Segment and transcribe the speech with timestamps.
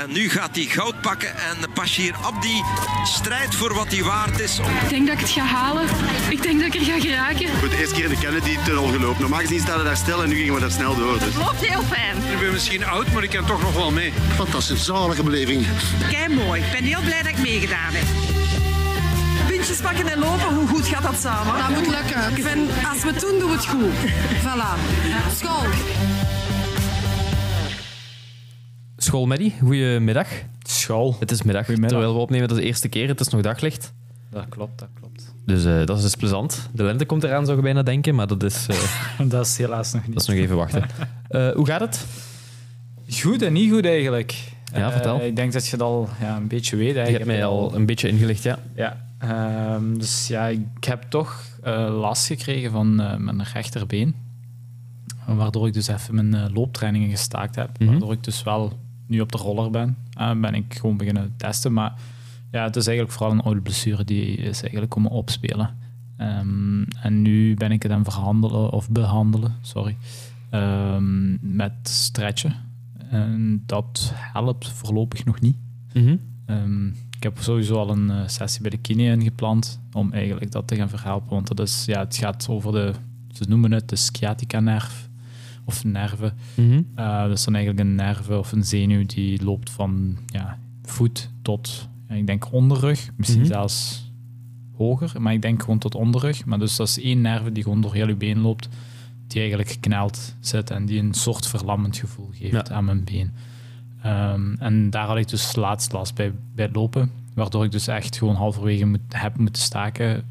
[0.00, 2.62] En nu gaat hij goud pakken en Bashir Abdi
[3.04, 4.58] strijdt voor wat hij waard is.
[4.58, 5.86] Ik denk dat ik het ga halen.
[6.28, 7.48] Ik denk dat ik er ga geraken.
[7.58, 9.20] Voor de eerste keer in de Kennedy-tunnel gelopen.
[9.20, 11.12] Normaal gezien staan we daar stil en nu gingen we daar snel door.
[11.12, 11.22] Dus.
[11.22, 12.16] Het loopt heel fijn.
[12.32, 14.12] Ik ben misschien oud, maar ik kan toch nog wel mee.
[14.34, 15.66] Fantastisch, zalige beleving.
[16.10, 16.62] Kei mooi.
[16.62, 18.06] Ik ben heel blij dat ik meegedaan heb.
[19.48, 21.58] Puntjes pakken en lopen, hoe goed gaat dat samen?
[21.58, 22.36] Dat moet lukken.
[22.36, 23.94] Ik vind, als we het doen, doen we het goed.
[24.44, 24.72] Voilà.
[25.36, 26.19] School.
[29.10, 29.28] School
[29.62, 30.26] goedemiddag.
[30.62, 31.16] School.
[31.20, 31.90] Het is middag, Goedemiddag.
[31.98, 32.48] terwijl we opnemen.
[32.48, 33.08] Dat is de eerste keer.
[33.08, 33.92] Het is nog daglicht.
[34.30, 35.34] Dat klopt, dat klopt.
[35.46, 36.68] Dus eh, dat is dus plezant.
[36.72, 38.14] De lente komt eraan, zou je bijna denken.
[38.14, 38.76] Maar dat is, eh,
[39.28, 40.12] Dat is helaas nog niet.
[40.12, 40.84] dat is nog even wachten.
[41.28, 42.06] Eh, hoe gaat het?
[43.08, 44.34] Goed en niet goed eigenlijk.
[44.72, 45.20] Ja, Eh, vertel.
[45.20, 46.94] ik denk dat je het al ja, een beetje weet.
[46.94, 48.58] Je hebt heb mij al een beetje ingelicht, ja.
[48.74, 49.06] Ja.
[49.18, 54.14] Ehm, dus ja, ik heb toch eh, last gekregen van eh, mijn rechterbeen.
[55.26, 57.78] Waardoor ik dus even mijn eh, looptrainingen gestaakt heb.
[57.78, 57.90] Mhm.
[57.90, 58.78] Waardoor ik dus wel
[59.10, 59.96] nu op de roller ben.
[60.12, 61.72] Eh, ben ik gewoon beginnen testen.
[61.72, 61.94] Maar
[62.50, 65.78] ja, het is eigenlijk vooral een oude blessure die is eigenlijk komen opspelen.
[66.16, 69.96] Ehm, en nu ben ik het aan verhandelen, of behandelen, sorry,
[70.50, 72.54] ehm, met stretchen.
[73.10, 75.56] En dat helpt voorlopig nog niet.
[75.92, 76.16] Mhm.
[76.46, 80.68] Ehm, ik heb sowieso al een eh, sessie bij de kine ingepland om eigenlijk dat
[80.68, 81.30] te gaan verhelpen.
[81.30, 82.92] Want dat is, ja, het gaat over de,
[83.32, 85.09] ze noemen het de sciatica-nerf
[85.70, 86.32] of nerven.
[86.94, 91.30] Eh, dat is dan eigenlijk een nerve of een zenuw die loopt van ja, voet
[91.42, 93.50] tot, ik denk onderrug, misschien Mhm.
[93.50, 94.08] zelfs
[94.76, 96.44] hoger, maar ik denk gewoon tot onderrug.
[96.44, 98.68] Maar dus dat is één nerve die gewoon door heel je been loopt,
[99.26, 102.74] die eigenlijk gekneld zit en die een soort verlammend gevoel geeft Ja.
[102.74, 103.32] aan mijn been.
[104.02, 107.86] Ehm, en daar had ik dus laatst last bij, bij het lopen, waardoor ik dus
[107.86, 110.22] echt gewoon halverwege moet, heb moeten staken.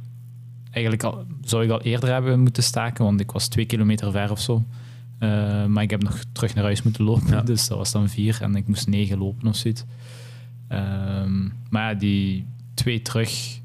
[0.72, 4.32] Eigenlijk al, zou ik al eerder hebben moeten staken, want ik was twee kilometer ver
[4.32, 4.64] of zo.
[5.20, 7.42] Eh, maar ik heb nog terug naar huis moeten lopen, Ja.
[7.42, 9.84] dus dat was dan vier en ik moest negen lopen of zoiets.
[10.68, 13.60] Ehm, maar ja, die twee terug,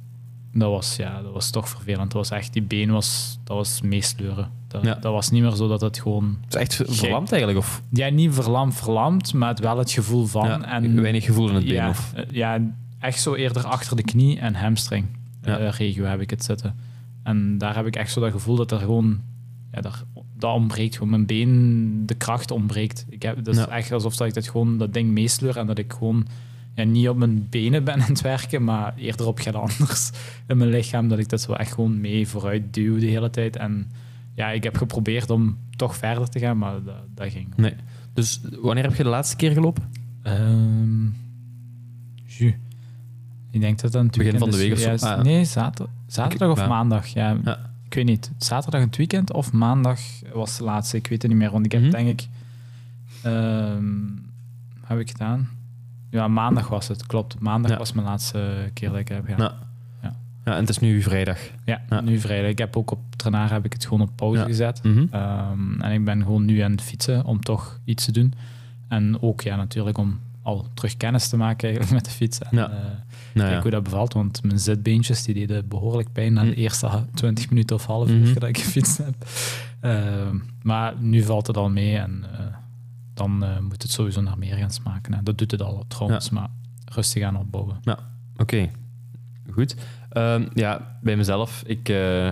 [0.52, 2.12] dat was, ja, dat was toch vervelend.
[2.12, 4.50] Dat was echt, die been was, dat was meesleuren.
[4.69, 4.94] Dat, Ja.
[4.94, 6.38] dat was niet meer zo dat het gewoon...
[6.44, 9.91] Het is echt ver- verlamd eigenlijk, of Ja, niet verlamd, verlamd, maar het wel het
[9.91, 10.47] gevoel van.
[10.48, 11.75] ja, en, weinig gevoel in het been?
[11.75, 12.12] ja, Of?
[12.14, 12.60] eh, ja,
[12.98, 15.06] echt zo eerder achter de knie en hamstring
[15.41, 16.75] eh, regio heb ik het zitten.
[17.22, 19.20] En daar heb ik echt zo dat gevoel dat er gewoon...
[19.72, 20.03] Ja, daar,
[20.39, 21.11] dat ontbreekt gewoon.
[21.11, 23.06] Mijn been, de kracht ontbreekt.
[23.09, 23.69] Ik heb, dat is Ja.
[23.69, 26.27] echt alsof dat ik dat, gewoon, dat ding meesleur en dat ik gewoon
[26.75, 30.11] ja, niet op mijn benen ben aan het werken, maar eerder op gaat anders
[30.49, 31.09] in mijn lichaam.
[31.09, 33.56] Dat ik dat zo echt gewoon mee vooruit duw de hele tijd.
[33.56, 33.91] En
[34.34, 37.49] ja, ik heb geprobeerd om toch verder te gaan, maar dat, dat ging.
[37.56, 37.75] Nee.
[38.12, 39.83] Dus wanneer heb je de laatste keer gelopen?
[40.23, 41.06] Ehm
[42.27, 42.55] ju.
[43.50, 44.91] Ik denk dat dat een Begin van de week of zo?
[44.91, 45.23] Ah, ja.
[45.23, 47.06] Nee, zater, zaterdag of maandag.
[47.06, 47.39] Ja.
[47.94, 48.31] Ik weet niet.
[48.38, 50.00] Zaterdag een weekend of maandag
[50.32, 50.97] was de laatste.
[50.97, 51.50] Ik weet het niet meer.
[51.50, 51.91] Want ik heb Mhm.
[51.91, 52.28] denk ik...
[54.81, 55.49] wat heb ik gedaan?
[56.10, 57.06] Ja, maandag was het.
[57.06, 57.38] Klopt.
[57.41, 57.77] Maandag Ja.
[57.77, 59.38] was mijn laatste keer dat ik heb gedaan.
[59.38, 59.59] Ja.
[60.03, 60.15] Ja.
[60.44, 61.38] Ja, en het is nu vrijdag.
[61.65, 62.00] Ja, Ja.
[62.00, 62.50] nu vrijdag.
[62.50, 64.82] Ik heb ook op Trenaar heb ik het gewoon op pauze gezet.
[64.82, 65.06] Mhm.
[65.11, 68.34] Ehm, en ik ben gewoon nu aan het fietsen om toch iets te doen.
[68.88, 72.38] En ook ja, natuurlijk om al terug kennis te maken eigenlijk met de fiets.
[72.38, 72.71] En, Ja.
[72.71, 72.76] eh,
[73.34, 73.62] Nou, Kijk ja.
[73.62, 76.53] hoe dat bevalt, want mijn zitbeentjes die deden behoorlijk pijn na de Mm.
[76.53, 78.34] eerste ha- 20 minuten of half uur Mhm.
[78.39, 79.15] dat ik gefietst heb.
[79.81, 82.39] Ehm, maar nu valt het al mee en eh,
[83.15, 85.15] dan eh, moet het sowieso naar meer gaan smaken.
[85.15, 85.23] hè.
[85.23, 86.49] Dat doet het al trouwens, maar
[86.93, 87.77] rustig aan opbouwen.
[88.37, 88.71] Oké,
[89.50, 89.77] goed.
[90.11, 91.62] Ehm, ja, bij mezelf.
[91.67, 92.31] Ik, eh,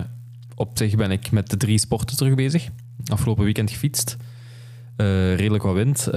[0.55, 2.67] op zich ben ik met de drie sporten terug bezig.
[3.05, 4.17] Afgelopen weekend gefietst.
[5.35, 6.07] Redelijk wat wind.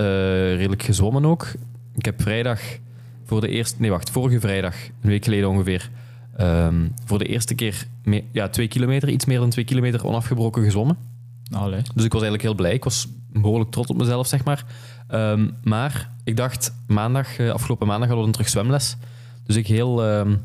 [0.56, 1.52] redelijk gezwommen ook.
[1.94, 2.60] Ik heb vrijdag
[3.26, 3.76] voor de eerste...
[3.78, 4.10] Nee, wacht.
[4.10, 5.90] Vorige vrijdag, een week geleden ongeveer,
[6.36, 7.86] ehm, voor de eerste keer
[8.32, 10.96] ja, twee kilometer, iets meer dan twee kilometer onafgebroken gezwommen.
[11.50, 11.80] Allee.
[11.94, 12.72] Dus ik was eigenlijk heel blij.
[12.74, 14.64] Ik was behoorlijk trots op mezelf, zeg maar.
[15.08, 18.96] Ehm, maar ik dacht, maandag, eh, afgelopen maandag hadden we een terug zwemles.
[19.44, 20.36] Dus ik heel ehm,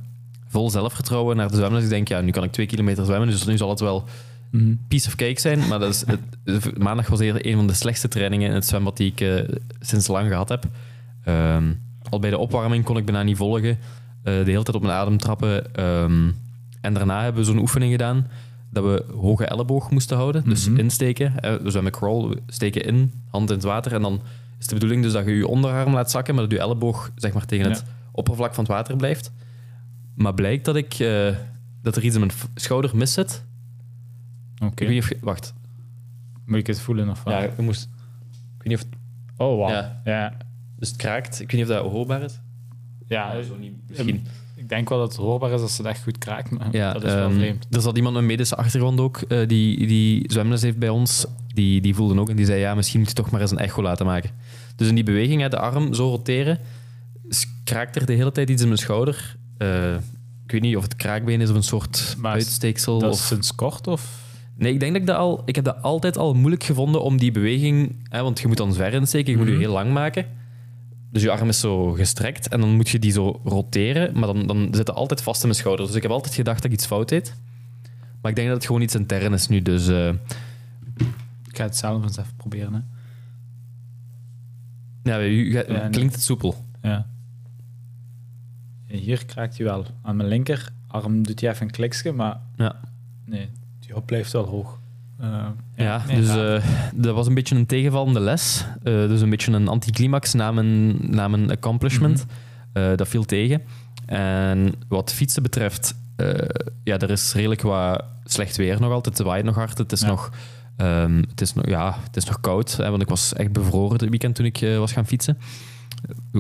[0.48, 1.84] vol zelfvertrouwen naar de zwemles.
[1.84, 4.04] Ik denk, ja, nu kan ik twee kilometer zwemmen, dus nu zal het wel
[4.52, 4.74] Mhm.
[4.88, 5.68] piece of cake zijn.
[5.68, 8.98] Maar dat is het, het- maandag was een van de slechtste trainingen in het zwembad
[8.98, 10.64] die ik eh, sinds lang gehad heb.
[12.12, 13.70] Al bij de opwarming kon ik bijna niet volgen.
[13.70, 13.78] Eh,
[14.24, 15.76] de hele tijd op mijn adem trappen.
[15.76, 16.32] Ehm,
[16.82, 18.28] en daarna hebben we zo'n oefening gedaan
[18.70, 20.44] dat we hoge elleboog moesten houden.
[20.44, 20.80] Dus Mhm.
[20.80, 21.40] insteken.
[21.40, 23.94] Eh, we zwemmen crawl, we steken in, hand in het water.
[23.94, 24.22] En dan
[24.60, 27.34] is de bedoeling dus dat je je onderarm laat zakken, maar dat je elleboog zeg
[27.34, 27.72] maar, tegen Ja.
[27.72, 29.32] het oppervlak van het water blijft.
[30.16, 31.36] Maar blijkt dat, ik, eh,
[31.82, 33.44] dat er iets in mijn schouder mis zit.
[34.64, 34.86] Oké.
[34.86, 35.54] Ik wacht.
[36.46, 37.34] Moet ik het voelen of wat?
[37.34, 37.90] Ja, je moest...
[38.58, 38.94] Ik weet niet of het...
[39.38, 39.70] Oh, wauw.
[39.70, 40.02] Ja.
[40.06, 40.34] Ja.
[40.82, 40.88] Ja.
[40.88, 41.42] Dus het kraakt.
[41.42, 42.40] Ik weet niet of dat hoorbaar is.
[43.48, 43.74] zo niet.
[43.88, 44.28] Misschien.
[44.56, 47.04] Ik denk wel dat het hoorbaar is als het echt goed kraakt, maar Ja, dat
[47.04, 47.68] is wel ehm, vreemd.
[47.72, 51.26] Er zat iemand met een medische achtergrond ook, eh, die, die zwemles heeft bij ons.
[51.48, 53.58] Die, die voelde ook en die zei, ja, misschien moet je toch maar eens een
[53.58, 54.30] echo laten maken.
[54.76, 56.60] Dus in die beweging, hè, de arm zo roteren,
[57.64, 59.36] kraakt er de hele tijd iets in mijn schouder.
[59.58, 59.94] Eh,
[60.46, 63.00] ik weet niet of het kraakbeen is of een soort Maar uitsteeksel.
[63.00, 63.20] Dat of...
[63.20, 64.20] is sinds kort of...
[64.58, 65.42] Nee, ik denk dat ik dat al...
[65.46, 67.96] Ik heb dat altijd al moeilijk gevonden om die beweging...
[68.10, 70.26] Hè, want je moet dan zwaar insteken, je moet je heel lang maken.
[71.12, 74.20] Dus je arm is zo gestrekt en dan moet je die zo roteren.
[74.20, 75.86] Maar dan, dan zit het altijd vast in mijn schouder.
[75.86, 77.36] Dus ik heb altijd gedacht dat ik iets fout deed.
[78.22, 79.62] Maar ik denk dat het gewoon iets intern is nu.
[79.62, 80.08] Dus eh,
[81.48, 82.74] Ik ga het zelf eens even proberen.
[82.74, 82.80] Hè.
[85.12, 85.90] ja, u- ga- Ja, nee.
[85.90, 86.66] klinkt het soepel.
[86.82, 87.08] Ja.
[88.88, 89.86] Ja, Hier kraakt hij wel.
[90.02, 92.80] Aan mijn linkerarm doet hij even een kliksje, maar Ja.
[93.26, 93.50] nee,
[93.80, 94.80] die hop blijft wel hoog.
[95.22, 95.46] Eh,
[95.76, 96.64] Ja, dus eh,
[96.96, 98.66] dat was een beetje een tegenvallende les.
[98.84, 102.26] Eh, dus een beetje een anticlimax na mijn, na mijn accomplishment.
[102.74, 103.62] Eh, dat viel tegen.
[104.06, 105.96] En wat fietsen betreft,
[106.84, 109.18] ja, er is redelijk wat slecht weer nog altijd.
[109.18, 109.78] Het waait nog hard.
[109.78, 110.08] Het is, Ja.
[110.08, 110.30] nog,
[110.78, 112.78] ehm, het is, nog, ja, het is nog koud.
[112.78, 115.38] Hè, want ik was echt bevroren het weekend toen ik was gaan fietsen.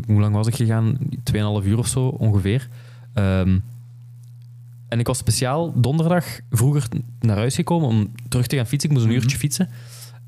[0.07, 0.97] Hoe lang was ik gegaan?
[1.23, 2.67] 2,5 uur of zo ongeveer.
[3.13, 3.59] Ehm,
[4.91, 6.87] en ik was speciaal donderdag vroeger
[7.19, 8.89] naar huis gekomen om terug te gaan fietsen.
[8.89, 9.21] Ik moest een Mhm.
[9.21, 9.69] uurtje fietsen.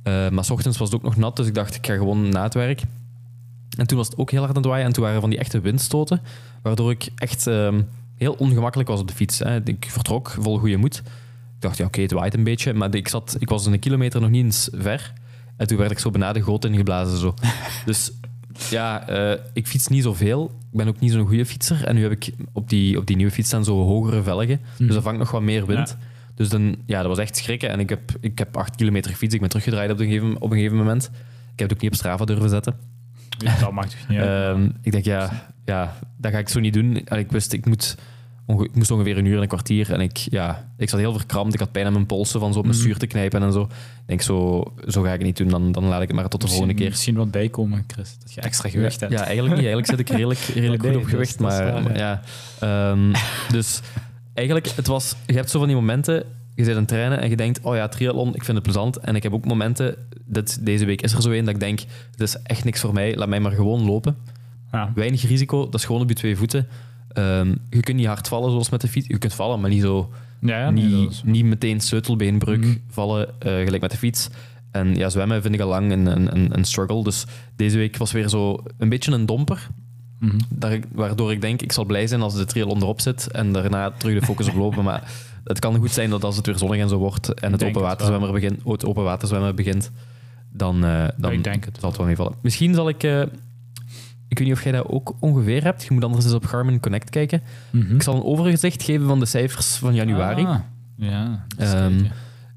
[0.03, 2.29] Eh, maar s ochtends was het ook nog nat, dus ik dacht, ik ga gewoon
[2.29, 2.81] na het werk.
[3.77, 4.85] En toen was het ook heel hard aan het waaien.
[4.85, 6.21] En toen waren er van die echte windstoten,
[6.61, 7.81] waardoor ik echt ehm,
[8.15, 9.39] heel ongemakkelijk was op de fiets.
[9.39, 9.59] Hè.
[9.63, 10.97] Ik vertrok vol goede moed.
[11.55, 12.73] Ik dacht, ja, oké, het waait een beetje.
[12.73, 15.13] Maar ik, zat, ik was een kilometer nog niet eens ver.
[15.57, 17.17] En toen werd ik zo bijna de goot ingeblazen.
[17.17, 17.33] Zo.
[17.85, 18.11] dus
[18.69, 20.51] ja, eh, ik fiets niet zoveel.
[20.71, 21.85] Ik ben ook niet zo'n goede fietser.
[21.85, 24.59] En nu heb ik op die, op die nieuwe fiets staan zo hogere velgen.
[24.77, 25.97] Dus dat vangt nog wat meer wind.
[26.35, 27.69] Dus dan, ja, dat was echt schrikken.
[27.69, 29.33] En ik heb, ik heb acht kilometer gefietst.
[29.33, 31.09] Ik ben teruggedraaid op een gegeven, op een gegeven moment.
[31.53, 32.75] Ik heb het ook niet op Strava durven zetten.
[33.37, 34.55] Ja, dat maakt toch niet uit.
[34.55, 37.05] Ehm, ik denk, ja, ja, dat ga ik zo niet doen.
[37.05, 37.97] En ik wist, ik, moet,
[38.45, 39.91] onge- ik moest ongeveer een uur en een kwartier.
[39.93, 41.53] En ik, ja, ik zat heel verkrampt.
[41.53, 42.85] Ik had pijn aan mijn polsen van zo op mijn Mhm.
[42.85, 43.61] stuur te knijpen en zo.
[43.61, 43.69] Ik
[44.05, 45.47] denk, zo, zo ga ik het niet doen.
[45.47, 46.89] Dan, dan laat ik het maar tot de volgende keer.
[46.89, 48.15] Misschien wat bijkomen, Chris.
[48.19, 49.19] Dat je extra gewicht ja, hebt.
[49.19, 49.65] Ja, eigenlijk niet.
[49.65, 51.29] Eigenlijk zit ik redelijk, redelijk Nee, goed op dat gewicht.
[51.29, 52.21] is- dat is maar waar, ja.
[52.59, 53.13] Ehm,
[53.51, 53.79] dus
[54.33, 56.23] eigenlijk, het was, je hebt zo van die momenten.
[56.55, 58.97] Je zit aan het trainen en je denkt, oh ja, triathlon, ik vind het plezant.
[58.97, 59.95] En ik heb ook momenten,
[60.25, 61.79] dit, deze week is er zo een, dat ik denk,
[62.11, 64.17] het is echt niks voor mij, laat mij maar gewoon lopen.
[64.71, 64.91] Ja.
[64.95, 66.67] Weinig risico, dat is gewoon op je twee voeten.
[67.13, 69.07] Ehm, je kunt niet hard vallen zoals met de fiets.
[69.07, 72.75] Je kunt vallen, maar niet zo Ja, niet, is- niet meteen sleutelbeenbreuk Mhm.
[72.89, 74.29] vallen, eh, gelijk met de fiets.
[74.71, 77.03] En ja, zwemmen vind ik al lang een, een, een, struggle.
[77.03, 77.25] Dus
[77.55, 79.67] deze week was weer zo een beetje een domper.
[80.19, 80.37] Mhm.
[80.49, 83.91] Daar, waardoor ik denk, ik zal blij zijn als de triathlon erop zit en daarna
[83.91, 84.83] terug de focus op lopen.
[84.83, 85.11] Maar
[85.43, 87.81] het kan goed zijn dat als het weer zonnig en zo wordt en het open,
[87.81, 89.91] waterzwemmer begint, het open waterzwemmen begint,
[90.51, 92.33] dan, eh, dan ik denk het zal het wel meevallen.
[92.41, 93.03] Misschien zal ik...
[93.03, 93.21] eh,
[94.33, 95.83] ik weet niet of jij dat ook ongeveer hebt.
[95.83, 97.41] Je moet anders eens op Garmin Connect kijken.
[97.69, 97.95] Mhm.
[97.95, 100.45] Ik zal een overzicht geven van de cijfers van januari.
[100.45, 100.59] Ah,
[100.97, 101.89] ja, hè.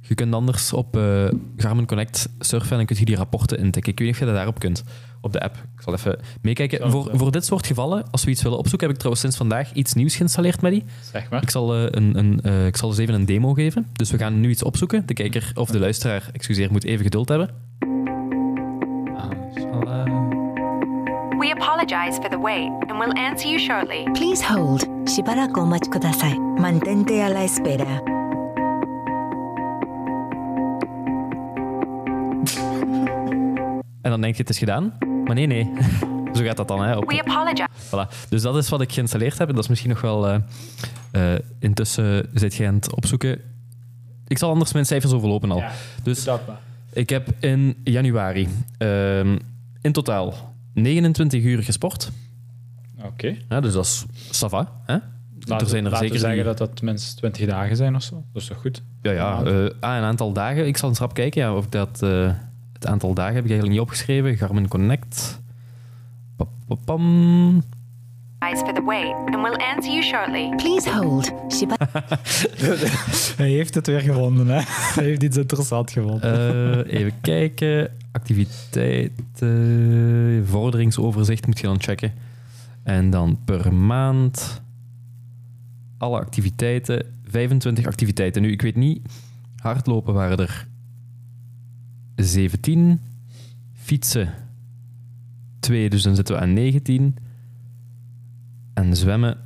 [0.00, 3.92] Je kunt anders op eh, Garmin Connect surfen en dan kun je die rapporten intikken.
[3.92, 4.84] Ik weet niet of je dat daarop kunt,
[5.20, 5.54] op de app.
[5.54, 6.90] Ik zal even meekijken.
[6.90, 9.72] Voor, voor dit soort gevallen, als we iets willen opzoeken, heb ik trouwens sinds vandaag
[9.72, 10.84] iets nieuws geïnstalleerd met die.
[11.12, 11.42] Zeg maar.
[11.42, 13.86] Ik zal, eh, een, een, eh, ik zal eens even een demo geven.
[13.92, 15.06] Dus we gaan nu iets opzoeken.
[15.06, 17.50] De kijker of de luisteraar, excuseer, moet even geduld hebben.
[21.39, 24.05] We apologize for the wait and will answer you shortly.
[24.13, 24.87] Please hold.
[25.09, 26.37] しばらくお待ちください。
[26.59, 27.85] Mantente a la espera.
[34.01, 34.93] En dan denk je, het is gedaan.
[35.25, 35.71] Maar nee, nee.
[36.33, 36.83] Zo gaat dat dan.
[36.83, 37.67] Hè, op, We apologize.
[37.87, 38.29] Voilà.
[38.29, 39.47] Dus dat is wat ik geïnstalleerd heb.
[39.49, 40.27] En dat is misschien nog wel...
[40.27, 40.35] eh,
[41.11, 43.41] eh, intussen zit je aan het opzoeken.
[44.27, 45.57] Ik zal anders mijn cijfers overlopen al.
[45.57, 45.71] Ja,
[46.03, 46.59] dus dat maar.
[46.93, 49.37] ik heb in januari ehm,
[49.81, 52.10] in totaal 29 uur gesport.
[53.02, 53.36] Oké.
[53.48, 54.72] Ja, dus dat is sava.
[54.86, 54.96] Hè?
[55.40, 57.94] Laten, er zijn er laten we zeker zeggen die- dat dat minstens 20 dagen zijn
[57.94, 58.24] of zo.
[58.32, 58.82] Dat is toch goed?
[59.02, 59.42] Ja, ja.
[59.42, 60.66] eh, ah, een aantal dagen.
[60.66, 62.02] Ik zal eens rap kijken ja, of ik dat...
[62.02, 62.30] eh,
[62.72, 64.36] het aantal dagen heb ik eigenlijk niet opgeschreven.
[64.36, 65.40] Garmin Connect.
[66.36, 67.62] Pa, pa, pam.
[68.38, 70.52] for the wait and will answer you shortly.
[70.56, 71.32] Please hold.
[73.36, 74.60] Hij heeft het weer gevonden, hè?
[74.66, 76.84] Hij heeft iets interessants gevonden.
[76.86, 77.90] Eh, even kijken.
[78.16, 80.46] Activiteiten.
[80.46, 82.12] Vorderingsoverzicht moet je dan checken.
[82.82, 84.62] En dan per maand.
[85.98, 87.06] Alle activiteiten.
[87.24, 88.42] 25 activiteiten.
[88.42, 89.08] Nu, ik weet niet.
[89.56, 90.66] Hardlopen waren er
[92.14, 93.00] 17.
[93.72, 94.34] Fietsen
[95.60, 97.16] 2, dus dan zitten we aan 19.
[98.74, 99.38] En zwemmen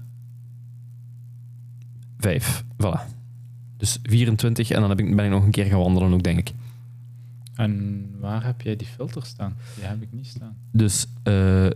[2.18, 2.64] 5.
[2.72, 3.00] Voilà.
[3.76, 6.52] Dus 24 en dan ben ik nog een keer gaan wandelen ook, denk ik.
[7.64, 9.54] En waar heb jij die filter staan?
[9.74, 10.56] Die heb ik niet staan.
[10.72, 11.70] Dus, eh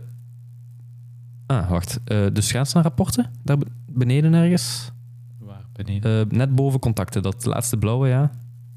[1.45, 1.99] ah, wacht.
[2.03, 4.91] Eh dus schaatsenrapporten, daar be- beneden ergens.
[5.37, 6.29] Waar beneden?
[6.31, 8.31] Eh, net boven contacten, dat laatste blauwe, ja.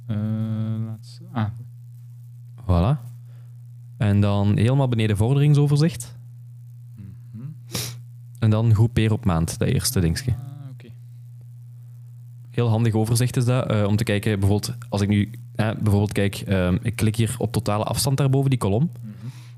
[0.06, 0.16] Eh,
[0.86, 1.48] laat ze- ah,
[2.62, 3.06] Voilà.
[3.96, 6.16] En dan helemaal beneden vorderingsoverzicht.
[6.96, 7.44] mhm.
[8.38, 10.30] En dan groepeer op maand, dat eerste dingetje.
[10.32, 10.88] Ah, oké.
[12.50, 16.34] Heel handig overzicht is dat, om te kijken, bijvoorbeeld, als ik nu eh, bijvoorbeeld kijk,
[16.46, 18.90] ehm, ik klik hier op totale afstand daarboven, die kolom,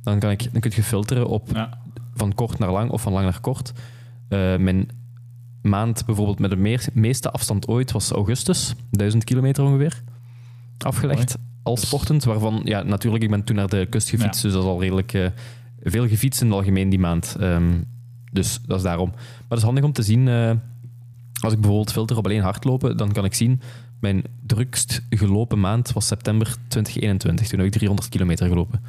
[0.02, 1.78] dan, kan ik, dan kun je filteren op Ja.
[2.14, 3.72] van kort naar lang of van lang naar kort.
[4.28, 4.88] Eh, mijn
[5.62, 10.02] maand bijvoorbeeld met de meer- meeste afstand ooit was augustus, 1000 kilometer ongeveer,
[10.78, 11.36] afgelegd.
[11.62, 14.62] Als Dus- sportend, waarvan, ja, natuurlijk, ik ben toen naar de kust gefietst, dus dat
[14.62, 15.26] is al redelijk eh,
[15.82, 17.36] veel gefietst in het algemeen die maand.
[17.40, 17.72] Ehm,
[18.32, 19.08] dus dat is daarom.
[19.10, 20.50] Maar het is handig om te zien, eh,
[21.40, 23.60] als ik bijvoorbeeld filter op alleen hardlopen, dan kan ik zien,
[24.00, 27.48] mijn drukst gelopen maand was september 2021.
[27.48, 28.80] Toen heb ik 300 kilometer gelopen.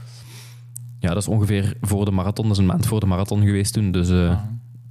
[0.99, 2.43] Ja, dat is ongeveer voor de marathon.
[2.45, 3.91] Dat is een maand voor de marathon geweest toen.
[3.91, 4.37] Dus eh, Ah,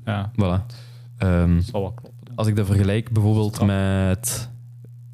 [0.04, 0.66] ja, voilà.
[1.18, 2.34] Ehm, dat zal wel kloppen.
[2.36, 4.48] als ik dat vergelijk bijvoorbeeld met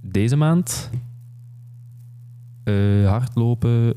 [0.00, 0.90] deze maand,
[2.64, 3.94] eh, hardlopen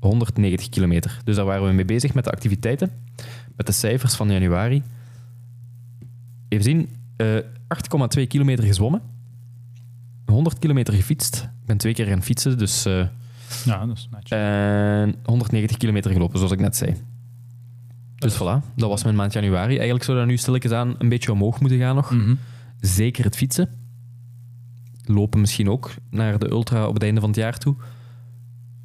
[0.00, 1.20] 190 kilometer.
[1.24, 2.90] Dus daar waren we mee bezig met de activiteiten,
[3.56, 4.82] met de cijfers van januari.
[6.48, 7.36] Even zien, eh
[7.68, 9.02] 8,2 kilometer gezwommen,
[10.30, 11.36] 100 kilometer gefietst.
[11.60, 13.06] Ik ben twee keer gaan fietsen, dus eh,
[13.64, 14.38] Ja, dat is netjes.
[14.38, 16.96] en 190 kilometer gelopen, zoals ik net zei.
[18.14, 19.74] Dus voilà, dat was mijn maand januari.
[19.74, 22.10] Eigenlijk zou dat nu stilletjes aan een beetje omhoog moeten gaan nog.
[22.10, 22.34] Mhm.
[22.80, 23.68] Zeker het fietsen.
[25.04, 27.74] Lopen misschien ook naar de ultra op het einde van het jaar toe.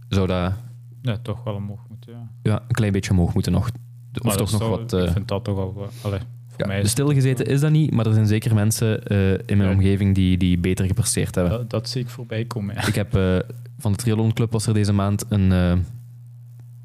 [0.10, 0.54] Zou dat
[1.02, 2.30] Ja, toch wel omhoog moeten, ja.
[2.52, 3.68] ja, een klein beetje omhoog moeten nog.
[4.14, 4.90] Of Maar toch nog wat...
[4.90, 5.90] toch- eh, Ik vind dat toch wel...
[6.04, 6.20] Allee,
[6.58, 9.58] ja, mij de is stilgezeten is dat niet, maar er zijn zeker mensen eh, in
[9.58, 9.76] mijn Ja.
[9.76, 11.54] omgeving die, die beter gepresteerd hebben.
[11.54, 12.88] dat, dat zie ik voorbij komen, ja.
[12.88, 13.38] Ik heb eh,
[13.80, 15.74] van de Triathlon Club was er deze maand een, eh,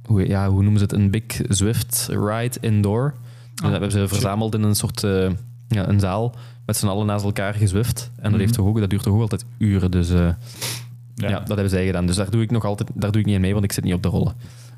[0.05, 3.15] hoe, ja, hoe noemen ze het, een Big Zwift Ride Indoor.
[3.55, 5.01] Dus dat hebben ze verzameld in een soort
[5.69, 6.35] ja, een zaal
[6.67, 8.11] met z'n allen naast elkaar gezwift.
[8.17, 8.41] En dat, Mhm.
[8.41, 9.91] heeft toch ook, dat duurt toch ook altijd uren.
[9.91, 10.11] Dus
[11.21, 11.29] ja.
[11.29, 11.39] Ja.
[11.39, 12.07] dat hebben zij gedaan.
[12.07, 13.85] Dus daar doe ik nog altijd daar doe ik niet in mee, want ik zit
[13.85, 14.35] niet op de rollen.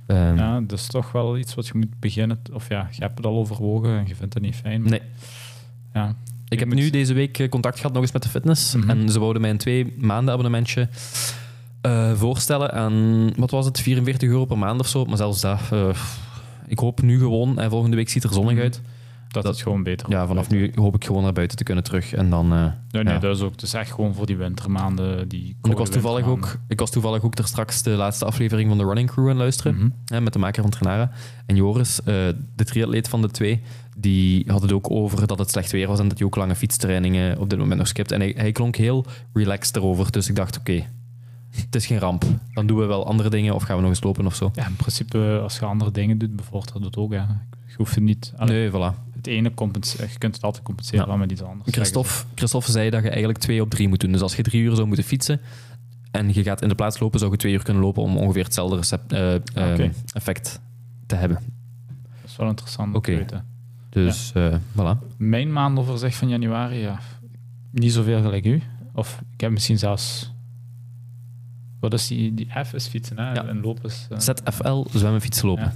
[0.07, 2.41] Ehm, Ja, dat is toch wel iets wat je moet beginnen.
[2.53, 4.81] Of ja, je hebt het al overwogen en je vindt het niet fijn.
[4.81, 5.01] maar Nee.
[5.95, 6.15] Ja.
[6.49, 8.75] Ik heb moet- nu deze week eh, contact gehad nog eens met de fitness.
[8.75, 8.91] Mhm.
[8.91, 10.89] En ze wouden mij een twee maanden abonnementje
[11.81, 15.05] eh, voorstellen aan, wat was het, 44 euro per maand of zo.
[15.05, 15.89] Maar zelfs dat, eh,
[16.67, 18.63] ik hoop nu gewoon, en volgende week ziet er zonnig Mhm.
[18.63, 18.81] uit.
[19.33, 21.85] Dat, Dat- het gewoon beter Ja, vanaf nu hoop ik gewoon naar buiten te kunnen
[21.85, 22.13] terug.
[22.13, 22.59] En dan, eh,
[22.91, 23.19] Nee, nee, ja.
[23.19, 23.61] dat is ook.
[23.63, 25.29] Is echt gewoon voor die wintermaanden.
[25.29, 28.79] Die ik was, toevallig ook, ik was toevallig ook er straks de laatste aflevering van
[28.79, 29.75] de Running Crew aan luisteren.
[29.75, 29.89] Mhm.
[30.05, 31.11] hè, met de maker van Trenara.
[31.47, 32.05] En Joris, eh,
[32.57, 33.61] de triatleet van de twee,
[33.97, 36.55] die had het ook over dat het slecht weer was en dat hij ook lange
[36.55, 38.13] fietstrainingen op dit moment nog skipt.
[38.13, 40.13] En hij, hij klonk heel relaxed erover.
[40.13, 40.85] Dus ik dacht, oké,
[41.51, 42.25] het is geen ramp.
[42.53, 44.51] Dan doen we wel andere dingen of gaan we nog eens lopen of zo.
[44.55, 47.13] Ja, in principe, als je andere dingen doet, bevordert het ook.
[47.13, 47.47] Ja.
[47.67, 48.33] Je hoeft het niet...
[48.37, 48.95] allee, Nee, voilà.
[49.23, 51.17] Het ene compenseren, je kunt het altijd compenseren Ja.
[51.17, 51.71] met iets anders.
[51.75, 54.13] Christophe, Christophe zei dat je eigenlijk twee op drie moet doen.
[54.13, 55.41] Dus als je drie uur zou moeten fietsen
[56.11, 58.45] en je gaat in de plaats lopen, zou je twee uur kunnen lopen om ongeveer
[58.45, 59.41] hetzelfde recept, eh, eh,
[59.73, 59.91] Oké.
[60.13, 60.61] effect
[61.07, 61.39] te hebben.
[62.21, 63.11] Dat is wel interessant om Oké.
[63.13, 63.45] te weten.
[63.89, 65.17] Dus eh, voilà.
[65.17, 66.99] Mijn maandoverzicht van januari, ja,
[67.71, 68.63] niet zoveel gelijk u.
[68.95, 70.33] Of ik heb misschien zelfs...
[71.81, 72.35] Wat is die?
[72.35, 73.33] Die F is fietsen, hè?
[73.33, 73.47] Ja.
[73.47, 74.07] En lopen is...
[74.11, 75.65] eh, ZFL, zwemmen, fietsen, lopen.
[75.65, 75.75] Ja.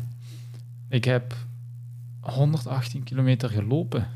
[0.89, 1.35] Ik heb
[2.33, 4.07] 118 kilometer gelopen.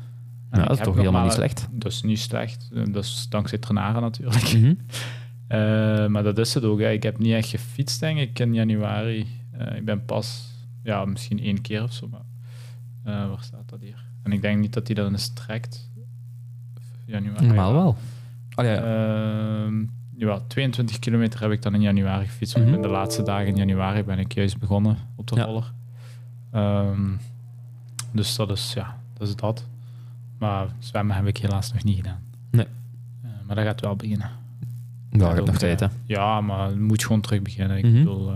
[0.49, 1.67] Dat is toch helemaal maar- niet slecht.
[1.71, 2.69] Dat is niet slecht.
[2.73, 4.53] Eh, Dat is dankzij Trenara natuurlijk.
[4.53, 4.73] Mhm.
[5.47, 5.57] Eh,
[6.07, 6.79] maar dat is het ook.
[6.79, 6.91] Hè.
[6.91, 9.27] Ik heb niet echt gefietst, denk ik, in januari.
[9.51, 10.47] Eh, ik ben pas,
[10.83, 12.07] ja, misschien één keer of zo.
[12.11, 12.21] Maar,
[13.03, 14.03] eh, waar staat dat hier?
[14.23, 15.89] En ik denk niet dat hij dat eens trekt.
[17.05, 17.45] Januari.
[17.45, 17.95] Normaal wel.
[18.55, 19.63] Oh, ja, ja.
[19.63, 19.83] Ehm,
[20.17, 22.57] ja, 22 kilometer heb ik dan in januari gefietst.
[22.57, 22.73] Mhm.
[22.73, 25.43] In de laatste dagen in januari ben ik juist begonnen op de Ja.
[25.43, 25.71] roller.
[28.11, 29.65] Dus dat is, ja, dat is dat.
[30.37, 32.19] Maar zwemmen heb ik helaas nog niet gedaan.
[32.51, 32.65] Nee.
[33.23, 34.29] Eh, maar dat gaat wel beginnen.
[35.11, 35.85] ja, ook, nog tijd, hè.
[35.85, 37.77] eh, Ja, maar je moet gewoon terug beginnen.
[37.77, 37.93] Ik Mhm.
[37.93, 38.35] bedoel, eh,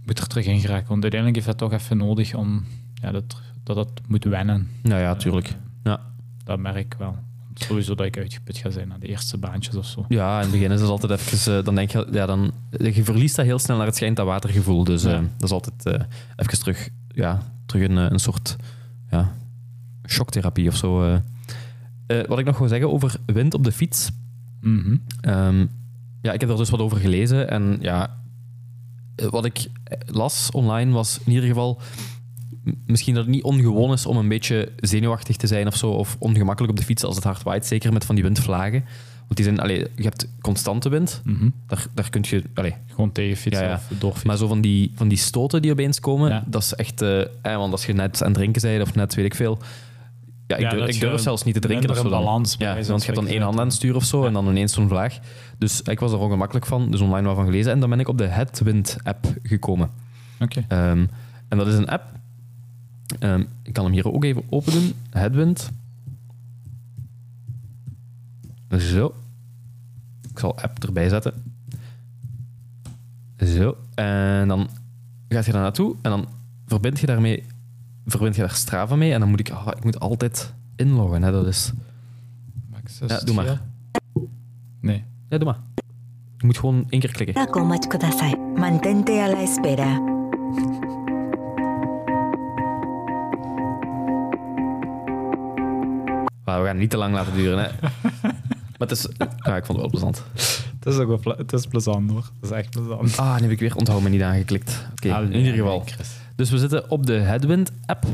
[0.00, 0.88] je moet er terug in geraken.
[0.88, 4.68] Want uiteindelijk heeft dat toch even nodig om ja, dat, dat het moet wennen.
[4.82, 5.56] Nou ja, tuurlijk.
[5.84, 6.00] Ja.
[6.44, 7.16] Dat merk ik wel.
[7.54, 10.04] Sowieso dat ik uitgeput ga zijn na de eerste baantjes of zo.
[10.08, 11.64] Ja, in het begin is het altijd even...
[11.64, 12.08] dan denk je...
[12.12, 14.84] Ja, dan, je verliest dat heel snel naar het schijnt dat watergevoel.
[14.84, 15.10] Dus Ja.
[15.36, 15.86] dat is altijd
[16.36, 16.88] even terug...
[17.08, 18.56] Ja, terug een, eh, een soort...
[19.10, 19.34] Ja,
[20.08, 21.02] shocktherapie of zo.
[21.02, 21.18] eh.
[22.06, 24.10] Eh, wat ik nog wil zeggen over wind op de fiets...
[24.60, 24.96] Mhm.
[25.20, 25.66] Ehm,
[26.22, 27.50] ja, ik heb er dus wat over gelezen.
[27.50, 28.16] En ja,
[29.30, 29.66] wat ik
[30.06, 31.80] las online was in ieder geval
[32.86, 36.16] misschien dat het niet ongewoon is om een beetje zenuwachtig te zijn of zo, of
[36.18, 38.84] ongemakkelijk op de fiets als het hard waait, zeker met van die windvlagen.
[39.26, 41.48] Want die zijn, allee, je hebt constante wind, Mhm.
[41.66, 43.74] daar, daar kun je, allee, Gewoon tegenfietsen Ja, ja.
[43.76, 44.26] of doorfietsen.
[44.26, 46.44] maar zo van die, van die stoten die opeens komen, Ja.
[46.46, 49.14] dat is echt, eh, eh, want als je net aan het drinken bent of net
[49.14, 49.58] weet ik veel,
[50.46, 51.90] ja, ik, durf, ik durf zelfs niet te drinken.
[51.90, 54.24] of zo balans Ja, want je hebt dan één hand aan het sturen of zo
[54.24, 55.18] en dan ineens zo'n vlaag.
[55.58, 57.72] Dus ik was er ongemakkelijk van, dus online wat van gelezen.
[57.72, 59.90] En dan ben ik op de Headwind app gekomen.
[60.40, 60.64] Oké.
[60.68, 61.06] Ehm,
[61.48, 62.14] en dat is een app
[63.18, 64.92] Ehm, ik kan hem hier ook even open doen.
[65.10, 65.70] Headwind.
[68.70, 69.14] Zo.
[70.30, 71.32] Ik zal app erbij zetten.
[73.38, 73.76] Zo.
[73.94, 74.68] En dan
[75.28, 76.28] gaat je daar naartoe en dan
[76.66, 77.44] verbind je daarmee,
[78.06, 81.22] verbind je daar Strava mee en dan moet ik, ah, ik moet altijd inloggen.
[81.22, 81.72] Hè, dat is.
[82.70, 83.60] Max, ja, doe maar.
[84.80, 85.04] Nee.
[85.28, 85.58] Ja, doe maar.
[86.36, 87.34] Je moet gewoon één keer klikken.
[88.54, 90.14] Mantente a la espera.
[96.44, 97.70] We gaan niet te lang laten duren, hè.
[98.78, 99.06] maar het is...
[99.18, 100.24] Ja, ik vond het wel plezant.
[100.78, 102.30] Het is ook wel ple- het is plezant hoor.
[102.40, 103.16] Het is echt plezant.
[103.18, 104.86] Ah, nu heb ik weer onthoud me niet aangeklikt.
[104.92, 105.78] Oké, Ah, in nee, ieder geval.
[105.78, 106.08] nee, Chris.
[106.36, 108.04] Dus we zitten op de Headwind-app.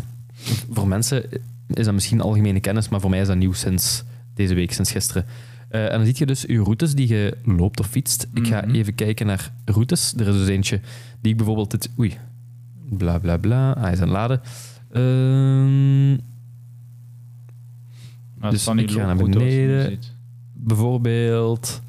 [0.71, 1.25] Voor mensen
[1.67, 4.03] is dat misschien algemene kennis, maar voor mij is dat nieuw sinds
[4.35, 5.25] deze week, sinds gisteren.
[5.69, 8.27] Eh, en dan zie je dus je routes die je loopt of fietst.
[8.35, 8.75] Ik ga Mhm.
[8.75, 10.15] even kijken naar routes.
[10.17, 10.81] Er is dus eentje
[11.21, 11.71] die ik bijvoorbeeld...
[11.71, 12.17] Dit, oei.
[12.91, 13.73] Bla, bla, bla.
[13.73, 14.41] Ah, hij is aan het laden.
[14.93, 16.11] Ehm,
[18.35, 19.77] Maar Dus van die ik ga naar looproutes, beneden.
[19.83, 20.13] je ziet.
[20.63, 21.83] Bijvoorbeeld...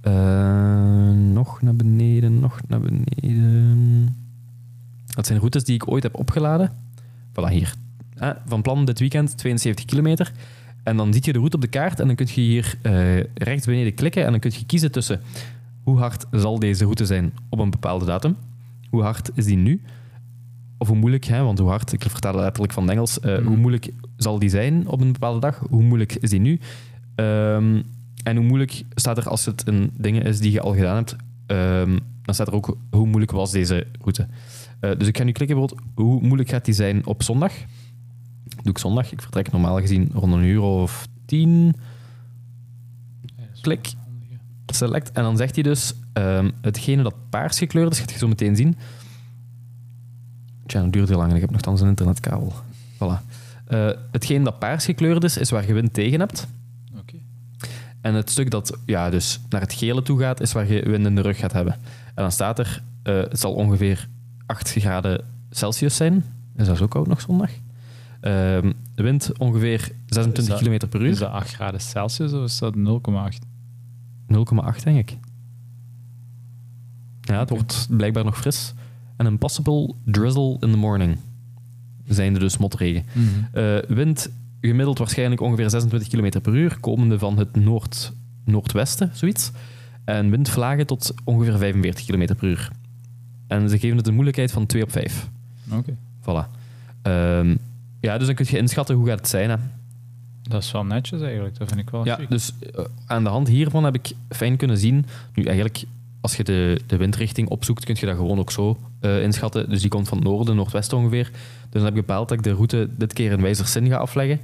[0.00, 4.16] eh, nog naar beneden, nog naar beneden.
[5.14, 6.70] Dat zijn routes die ik ooit heb opgeladen.
[7.32, 7.74] Voilà, hier.
[8.18, 10.32] Ah, van plan dit weekend 72 kilometer.
[10.82, 13.20] En dan zie je de route op de kaart en dan kun je hier eh,
[13.34, 15.20] rechts beneden klikken en dan kun je kiezen tussen
[15.82, 18.36] hoe hard zal deze route zijn op een bepaalde datum.
[18.90, 19.80] Hoe hard is die nu?
[20.78, 23.36] Of hoe moeilijk, hè, want hoe hard, ik vertaal het letterlijk van het Engels, eh,
[23.38, 23.46] Mhm.
[23.46, 25.62] hoe moeilijk zal die zijn op een bepaalde dag?
[25.70, 26.60] Hoe moeilijk is die nu?
[27.18, 27.82] Ehm,
[28.22, 31.16] en hoe moeilijk staat er als het een ding is die je al gedaan hebt,
[31.46, 34.26] ehm, dan staat er ook hoe moeilijk was deze route.
[34.80, 37.52] Eh, dus ik ga nu klikken bijvoorbeeld, hoe moeilijk gaat die zijn op zondag?
[38.62, 39.12] Doe ik zondag.
[39.12, 41.74] Ik vertrek normaal gezien rond een uur of tien.
[43.60, 43.92] Klik.
[44.66, 45.12] Select.
[45.12, 48.56] En dan zegt hij dus, ehm, hetgene dat paars gekleurd is, gaat je zo meteen
[48.56, 48.76] zien.
[50.66, 52.52] Tja, dat duurt heel lang ik heb nogthans een internetkabel.
[52.94, 53.24] Voilà.
[53.66, 56.46] Eh, hetgene dat paars gekleurd is, is waar je wind tegen hebt.
[58.00, 61.06] En het stuk dat ja, dus naar het gele toe gaat, is waar je wind
[61.06, 61.72] in de rug gaat hebben.
[62.14, 64.08] En dan staat er, eh, het zal ongeveer
[64.46, 66.24] 8 graden Celsius zijn.
[66.56, 67.50] Is dat zo koud nog zondag?
[68.20, 71.10] Ehm, wind ongeveer 26 Is dat- km per uur.
[71.10, 73.44] Is dat 8 graden Celsius of is dat 0,8?
[74.26, 75.16] 0,8 denk ik.
[77.20, 78.72] Ja, het wordt blijkbaar nog fris.
[79.16, 81.16] En een possible drizzle in the morning.
[82.08, 83.04] Zijnde dus motregen.
[83.52, 84.30] Eh, wind
[84.60, 88.12] gemiddeld waarschijnlijk ongeveer 26 km per uur, komende van het noord,
[88.44, 89.50] noordwesten, zoiets.
[90.04, 92.70] En windvlagen tot ongeveer 45 km per uur.
[93.46, 95.28] En ze geven het een moeilijkheid van 2 op 5.
[95.70, 95.96] Oké.
[96.22, 96.50] Voilà.
[97.02, 97.56] Ehm,
[98.00, 99.50] ja, dus dan kun je inschatten hoe gaat het zijn.
[99.50, 99.56] Hè.
[100.42, 102.28] Dat is wel netjes eigenlijk, dat vind ik wel Ja, chic.
[102.28, 105.06] dus eh, aan de hand hiervan heb ik fijn kunnen zien.
[105.34, 105.84] Nu, eigenlijk,
[106.20, 109.70] als je de, de windrichting opzoekt, kun je dat gewoon ook zo eh, inschatten.
[109.70, 111.30] Dus die komt van het noorden, noordwesten ongeveer.
[111.30, 114.40] Dus dan heb ik bepaald dat ik de route dit keer in wijzerzin ga afleggen.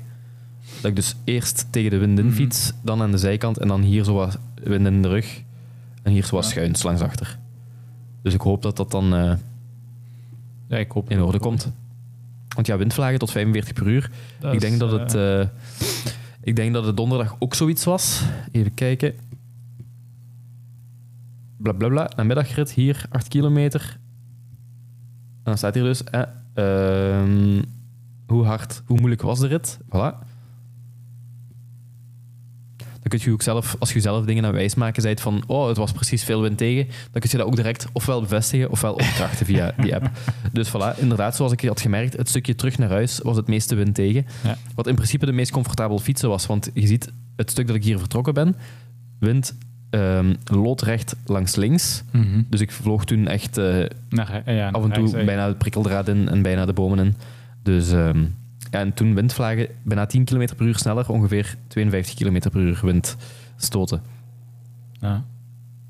[0.80, 2.34] Dat ik dus eerst tegen de wind in Mhm.
[2.34, 5.42] fiets, dan aan de zijkant en dan hier zo wat wind in de rug.
[6.02, 6.50] En hier zo wat Ja.
[6.50, 7.38] schuins langs achter.
[8.22, 9.32] Dus ik hoop dat dat dan eh,
[10.68, 11.70] Ja, ik hoop in orde komt.
[12.48, 14.10] Want ja, windvlagen tot 45 per uur.
[14.38, 15.52] Dat ik, is, denk dat eh, het,
[16.42, 18.22] ik denk dat het donderdag ook zoiets was.
[18.52, 19.14] Even kijken.
[21.64, 22.10] Blablabla.
[22.16, 23.98] Een middagrit hier, 8 kilometer.
[25.36, 26.04] En dan staat hier dus...
[26.04, 27.22] eh,
[28.26, 29.78] hoe hard, hoe moeilijk was de rit?
[29.86, 30.32] Voilà.
[32.76, 35.68] Dan kun je ook zelf, als je zelf dingen aan wijs maken, zei van, oh,
[35.68, 38.92] het was precies veel wind tegen, dan kun je dat ook direct ofwel bevestigen ofwel
[38.92, 40.10] opdrachten via die app.
[40.52, 43.74] Dus voilà, inderdaad, zoals ik had gemerkt, het stukje terug naar huis was het meeste
[43.74, 44.26] wind tegen.
[44.44, 44.56] Ja.
[44.74, 47.84] Wat in principe de meest comfortabel fietsen was, want je ziet, het stuk dat ik
[47.84, 48.56] hier vertrokken ben,
[49.18, 49.56] wind
[49.94, 52.02] ehm, loodrecht langs links.
[52.12, 52.42] mhm.
[52.48, 56.08] Dus ik vloog toen echt eh, Naar, ja, af en toe rechts, bijna de prikkeldraad
[56.08, 57.14] in en bijna de bomen in.
[57.62, 58.24] Dus ehm,
[58.70, 62.80] ja, en toen windvlagen bijna 10 km per uur sneller, ongeveer 52 km per uur
[62.82, 63.16] wind
[63.56, 64.02] stoten.
[65.00, 65.24] Ja.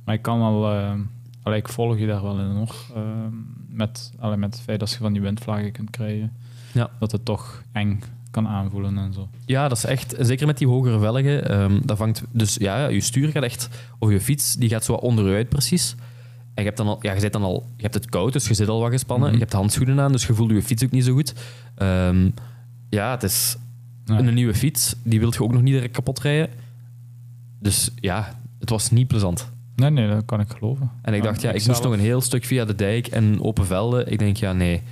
[0.04, 0.72] Maar ik kan wel...
[0.72, 0.92] eh,
[1.42, 2.90] allee, ik volg je daar wel in nog.
[2.94, 3.02] eh,
[3.68, 6.32] met, allee, met het feit dat je van die windvlagen kunt krijgen.
[6.72, 6.90] Ja.
[6.98, 8.00] Dat het toch eng
[8.34, 9.28] kan aanvoelen en zo.
[9.46, 13.00] Ja, dat is echt, zeker met die hogere velgen, ehm, dat vangt, dus ja, je
[13.00, 13.68] stuur gaat echt,
[13.98, 15.94] of je fiets, die gaat zo wat onderuit precies.
[16.54, 18.48] En je hebt dan al, ja, je zit dan al, je hebt het koud, dus
[18.48, 19.26] je zit al wat gespannen.
[19.26, 19.36] Mhm.
[19.36, 21.34] Je hebt handschoenen aan, dus je voelt je fiets ook niet zo goed.
[21.74, 22.30] Ehm,
[22.90, 23.56] ja, het is
[24.04, 26.48] een nieuwe fiets, die wilt je ook nog niet direct kapot rijden.
[27.58, 29.52] Dus ja, het was niet plezant.
[29.76, 30.90] Nee, nee, dat kan ik geloven.
[31.02, 33.66] En ik dacht, ja, ik, moest nog een heel stuk via de dijk en open
[33.66, 34.12] velden.
[34.12, 34.82] Ik denk, ja, nee,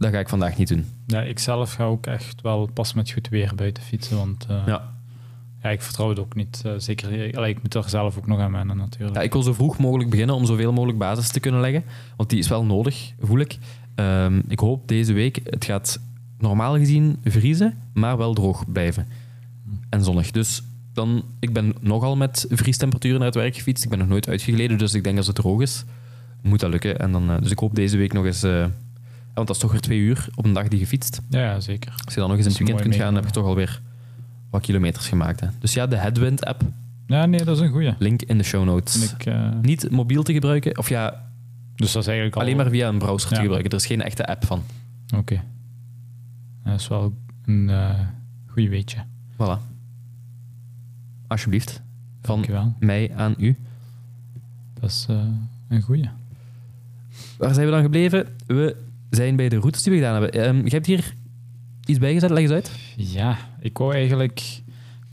[0.00, 0.84] dat ga ik vandaag niet doen.
[1.06, 4.62] Ja, ik zelf ga ook echt wel pas met goed weer buiten fietsen, want eh,
[4.66, 4.92] ja.
[5.62, 5.68] Ja.
[5.68, 6.62] ik vertrouw het ook niet.
[6.64, 9.14] eh, zeker, allee, ik moet er zelf ook nog aan wennen natuurlijk.
[9.16, 11.84] Ja, ik wil zo vroeg mogelijk beginnen om zoveel mogelijk basis te kunnen leggen.
[12.16, 13.58] Want die is wel nodig, voel ik.
[13.94, 16.00] Ehm, ik hoop deze week, het gaat
[16.38, 19.06] normaal gezien vriezen, maar wel droog blijven.
[19.88, 20.30] En zonnig.
[20.30, 23.84] Dus dan, ik ben nogal met vriestemperaturen naar het werk gefietst.
[23.84, 25.84] Ik ben nog nooit uitgegleden, dus ik denk als het droog is,
[26.42, 26.98] moet dat lukken.
[26.98, 28.44] En dan, eh, dus ik hoop deze week nog eens...
[29.34, 31.20] want dat is toch weer twee uur op een dag die je fietst.
[31.28, 31.92] Ja, ja, zeker.
[32.04, 33.80] Als je dan nog eens in het weekend kunt gaan, heb je toch alweer
[34.50, 35.40] wat kilometers gemaakt.
[35.40, 35.46] Hè.
[35.58, 36.62] Dus ja, de Headwind-app,
[37.06, 37.94] Ja, nee, dat is een goeie.
[37.98, 39.12] link in de show notes.
[39.12, 41.28] Ik, eh, Niet mobiel te gebruiken, of ja,
[41.74, 42.42] dus dat is eigenlijk al...
[42.42, 43.70] alleen maar via een browser te gebruiken.
[43.70, 44.62] Er is geen echte app van.
[45.16, 45.42] Oké.
[46.64, 47.14] Dat is wel
[47.44, 48.00] een eh
[48.46, 48.98] goeie weetje.
[49.34, 49.58] Voilà.
[51.26, 51.80] Alsjeblieft.
[52.22, 52.74] Van Dankjewel.
[52.78, 53.56] mij aan u.
[54.80, 55.16] Dat is eh,
[55.68, 56.08] een goeie.
[57.38, 58.26] Waar zijn we dan gebleven?
[58.46, 58.76] We
[59.10, 60.42] zijn bij de routes die we gedaan hebben.
[60.44, 61.14] Ehm, je hebt hier
[61.84, 62.70] iets bijgezet, leg eens uit.
[62.96, 64.60] Ja, ik wou eigenlijk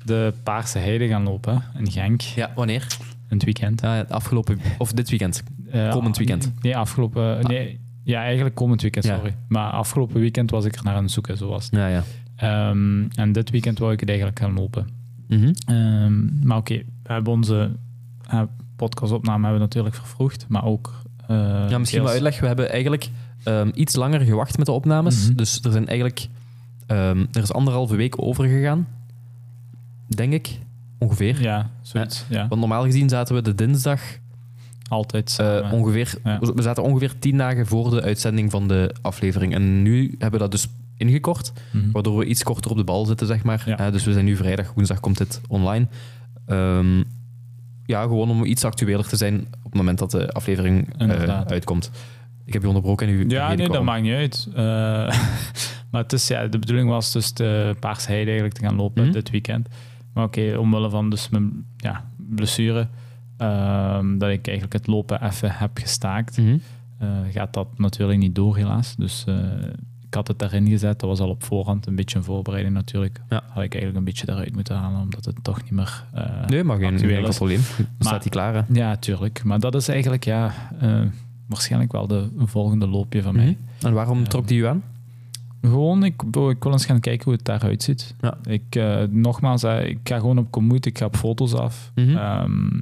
[0.06, 2.88] de Paarse Heide gaan lopen in Genk Ja, wanneer?
[3.30, 3.82] in het weekend.
[3.82, 4.60] Ja, het afgelopen...
[4.78, 5.44] Of dit weekend.
[5.72, 6.52] Eh, komend weekend.
[6.62, 7.48] Nee, afgelopen...
[7.48, 9.16] Nee, ja, eigenlijk komend weekend, Ja.
[9.16, 9.36] sorry.
[9.48, 11.74] Maar afgelopen weekend was ik er naar aan het zoeken, zo was het.
[11.74, 12.04] Ja, ja.
[12.36, 14.88] Ehm, en dit weekend wou ik het eigenlijk gaan lopen.
[15.28, 15.54] Mhm.
[15.66, 17.72] Ehm, maar oké, we hebben onze
[18.30, 18.42] eh,
[18.76, 21.02] podcastopname hebben we natuurlijk vervroegd, maar ook...
[21.28, 22.40] eh, Ja, misschien wel uitleg.
[22.40, 23.10] We hebben eigenlijk
[23.48, 25.28] ehm, iets langer gewacht met de opnames.
[25.28, 25.36] Mhm.
[25.36, 26.28] Dus er zijn eigenlijk...
[26.88, 28.88] ehm, er is anderhalve week overgegaan.
[30.08, 30.60] Denk ik.
[30.98, 31.42] Ongeveer.
[31.42, 32.26] Ja, zoiets.
[32.30, 34.02] Ja, Want normaal gezien zaten we de dinsdag
[34.88, 36.14] altijd eh, ongeveer...
[36.24, 36.40] Ja.
[36.40, 39.54] We zaten ongeveer tien dagen voor de uitzending van de aflevering.
[39.54, 41.54] En nu hebben we dat dus ingekort.
[41.72, 41.92] Mhm.
[41.92, 43.64] Waardoor we iets korter op de bal zitten, zeg maar.
[43.66, 43.78] Ja.
[43.78, 45.88] Eh, dus we zijn nu vrijdag, woensdag komt dit online.
[46.46, 47.04] Ehm,
[47.86, 51.92] ja, gewoon om iets actueler te zijn op het moment dat de aflevering eh, uitkomt.
[52.48, 53.26] Ik heb je onderbroken en u...
[53.30, 54.48] Ja, nee, dat maakt niet uit.
[54.56, 54.56] Eh,
[55.92, 59.12] maar het is, ja, de bedoeling was dus de Paarse eigenlijk te gaan lopen Mhm.
[59.12, 59.68] dit weekend.
[60.14, 62.88] Maar oké, omwille van dus mijn ja, blessure,
[63.38, 66.58] ehm, dat ik eigenlijk het lopen even heb gestaakt, Mhm.
[66.98, 68.96] eh, gaat dat natuurlijk niet door helaas.
[68.96, 69.36] Dus eh,
[70.08, 73.22] ik had het daarin gezet, dat was al op voorhand een beetje een voorbereiding natuurlijk.
[73.30, 73.36] Ja.
[73.36, 76.04] Had ik eigenlijk een beetje eruit moeten halen, omdat het toch niet meer
[76.48, 77.62] Nee, maar geen, enkel probleem.
[77.78, 78.62] Dan staat hij klaar, hè.
[78.74, 79.44] Ja, tuurlijk.
[79.44, 80.54] Maar dat is eigenlijk ja,
[81.48, 83.58] waarschijnlijk wel de volgende loopje van mij.
[83.78, 83.86] Mhm.
[83.88, 84.26] En waarom Ja.
[84.26, 84.84] trok die u aan?
[85.62, 88.16] Gewoon, ik, wil- ik wil eens gaan kijken hoe het daaruit ziet.
[88.22, 88.38] Ja.
[88.44, 91.92] Ik, eh, nogmaals, eh, ik ga gewoon op Komoot, ik ga op foto's af.
[91.96, 92.16] Mhm.
[92.18, 92.80] Ehm,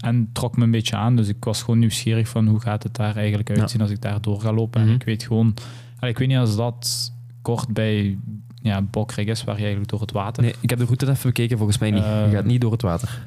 [0.00, 2.94] en trok me een beetje aan, dus ik was gewoon nieuwsgierig van hoe gaat het
[2.96, 4.80] daar eigenlijk uitzien als ik daar door ga lopen.
[4.80, 4.88] Mhm.
[4.90, 5.54] En ik weet gewoon,
[6.00, 8.18] ik weet niet als dat kort bij
[8.62, 8.84] ja,
[9.16, 10.42] is, waar je eigenlijk door het water...
[10.42, 12.02] Nee, ik heb de route even bekeken, volgens mij niet.
[12.02, 13.26] Eh, je gaat niet door het water.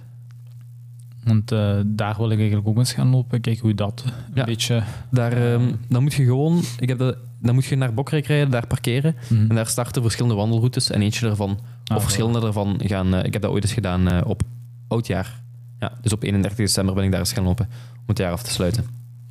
[1.23, 4.43] Want eh, daar wil ik eigenlijk ook eens gaan lopen, kijken hoe dat een Ja.
[4.43, 4.83] beetje...
[5.11, 6.61] Daar, ehm, dan moet je gewoon...
[6.79, 9.15] Ik heb dat, dan moet je naar Bokrijk rijden, daar parkeren.
[9.29, 9.49] Mhm.
[9.49, 10.89] En daar starten verschillende wandelroutes.
[10.91, 13.13] En eentje Ah, of verschillende daarvan, gaan...
[13.13, 14.41] eh, ik heb dat ooit eens gedaan eh, op
[14.87, 15.41] oudjaar.
[15.79, 17.65] Ja, dus op 31 december ben ik daar eens gaan lopen.
[17.93, 18.85] Om het jaar af te sluiten.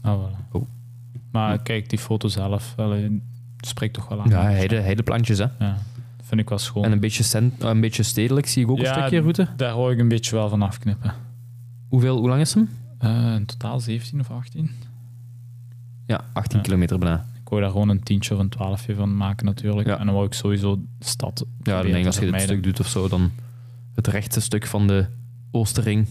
[0.07, 0.53] Oh, voilà.
[0.53, 0.62] Oh.
[1.33, 2.74] Maar kijk, die foto zelf
[3.61, 4.29] spreekt toch wel aan.
[4.29, 5.46] Ja, heide, heideplantjes, hè.
[5.59, 5.76] Ja,
[6.22, 6.85] vind ik wel schoon.
[6.85, 9.48] En een beetje, cent, een beetje stedelijk zie ik ook een stukje route.
[9.57, 11.12] Daar wou ik een beetje wel van afknippen.
[11.90, 12.68] Hoeveel, hoe lang is hem?
[12.98, 14.70] Eh, in totaal 17 of 18.
[16.07, 16.64] Ja, 18 Ja.
[16.64, 17.24] kilometer bijna.
[17.42, 19.88] Ik wou daar gewoon een tientje of een twaalfje van maken natuurlijk.
[19.88, 19.98] Ja.
[19.98, 22.40] En dan wou ik sowieso de stad Ja, denk als je dit vermijden.
[22.40, 23.31] stuk doet of zo, dan
[23.94, 25.07] het rechte stuk van de
[25.50, 26.07] Oosterring.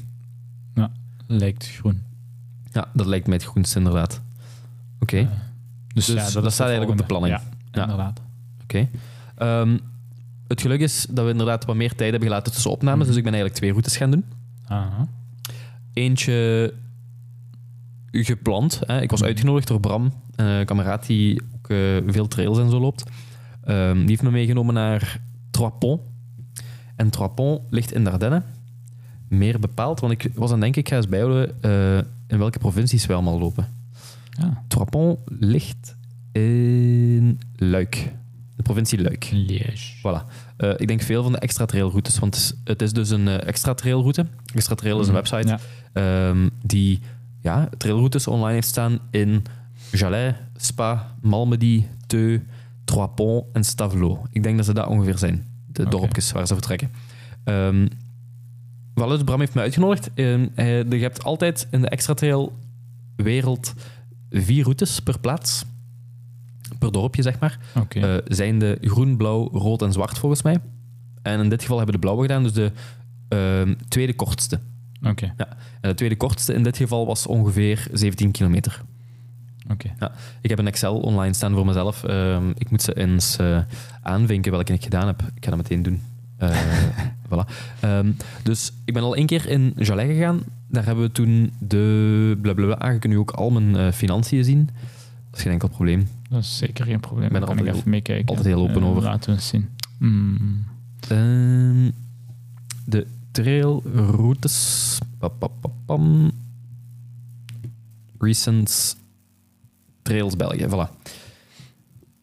[1.32, 2.02] Lijkt groen.
[2.72, 4.22] Ja, dat lijkt mij het groenste inderdaad.
[5.00, 5.28] Oké, Eh,
[5.94, 7.34] dus Dus ja, dat staat eigenlijk op de planning.
[7.36, 7.82] Ja, Ja.
[7.82, 8.22] inderdaad.
[8.64, 8.88] oké.
[9.36, 9.78] Ehm,
[10.48, 13.08] het geluk is dat we inderdaad wat meer tijd hebben gelaten tussen opnames, Mhm.
[13.08, 14.24] dus ik ben eigenlijk twee routes gaan doen.
[14.68, 15.08] Aha.
[15.94, 16.74] Eentje
[18.12, 18.80] gepland.
[18.86, 19.02] Hè.
[19.02, 19.30] Ik was Mhm.
[19.30, 23.04] uitgenodigd door Bram, een kameraad die ook eh, veel trails en zo loopt.
[23.64, 25.22] Ehm, die heeft me meegenomen naar
[25.52, 26.04] Trois Ponts.
[26.96, 28.44] En Trois Ponts ligt in de Ardennen.
[29.28, 31.98] Meer bepaald, want ik was aan het denken, ik ga eens bijhouden eh,
[32.28, 33.68] in welke provincies we allemaal lopen.
[34.30, 34.64] Ja.
[34.68, 35.96] Trois Ponts ligt
[36.32, 38.12] in Luik.
[38.60, 39.30] De provincie Luik.
[39.32, 39.98] Liège.
[39.98, 40.26] Voilà.
[40.58, 43.74] Eh, ik denk veel van de extra trailroutes, want het is, dus een eh, extra
[43.74, 44.26] trailroute.
[44.54, 45.60] Extra Trail is een website Ja.
[45.94, 47.00] ehm, die
[47.42, 49.44] ja, trailroutes online heeft staan in
[49.92, 52.46] Jalais, Spa, Malmedy, Teu,
[52.84, 54.20] Trois Ponts en Stavelot.
[54.32, 56.92] Ik denk dat ze dat ongeveer zijn, de dorpjes waar ze vertrekken.
[57.44, 57.88] Ehm
[59.00, 60.10] voilà, dus Bram heeft me uitgenodigd.
[60.14, 60.48] Ehm,
[60.90, 62.58] je hebt altijd in de extra trail
[63.16, 63.74] wereld
[64.30, 65.66] vier routes per plaats.
[66.80, 67.60] Per dorpje, zeg maar.
[67.90, 70.58] Eh, zijn de groen, blauw, rood en zwart volgens mij.
[71.22, 72.72] En in dit geval hebben we de blauwe gedaan, dus de
[73.28, 74.60] ehm, tweede kortste.
[75.04, 75.34] Oké.
[75.82, 78.82] En de tweede kortste in dit geval was ongeveer 17 kilometer.
[79.72, 79.90] Oké.
[80.42, 82.04] Ik heb een Excel online staan voor mezelf.
[82.04, 83.60] Ehm, ik moet ze eens eh,
[84.02, 85.22] aanvinken welke ik gedaan heb.
[85.36, 86.02] Ik ga dat meteen doen.
[86.38, 86.58] Eh,
[87.30, 87.52] voilà.
[87.80, 88.12] Ehm,
[88.44, 90.40] dus ik ben al één keer in Jalais gegaan.
[90.68, 92.92] Daar hebben we toen de blablabla.
[92.92, 94.70] Je kunt nu ook al mijn financiën zien.
[95.30, 96.08] Dat is geen enkel probleem.
[96.30, 97.30] Dat is zeker geen probleem.
[97.30, 98.28] ben er kan ik even meekijken.
[98.28, 99.04] altijd heel open Eh, over.
[99.04, 99.70] Laten we eens zien.
[100.00, 100.66] Mm.
[101.10, 101.92] Ehm,
[102.86, 104.98] de trailroutes.
[105.18, 106.32] Papapapam.
[108.20, 108.98] Recent
[110.02, 110.90] Trails België, voilà.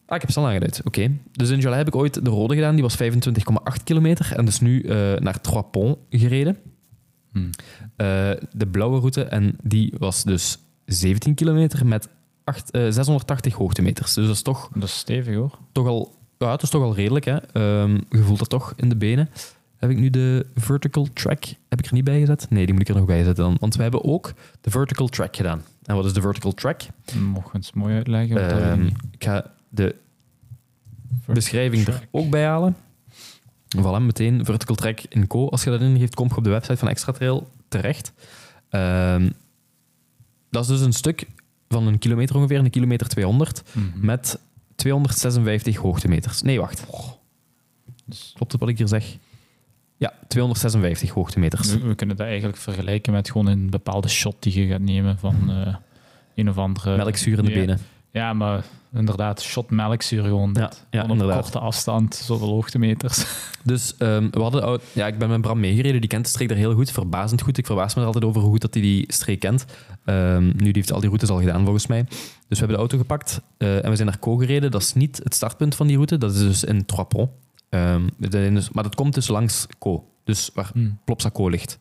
[0.05, 0.81] Ah, ik heb ze al aangeduid.
[0.83, 1.11] Oké.
[1.31, 2.73] Dus in July heb ik ooit de rode gedaan.
[2.73, 4.33] Die was 25,8 kilometer.
[4.35, 6.57] En dus nu eh, naar Trois Ponts gereden.
[7.31, 7.49] Hmm.
[7.95, 9.23] Eh, de blauwe route.
[9.23, 12.09] En die was dus 17 kilometer met
[12.47, 14.13] acht- eh, 680 hoogtemeters.
[14.13, 15.57] Dus dat is toch Dat is stevig hoor.
[15.71, 17.25] toch al, ja, het is toch al redelijk.
[17.25, 17.37] Hè?
[17.37, 19.29] Ehm, je voelt het toch in de benen.
[19.77, 22.49] Heb ik nu de vertical track heb ik er niet bij gezet?
[22.49, 23.57] Nee, die moet ik er nog bij zetten dan.
[23.59, 25.61] Want we hebben ook de vertical track gedaan.
[25.83, 26.81] En wat is de vertical track?
[27.19, 28.35] Mocht eens mooi uitleggen?
[28.35, 29.95] dat Ehm, ik ga de
[31.25, 32.75] beschrijving er ook bij halen.
[33.77, 35.47] Voilà, meteen vertical track in Co.
[35.49, 38.13] Als je dat ingeeft, kom je op de website van Extra Trail terecht.
[38.69, 39.29] Ehm,
[40.49, 41.27] dat is dus een stuk
[41.69, 44.05] van een kilometer ongeveer, een kilometer 200, Mhm.
[44.05, 44.39] met
[44.75, 46.41] 256 hoogtemeters.
[46.41, 46.85] Nee, wacht.
[48.05, 49.17] Dus Klopt het wat ik hier zeg?
[49.97, 51.71] Ja, 256 hoogtemeters.
[51.71, 55.17] we, we kunnen dat eigenlijk vergelijken met gewoon een bepaalde shot die je gaat nemen
[55.19, 55.75] van eh,
[56.35, 56.97] een of andere...
[56.97, 57.79] Melkzuur in de ja, benen.
[58.11, 60.49] Ja, maar inderdaad, shot melkzuur gewoon.
[60.53, 61.41] Ja, ja, op inderdaad.
[61.41, 63.25] korte afstand, zoveel hoogtemeters.
[63.63, 66.57] Dus ehm, we hadden, ja, ik ben met Bram meegereden, die kent de streek daar
[66.57, 67.57] heel goed, verbazend goed.
[67.57, 69.65] Ik verbaas me er altijd over hoe goed dat hij die streek kent.
[70.05, 72.03] Ehm, nu, die heeft al die routes al gedaan volgens mij.
[72.03, 74.71] Dus we hebben de auto gepakt eh, en we zijn naar Co gereden.
[74.71, 77.31] Dat is niet het startpunt van die route, dat is dus in Trois Ponts.
[77.69, 80.99] Ehm, dus, maar dat komt dus langs Co, dus waar Hmm.
[81.05, 81.77] Plopsaco ligt.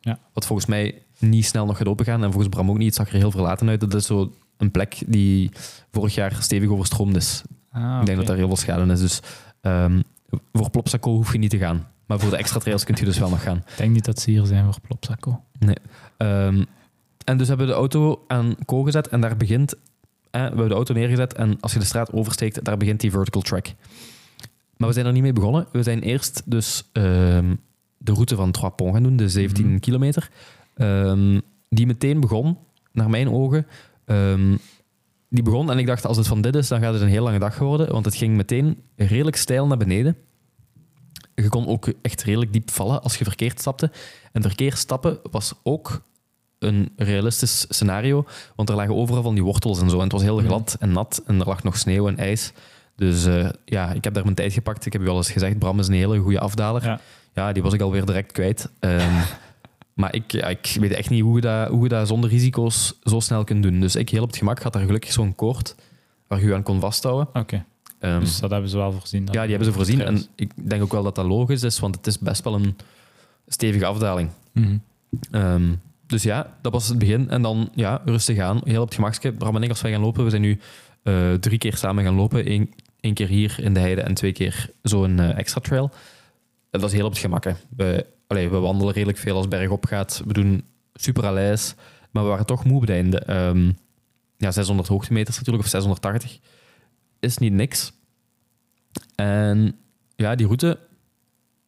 [0.00, 0.18] Ja.
[0.32, 2.86] Wat volgens mij niet snel nog gaat opengaan en volgens Bram ook niet.
[2.86, 3.80] Het zag er heel verlaten uit.
[3.80, 5.50] Dat is zo een plek die
[5.90, 7.42] vorig jaar stevig overstroomd is.
[7.72, 9.00] Ah, Ik denk dat daar heel veel schade is.
[9.00, 9.20] Dus
[9.60, 10.00] ehm,
[10.52, 11.86] voor Plopsaco hoef je niet te gaan.
[12.06, 13.56] Maar voor de extra trails kun je dus wel nog gaan.
[13.56, 15.42] Ik denk niet dat ze hier zijn voor Plopsaco.
[16.16, 16.64] Ehm,
[17.24, 19.74] en dus hebben we de auto aan Co gezet en daar begint...
[19.74, 23.10] Eh, we hebben de auto neergezet en als je de straat oversteekt, daar begint die
[23.10, 23.66] vertical track.
[24.76, 25.66] Maar we zijn er niet mee begonnen.
[25.72, 27.54] We zijn eerst dus ehm,
[27.98, 29.78] de route van Trois Ponts gaan doen, de 17 Mhm.
[29.78, 30.30] kilometer.
[31.68, 32.58] Die meteen begon,
[32.92, 33.66] naar mijn ogen...
[34.08, 34.56] ehm,
[35.28, 37.22] die begon en ik dacht, als het van dit is, dan gaat het een heel
[37.22, 37.92] lange dag worden.
[37.92, 40.16] Want het ging meteen redelijk steil naar beneden.
[41.34, 43.90] Je kon ook echt redelijk diep vallen als je verkeerd stapte.
[44.32, 46.02] En verkeerd stappen was ook
[46.58, 48.24] een realistisch scenario.
[48.56, 49.96] Want er lagen overal van die wortels en zo.
[49.96, 51.22] En het was heel glad en nat.
[51.26, 52.52] En er lag nog sneeuw en ijs.
[52.96, 54.86] Dus eh, ja, ik heb daar mijn tijd gepakt.
[54.86, 56.84] Ik heb u al eens gezegd, Bram is een hele goede afdaler.
[56.84, 57.00] Ja.
[57.34, 58.70] Ja, die was ik alweer direct kwijt.
[58.78, 59.20] Ehm,
[59.98, 62.98] maar ik, ja, ik weet echt niet hoe je, dat, hoe je dat zonder risico's
[63.02, 63.80] zo snel kunt doen.
[63.80, 65.74] Dus ik heel op het gemak had daar gelukkig zo'n koord
[66.26, 67.28] waar je je aan kon vasthouden.
[67.32, 67.64] Oké,
[67.98, 69.28] Ehm, dus dat hebben ze wel voorzien.
[69.30, 70.00] ja, die hebben ze voorzien.
[70.00, 72.76] En ik denk ook wel dat dat logisch is, want het is best wel een
[73.46, 74.30] stevige afdaling.
[74.52, 74.76] Mhm.
[75.30, 75.74] Ehm,
[76.06, 77.30] dus ja, dat was het begin.
[77.30, 79.32] En dan ja, rustig aan, heel op het gemakje.
[79.32, 80.58] Bram en ik, als wij gaan lopen, we zijn nu
[81.02, 82.50] eh, drie keer samen gaan lopen.
[82.50, 85.90] Eén één keer hier in de heide en twee keer zo'n eh, extra trail.
[86.70, 87.44] En dat is heel op het gemak.
[87.44, 87.52] Hè.
[87.76, 90.22] We, allee, we wandelen redelijk veel als het bergop gaat.
[90.26, 90.64] We doen
[90.94, 91.74] super à l'aise.
[92.10, 93.18] Maar we waren toch moe op het einde.
[93.18, 93.72] Ehm,
[94.36, 96.38] ja, 600 hoogtemeters natuurlijk, of 680.
[97.20, 97.92] Is niet niks.
[99.14, 99.76] En
[100.16, 100.78] ja, die route...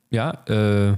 [0.08, 0.92] Ja, eh,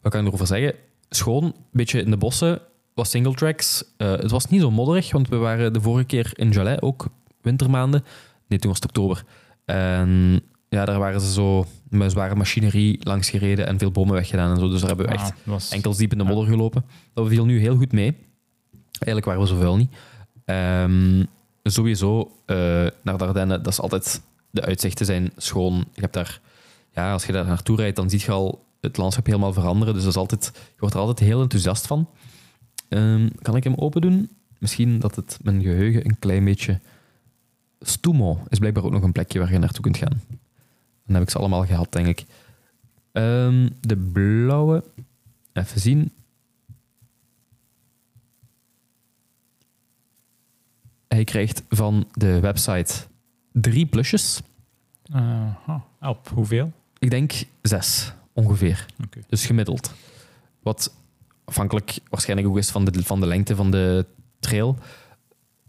[0.00, 0.74] wat kan ik erover zeggen?
[1.08, 2.60] Schoon, een beetje in de bossen,
[2.94, 3.84] was single tracks.
[3.96, 7.06] Eh, het was niet zo modderig, want we waren de vorige keer in Jalais, ook
[7.40, 8.04] wintermaanden.
[8.46, 9.24] Nee, toen was het oktober.
[9.64, 10.42] En
[10.76, 14.58] ja, daar waren ze zo met zware machinerie langs gereden en veel bomen weggedaan en
[14.60, 14.68] zo.
[14.68, 16.84] Dus daar hebben we Ah, echt was- enkels diep in de modder gelopen.
[17.14, 18.16] Dat viel nu heel goed mee.
[18.98, 19.94] Eigenlijk waren we zo vuil niet.
[20.44, 21.24] Ehm,
[21.62, 22.56] sowieso eh,
[23.02, 24.20] naar de Ardennen, dat is altijd...
[24.50, 25.74] De uitzichten zijn schoon.
[25.94, 26.40] Je hebt daar...
[26.94, 29.94] Ja, als je daar naartoe rijdt, dan zie je al het landschap helemaal veranderen.
[29.94, 32.08] Dus dat is altijd, je wordt er altijd heel enthousiast van.
[32.88, 34.30] Ehm, kan ik hem open doen?
[34.58, 36.80] Misschien dat het mijn geheugen een klein beetje...
[37.80, 40.22] Stumo is blijkbaar ook nog een plekje waar je naartoe kunt gaan.
[41.06, 42.24] Dan heb ik ze allemaal gehad, denk ik.
[43.12, 44.84] Ehm, de blauwe...
[45.52, 46.12] Even zien.
[51.08, 52.94] Hij krijgt van de website
[53.52, 54.40] drie plusjes.
[55.10, 55.84] Aha.
[56.00, 56.72] Op hoeveel?
[56.98, 58.86] Ik denk zes, ongeveer.
[59.28, 59.94] Dus gemiddeld.
[60.62, 60.94] Wat
[61.44, 64.06] afhankelijk waarschijnlijk ook is van de, van de lengte van de
[64.38, 64.76] trail.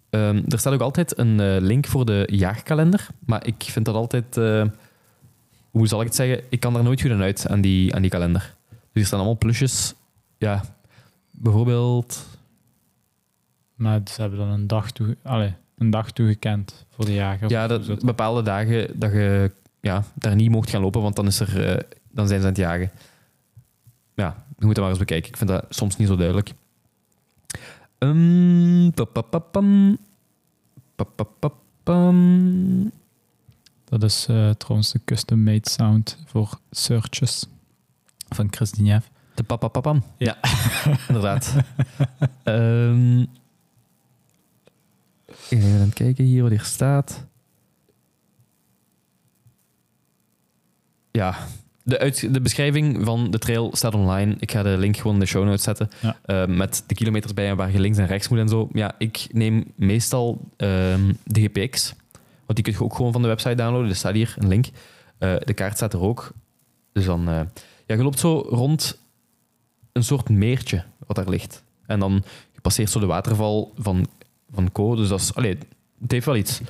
[0.10, 3.08] Ehm, er staat ook altijd een eh, link voor de jaarkalender.
[3.26, 4.38] Maar ik vind dat altijd...
[4.38, 4.66] eh,
[5.78, 6.44] hoe zal ik het zeggen?
[6.50, 8.56] Ik kan daar nooit goed aan uit, aan die, aan die kalender.
[8.70, 9.94] Dus hier staan allemaal plusjes.
[10.38, 10.64] Ja,
[11.32, 12.26] bijvoorbeeld...
[13.76, 17.50] Maar ze hebben dan een dag, toe, allee, een dag toegekend voor de jager.
[17.50, 21.40] Ja, dat, bepaalde dagen dat je ja, daar niet mocht gaan lopen, want dan, is
[21.40, 22.92] er, eh, dan zijn ze aan het jagen.
[24.16, 25.30] Ja, je moet dat maar eens bekijken.
[25.30, 26.54] Ik vind dat soms niet zo duidelijk.
[27.98, 29.98] Ehm, papapapam.
[30.96, 32.92] Papapapam.
[33.90, 37.46] Dat is eh, trouwens de custom-made sound voor searches
[38.30, 39.06] van Chris Dinev.
[39.36, 40.04] De papapapam.
[40.18, 40.38] Ja.
[41.08, 41.56] inderdaad.
[42.44, 43.26] Ehm
[45.50, 47.26] even aan het kijken hier wat hier staat.
[51.12, 51.38] Ja,
[51.84, 54.36] de, uit, de beschrijving van de trail staat online.
[54.40, 55.90] Ik ga de link gewoon in de show notes zetten.
[56.00, 56.18] Ja.
[56.26, 58.70] Eh, met de kilometers bij en waar je links en rechts moet en zo.
[58.74, 61.94] Ja, ik neem meestal ehm, de GPX.
[62.48, 63.90] Want die kun je ook gewoon van de website downloaden.
[63.90, 64.66] Er staat hier een link.
[65.18, 66.32] Eh, de kaart staat er ook.
[66.92, 67.28] Dus dan...
[67.30, 67.42] eh,
[67.86, 69.00] ja, je loopt zo rond
[69.92, 71.64] een soort meertje wat daar ligt.
[71.86, 74.08] En dan je passeert zo de waterval van,
[74.52, 74.96] van Co.
[74.96, 75.34] Dus dat is...
[75.36, 75.58] Allee,
[76.02, 76.62] het heeft wel iets.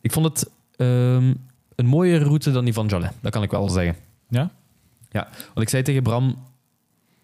[0.00, 1.34] Ik vond het ehm,
[1.74, 3.10] een mooiere route dan die van Jalais.
[3.20, 3.96] Dat kan ik wel zeggen.
[4.28, 4.50] Ja?
[5.10, 6.48] Ja, want ik zei tegen Bram...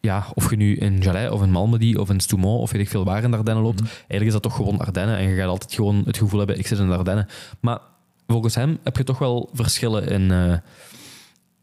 [0.07, 2.88] Ja, of je nu in Jalais of in Malmedy of in Stoumont of weet ik
[2.88, 5.49] veel waar in de Ardennen loopt, eigenlijk is dat toch gewoon Ardennen en je gaat
[5.49, 7.27] altijd gewoon het gevoel hebben, ik zit in de Ardennen.
[7.61, 7.79] Maar
[8.27, 10.57] volgens hem heb je toch wel verschillen in, eh,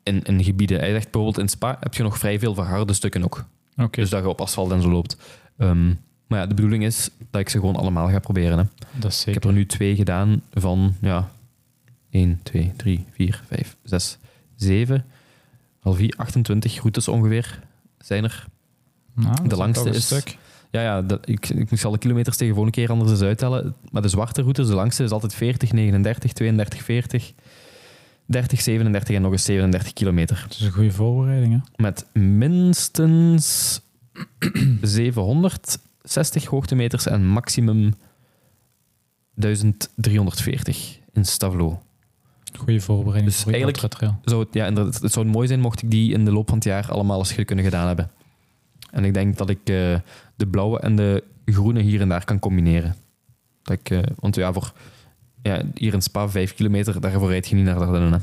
[0.04, 0.80] in, in gebieden.
[0.80, 3.46] Hij zegt bijvoorbeeld in Spa heb je nog vrij veel verharde stukken ook.
[3.92, 5.18] Dus dat je op asfalt en zo loopt.
[5.58, 5.88] Ehm,
[6.28, 8.58] maar ja, de bedoeling is dat ik ze gewoon allemaal ga proberen.
[8.58, 8.64] Hè.
[9.00, 9.34] dat is Ik zeker.
[9.34, 11.30] heb er nu twee gedaan van, ja,
[12.10, 14.18] 1, 2, 3, 4, 5, 6,
[14.56, 15.06] 7,
[15.82, 17.60] al 4, 28 routes ongeveer
[18.06, 18.46] zijn er.
[19.16, 20.38] Nou, dat de langste is- stuk.
[20.72, 23.76] Ja, ja dat, ik, ik zal de kilometers tegen volgende keer anders eens uittellen.
[23.92, 27.34] Maar de zwarte routes, de langste is altijd 40, 39, 32, 40,
[28.26, 30.42] 30, 37 en nog eens 37 kilometer.
[30.44, 31.60] Het is een goede voorbereiding, hè?
[31.84, 33.82] Met minstens
[34.82, 37.94] 760 hoogtemeters en maximum
[39.34, 41.82] 1340 in Stavlo.
[42.58, 44.04] Goede voorbereiding Dus voor eigenlijk-.
[44.24, 46.58] Zou het, ja, inderdaad, het zou mooi zijn mocht ik die in de loop van
[46.58, 48.12] het jaar allemaal eens kunnen gedaan hebben.
[48.92, 49.96] En ik denk dat ik eh,
[50.36, 52.96] de blauwe en de groene hier en daar kan combineren.
[53.64, 54.74] Dat ik, eh, want ja, voor
[55.42, 58.12] ja, hier in Spa 5 kilometer, daarvoor rijd je niet naar de Ardennen.
[58.14, 58.20] hè.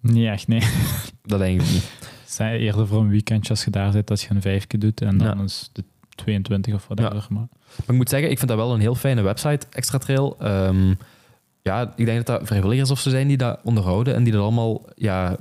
[0.00, 0.60] Niet echt, nee.
[1.22, 1.90] Dat eigenlijk niet.
[2.26, 5.18] Zij eerder voor een weekendje als je daar zit, dat je een vijfje doet en
[5.18, 5.44] dan Ja.
[5.44, 7.26] is de 22 of whatever.
[7.28, 10.36] Maar Maar ik moet zeggen, ik vind dat wel een heel fijne website, Extra Trail.
[10.40, 10.94] Ehm,
[11.68, 14.42] ja, ik denk dat dat vrijwilligers of zo zijn die dat onderhouden en die dat
[14.42, 15.36] allemaal ja,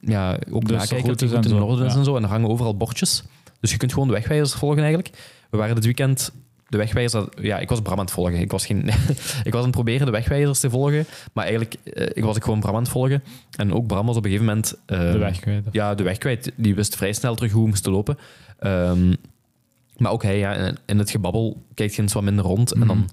[0.00, 2.16] ja, ook Dus nakijken dat goed in zo, orde is en zo.
[2.16, 3.22] En er hangen overal bordjes.
[3.60, 5.10] Dus je kunt gewoon de wegwijzers volgen eigenlijk.
[5.50, 6.32] We waren dit weekend
[6.68, 7.26] de wegwijzers...
[7.40, 8.40] Ja, ik was Bram aan het volgen.
[8.40, 8.88] Ik was, geen,
[9.48, 11.06] ik was aan het proberen de wegwijzers te volgen.
[11.32, 13.22] Maar eigenlijk eh, ik was ik gewoon Bram aan het volgen.
[13.56, 14.76] En ook Bram was op een gegeven moment...
[14.86, 15.64] de ehm, weg kwijt.
[15.70, 16.52] ja, de weg kwijt.
[16.56, 18.18] Die wist vrij snel terug hoe we moesten lopen.
[18.58, 19.14] Ehm,
[19.96, 22.72] maar ook hij, ja, in- het gebabbel kijkt je eens wat minder rond.
[22.72, 23.10] En dan,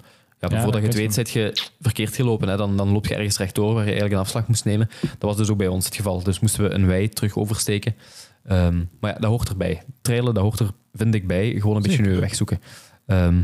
[0.49, 2.47] ja, Ja, voordat je het weet, zit je verkeerd gelopen.
[2.47, 2.57] Hè.
[2.57, 4.89] Dan, dan loop je ergens rechtdoor waar je eigenlijk een afslag moest nemen.
[5.01, 6.23] Dat was dus ook bij ons het geval.
[6.23, 7.95] Dus moesten we een wei terug oversteken.
[8.43, 9.83] Ehm, maar ja, dat hoort erbij.
[10.01, 11.59] Trailen, dat hoort er, vind ik, bij.
[11.59, 12.61] Gewoon een beetje nu weg zoeken.
[13.05, 13.43] Ehm,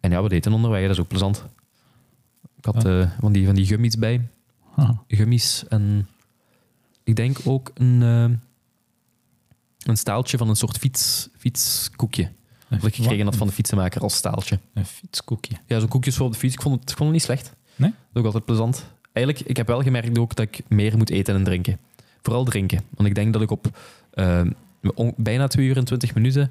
[0.00, 0.82] en ja, we eten onderweg.
[0.82, 1.44] Dat is ook plezant.
[2.58, 4.28] Ik had eh, van, die, van die gummies bij
[4.76, 6.08] Ah, gummies en
[7.04, 8.36] ik denk ook een, eh,
[9.86, 12.32] een staaltje van een soort fiets, fietskoekje.
[12.68, 14.58] Dat ik gekregen had van de fietsenmaker als staaltje.
[14.74, 15.54] Een fietskoekje.
[15.66, 16.54] Ja, zo'n koekjes voor op de fiets.
[16.54, 17.54] Ik vond het, ik vond het niet slecht.
[17.76, 17.90] Nee?
[17.90, 18.86] Dat is ook altijd plezant.
[19.12, 21.78] Eigenlijk, ik heb wel gemerkt ook dat ik meer moet eten en drinken.
[22.22, 22.80] Vooral drinken.
[22.90, 23.78] Want ik denk dat ik op
[24.10, 24.40] eh,
[24.94, 26.50] on- bijna 2 uur en 20 minuten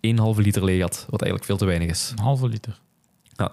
[0.00, 1.06] 1,5 liter leeg had.
[1.10, 2.12] Wat eigenlijk veel te weinig is.
[2.16, 2.80] Een halve liter.
[3.36, 3.52] Ja.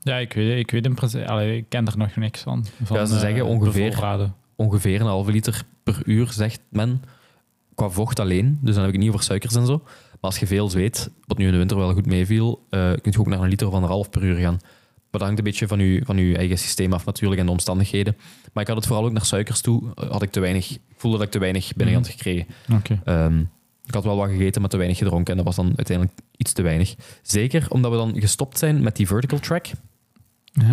[0.00, 1.26] Ja, ik, weet, ik weet in principe...
[1.28, 2.66] allee, ik ken er nog niks van.
[2.84, 4.34] van Ja, ze eh, zeggen ongeveer- de voorraden.
[4.56, 7.02] ongeveer een halve liter per uur, zegt men.
[7.74, 8.58] Qua vocht alleen.
[8.60, 9.82] Dus dan heb ik het niet over suikers en zo.
[10.22, 13.12] Maar als je veel zweet, wat nu in de winter wel goed meeviel, eh kun
[13.12, 14.58] je ook naar een liter of anderhalf per uur gaan.
[15.10, 17.52] Maar dat hangt een beetje van je, van uw eigen systeem af natuurlijk en de
[17.52, 18.16] omstandigheden.
[18.52, 19.82] Maar ik had het vooral ook naar suikers toe.
[19.94, 22.46] eh, Had ik, te weinig, ik voelde dat ik te weinig binnen had gekregen.
[22.72, 23.00] Oké.
[23.04, 23.38] Ehm,
[23.84, 25.30] ik had wel wat gegeten, maar te weinig gedronken.
[25.30, 26.94] En dat was dan uiteindelijk iets te weinig.
[27.22, 29.66] Zeker omdat we dan gestopt zijn met die vertical track.
[30.52, 30.72] Ja,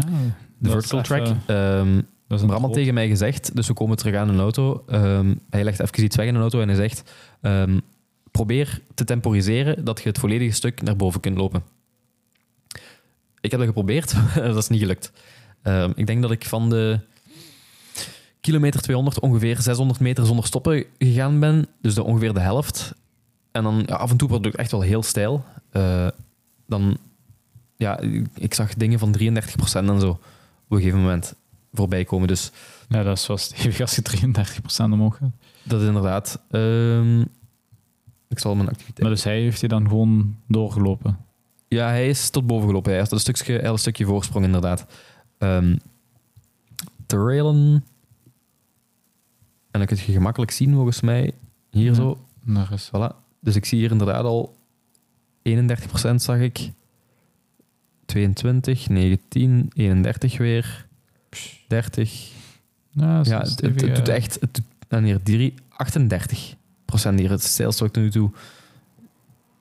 [0.57, 1.21] De vertical track.
[1.21, 1.93] even- ehm,
[2.27, 4.83] dat is een Bram had tegen mij gezegd, dus we komen terug aan een auto.
[4.87, 7.79] Ehm, hij legt even iets weg in een auto en hij zegt: ehm,
[8.45, 11.63] probeer te temporiseren dat je het volledige stuk naar boven kunt lopen.
[13.41, 15.11] Ik heb dat geprobeerd, dat is niet gelukt.
[15.61, 16.99] Ehm, ik denk dat ik van de
[18.41, 22.93] kilometer 200 ongeveer 600 meter zonder stoppen gegaan ben, dus de, ongeveer de helft.
[23.51, 25.43] En dan ja, af en toe wordt het echt wel heel stijl.
[25.71, 26.07] Eh,
[26.67, 26.97] dan,
[27.75, 27.99] ja,
[28.35, 30.19] ik- zag dingen van 33% en zo op
[30.69, 31.33] een gegeven moment
[31.73, 32.27] voorbij komen.
[32.27, 32.51] Dus
[32.89, 35.31] Ja, dat is wel stevig als je 33% omhoog gaat.
[35.63, 36.39] dat is inderdaad.
[36.51, 37.23] ehm,
[38.29, 38.99] ik zal mijn activiteit.
[39.01, 41.17] Maar dus hij heeft hij dan gewoon doorgelopen.
[41.67, 42.91] Ja, hij is tot boven gelopen.
[42.91, 44.85] Hij had een stukje, hij had een stukje voorsprong, inderdaad.
[45.37, 45.75] Ehm
[47.05, 47.83] trailen.
[49.71, 51.31] En dan kun je gemakkelijk zien, volgens mij,
[51.69, 51.93] hier Ja.
[51.93, 52.25] zo.
[52.73, 53.15] Is Voilà.
[53.39, 54.55] Dus ik zie hier inderdaad al
[55.43, 56.71] 31% zag ik.
[58.05, 60.87] 22, 19, 31 weer.
[61.67, 62.31] 30.
[62.89, 64.37] Ja, dat is Ja, een het, het, stevige- het doet echt...
[64.41, 66.58] Het doet, en hier, drie- 38 procent
[67.15, 67.29] hier.
[67.29, 68.31] Het sales tot nu toe...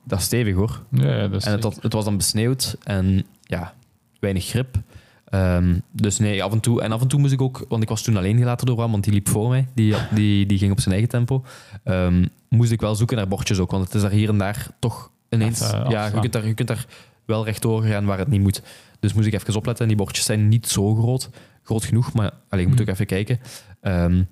[0.05, 0.83] Dat is stevig hoor.
[0.91, 3.75] Ja, ja, dat is En het, had- het was dan besneeuwd en ja,
[4.21, 4.77] weinig grip.
[5.25, 6.83] Ehm, dus nee, af en toe.
[6.83, 8.91] En af en toe moest ik ook, want ik was toen alleen gelaten door Bram,
[8.91, 9.67] want die liep voor mij.
[9.75, 11.45] Die, die, die ging op zijn eigen tempo.
[11.85, 14.69] Ehm, moest ik wel zoeken naar bordjes ook, want het is daar hier en daar
[14.79, 15.61] toch ineens.
[15.61, 16.87] Even ja, je kunt, daar, je kunt daar
[17.25, 18.63] wel rechtdoor gaan waar het niet moet.
[19.01, 19.83] Dus moest ik even opletten.
[19.85, 21.31] En die bordjes zijn niet zo groot.
[21.63, 22.81] Groot genoeg, maar je moet Hmm.
[22.81, 23.41] ook even kijken.
[23.81, 24.23] Ehm,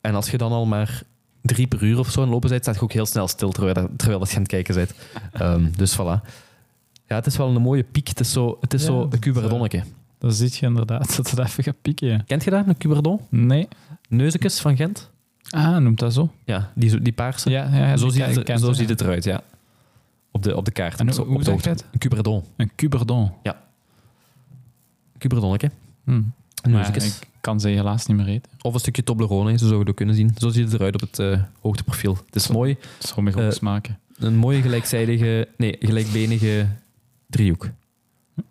[0.00, 1.02] en als je dan al maar
[1.42, 3.74] drie per uur of zo aan lopen bent, staat je ook heel snel stil terwijl,
[3.74, 4.92] dat- terwijl dat je aan het kijken bent.
[5.32, 6.20] Ehm, dus voilà.
[7.06, 8.08] Ja, het is wel een mooie piek.
[8.08, 9.82] Het is zo, het is Ja, zo dat, een cuberdonnetje.
[10.18, 12.24] Dan zie je inderdaad dat het even gaat pieken.
[12.26, 13.20] Kent je dat, een cuberdon?
[13.28, 13.68] Nee.
[14.08, 15.10] Neuzekes van Gent?
[15.50, 16.30] Ah, noemt dat zo?
[16.44, 17.50] Ja, die, die paarse.
[17.50, 19.40] Ja, ja zo ziet, het, zo ziet het eruit, ja.
[20.30, 21.00] Op de, op de kaart.
[21.00, 21.84] En Op- hoe- zeg je het?
[21.92, 22.44] Een cuberdon.
[22.56, 23.30] Een cuberdon.
[25.18, 25.70] Cuberdonnetje.
[26.04, 26.10] Hm.
[26.10, 26.24] Een
[26.62, 27.06] Maar neuzekes.
[27.20, 28.52] ik kan ze helaas niet meer eten.
[28.60, 30.30] Of een stukje Toblerone, zo zou je het ook kunnen zien.
[30.36, 32.16] Zo ziet het eruit op het eh, hoogteprofiel.
[32.26, 32.76] Het is mooi.
[32.98, 33.98] Dat zou goed Eh, smaken.
[34.16, 35.48] Een mooie gelijkzijdige...
[35.56, 36.66] Nee, gelijkbenige
[37.26, 37.68] driehoek.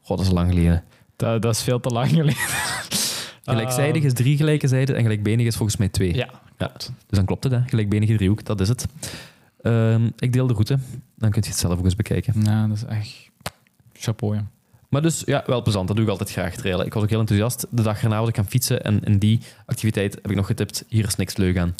[0.02, 0.84] God, dat is lang geleden.
[1.16, 2.36] Dat, dat is veel te lang geleden.
[3.44, 6.16] Gelijkzijdig is drie gelijke zijden en gelijkbenig is volgens mij twee.
[6.16, 7.62] Ja, Dus dan klopt het, hè.
[7.66, 8.86] Gelijkbenige driehoek, dat is het.
[9.62, 10.80] Ehm, ik deel de route.
[11.18, 12.34] Dan kun je het zelf ook eens bekijken.
[12.44, 13.30] Ja, dat is echt
[13.94, 14.36] chapeau.
[14.36, 14.46] Ja.
[14.92, 15.88] Maar dus, ja, wel plezant.
[15.88, 16.86] Dat doe ik altijd graag, trailen.
[16.86, 17.68] Ik was ook heel enthousiast.
[17.70, 20.86] De dag erna was ik gaan fietsen en in die activiteit heb ik nog getipt,
[20.88, 21.76] hier is niks leuk aan.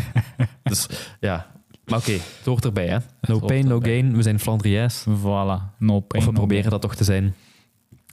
[0.62, 0.86] dus
[1.20, 1.46] ja,
[1.84, 2.98] maar oké, het hoort erbij, hè.
[3.20, 3.90] No hoort pain, no erbij.
[3.90, 4.16] gain.
[4.16, 5.02] We zijn Flandriërs.
[5.02, 5.76] Voilà.
[5.78, 6.70] No pain, Of we no proberen gain.
[6.70, 7.34] dat toch te zijn.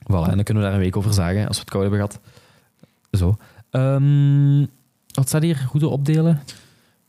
[0.03, 1.99] Voilà, en dan kunnen we daar een week over zagen, als we het koud hebben
[1.99, 2.19] gehad.
[3.11, 3.37] Zo.
[3.69, 4.59] Ehm,
[5.13, 5.65] wat staat hier?
[5.67, 6.41] Route opdelen?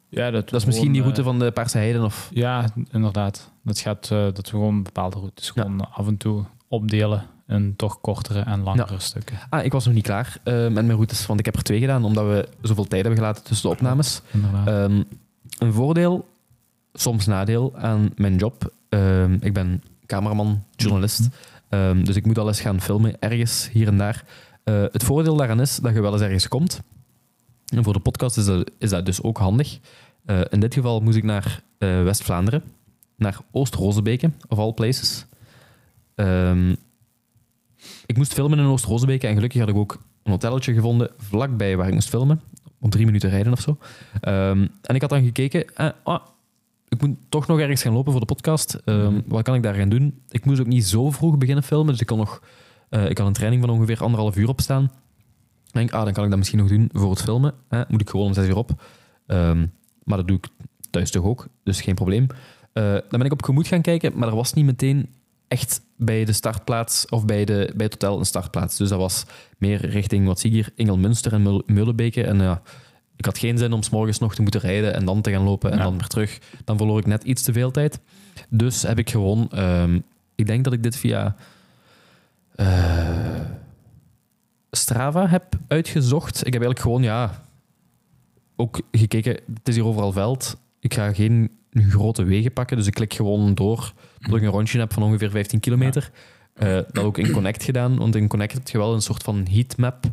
[0.08, 2.30] Ja, dat, Dat is misschien die route van van de Paarse Heiden of...
[2.32, 3.50] Ja, inderdaad.
[3.62, 6.44] Dat gaat eh, dat we gewoon bepaalde routes gewoon af en toe
[6.74, 9.38] opdelen in toch kortere en langere stukken.
[9.48, 11.80] Ah, ik was nog niet klaar eh, met mijn routes, want ik heb er twee
[11.80, 14.20] gedaan, omdat we zoveel tijd hebben gelaten tussen de opnames.
[14.64, 15.02] Ehm,
[15.58, 16.28] een voordeel,
[16.92, 18.72] soms nadeel aan mijn job.
[18.88, 21.28] Ehm, ik ben cameraman, journalist,
[21.74, 24.24] Ehm, dus ik moet al eens gaan filmen, ergens hier en daar.
[24.64, 26.80] Eh, het voordeel daaraan is dat je wel eens ergens komt.
[27.66, 29.78] En voor de podcast is dat, is dat dus ook handig.
[30.24, 32.62] Eh, in dit geval moest ik naar West-Vlaanderen,
[33.16, 35.26] naar Oost-Rozebeke, of all places.
[36.14, 36.74] Ehm,
[38.06, 41.86] ik moest filmen in Oost-Rozebeke en gelukkig had ik ook een hotelletje gevonden vlakbij waar
[41.88, 42.40] ik moest filmen.
[42.80, 43.78] Op drie minuten rijden of zo.
[44.20, 46.20] Ehm, en ik had dan gekeken, eh, ah,
[46.88, 48.74] ik moet toch nog ergens gaan lopen voor de podcast.
[48.84, 50.22] Ehm, Wat kan ik daar gaan doen?
[50.28, 52.42] Ik moest ook niet zo vroeg beginnen filmen, dus ik kon nog...
[52.88, 54.84] eh, ik had een training van ongeveer anderhalf uur opstaan.
[55.66, 57.54] Ik denk, ah, dan kan ik dat misschien nog doen voor het filmen.
[57.88, 58.82] Moet ik gewoon om zes uur op.
[60.04, 60.48] Maar dat doe ik
[60.90, 62.26] thuis toch ook, dus geen probleem.
[62.72, 65.08] Eh, dan ben ik op gemoed gaan kijken, maar er was niet meteen
[65.48, 68.76] echt bij de startplaats of bij, de, bij het hotel een startplaats.
[68.76, 69.24] Dus dat was
[69.58, 72.24] meer richting, wat zie ik hier, Engelmünster en Mul- Meulenbeke.
[72.24, 72.62] En ja,
[73.16, 75.42] ik had geen zin om s morgens nog te moeten rijden en dan te gaan
[75.42, 75.82] lopen en Ja.
[75.82, 76.38] dan weer terug.
[76.64, 78.00] Dan verloor ik net iets te veel tijd.
[78.48, 79.98] Dus heb ik gewoon, ehm,
[80.34, 81.36] ik denk dat ik dit via
[82.54, 83.40] eh,
[84.70, 86.36] Strava heb uitgezocht.
[86.46, 87.42] Ik heb eigenlijk gewoon, ja,
[88.56, 89.32] ook gekeken.
[89.54, 90.56] Het is hier overal veld.
[90.80, 93.92] Ik ga geen grote wegen pakken, dus ik klik gewoon door
[94.26, 96.10] tot ik een rondje heb van ongeveer 15 kilometer.
[96.54, 99.46] Eh, dat ook in Connect gedaan, want in Connect heb je wel een soort van
[99.50, 100.04] heatmap.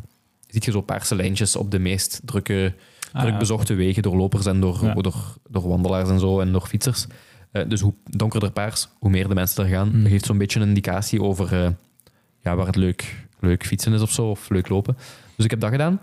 [0.46, 2.74] Ziet je zo paarse lijntjes op de meest drukke,
[3.12, 6.66] Ah, druk bezochte wegen door lopers en door, door, door wandelaars en zo en door
[6.66, 7.06] fietsers.
[7.50, 9.88] Eh, dus hoe donkerder paars, hoe meer de mensen er gaan.
[9.92, 10.02] Mm.
[10.02, 11.70] Dat geeft zo'n beetje een indicatie over eh,
[12.40, 14.96] ja, waar het leuk, leuk fietsen is of zo, of leuk lopen.
[15.36, 16.00] Dus ik heb dat gedaan.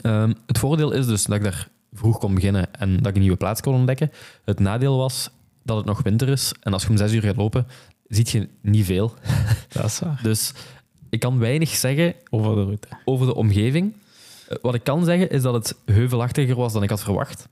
[0.00, 3.20] Ehm, het voordeel is dus dat ik daar vroeg kon beginnen en dat ik een
[3.20, 4.10] nieuwe plaats kon ontdekken.
[4.44, 5.30] Het nadeel was
[5.66, 7.66] dat het nog winter is en als je om zes uur gaat lopen,
[8.08, 9.14] ziet je niet veel.
[9.72, 10.20] Dat is waar.
[10.22, 10.52] Dus
[11.10, 12.88] ik kan weinig zeggen Over de route.
[13.04, 13.92] over de omgeving.
[14.48, 17.48] Eh, Wat ik kan zeggen is dat het heuvelachtiger was dan ik had verwacht.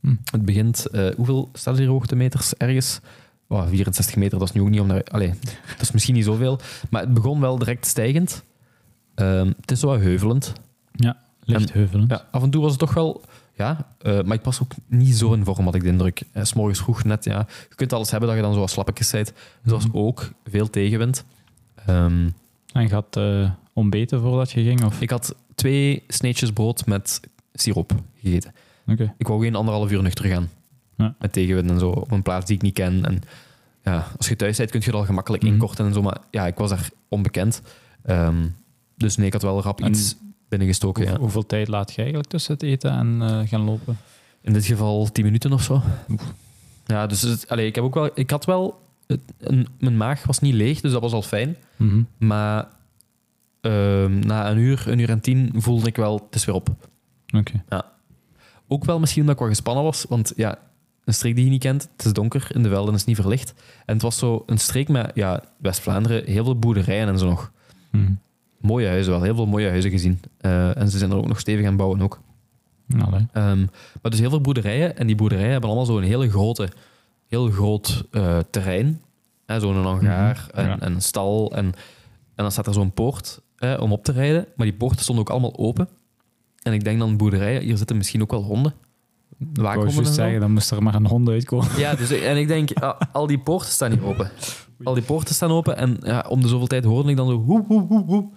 [0.00, 0.14] Hm.
[0.30, 3.00] Het begint, eh, hoeveel staat er hier hoogtemeters ergens?
[3.48, 5.02] Oh, 64 meter, dat is nu ook niet om naar.
[5.04, 5.28] Allee,
[5.68, 6.58] dat is misschien niet zoveel.
[6.90, 8.42] Maar het begon wel direct stijgend.
[9.14, 10.52] Ehm, het is wat heuvelend.
[10.92, 12.10] Ja, licht En- heuvelend.
[12.10, 13.22] Ja, af en toe was het toch wel.
[13.54, 16.22] Ja, eh, maar ik was ook niet zo in vorm, had ik de indruk.
[16.32, 17.46] Eh, 's morgens vroeg net, ja.
[17.68, 19.26] Je kunt alles hebben dat je dan zo slappetjes bent.
[19.26, 19.96] Dus dat was Mhm.
[19.96, 21.24] ook veel tegenwind.
[21.86, 22.28] Ehm,
[22.72, 24.84] En je had eh, ontbeten voordat je ging?
[24.84, 25.00] Of?
[25.00, 27.20] ik had twee sneetjes brood met
[27.52, 28.52] siroop gegeten.
[28.86, 29.14] Oké.
[29.18, 30.48] Ik wou geen anderhalf uur nuchter gaan.
[30.96, 31.14] Ja.
[31.18, 33.04] Met tegenwind en zo, op een plaats die ik niet ken.
[33.04, 33.20] En
[33.82, 35.52] ja, als je thuis bent, kun je het al gemakkelijk Mhm.
[35.52, 36.02] inkorten en zo.
[36.02, 37.62] Maar ja, ik was daar onbekend.
[38.02, 38.46] Ehm,
[38.96, 40.16] dus nee, ik had wel rap En iets
[40.58, 41.02] binnengestoken.
[41.02, 41.18] Hoe- Ja.
[41.18, 43.96] Hoeveel tijd laat je eigenlijk tussen het eten en eh, gaan lopen?
[44.40, 45.82] In dit geval tien minuten of zo.
[46.86, 50.24] Ja, dus het, allee, ik, heb ook wel, ik had wel het- een- mijn maag
[50.26, 51.56] was niet leeg, dus dat was al fijn.
[51.76, 52.02] Mhm.
[52.18, 52.66] Maar
[53.60, 56.68] ehm, na een uur, een uur en tien voelde ik wel, het is weer op.
[57.36, 57.64] Oké.
[58.68, 60.58] Ook wel misschien omdat ik wat gespannen was, want ja,
[61.04, 63.54] een streek die je niet kent, het is donker, in de velden is niet verlicht.
[63.86, 67.52] En het was zo een streek met, ja, West-Vlaanderen, heel veel boerderijen en zo nog.
[67.90, 68.12] Mhm.
[68.62, 70.20] Mooie huizen wel, heel veel mooie huizen gezien.
[70.40, 72.20] Eh, en ze zijn er ook nog stevig aan het bouwen ook.
[72.98, 73.26] Allee.
[73.32, 73.58] Ehm,
[74.02, 74.96] maar dus heel veel boerderijen.
[74.96, 76.68] En die boerderijen hebben allemaal zo'n hele grote,
[77.28, 79.00] heel groot eh, terrein.
[79.46, 80.78] Hè, zo'n hangaar Mhm, en, ja.
[80.80, 81.52] en een stal.
[81.54, 81.74] En, en
[82.34, 83.40] dan staat er zo'n poort
[83.78, 84.46] om op te rijden.
[84.56, 85.88] Maar die poorten stonden ook allemaal open.
[86.62, 88.74] En ik denk dan boerderijen, hier zitten misschien ook wel honden.
[89.38, 90.02] Ik wou en zo.
[90.02, 91.68] zeggen, dan moest er maar een hond uitkomen.
[91.78, 92.70] Ja, dus, en ik denk,
[93.12, 94.30] al die poorten staan hier open.
[94.82, 95.76] Al die poorten staan open.
[95.76, 97.38] En ja, om de zoveel tijd hoorde ik dan zo...
[97.40, 97.64] Woe,
[98.06, 98.28] woe.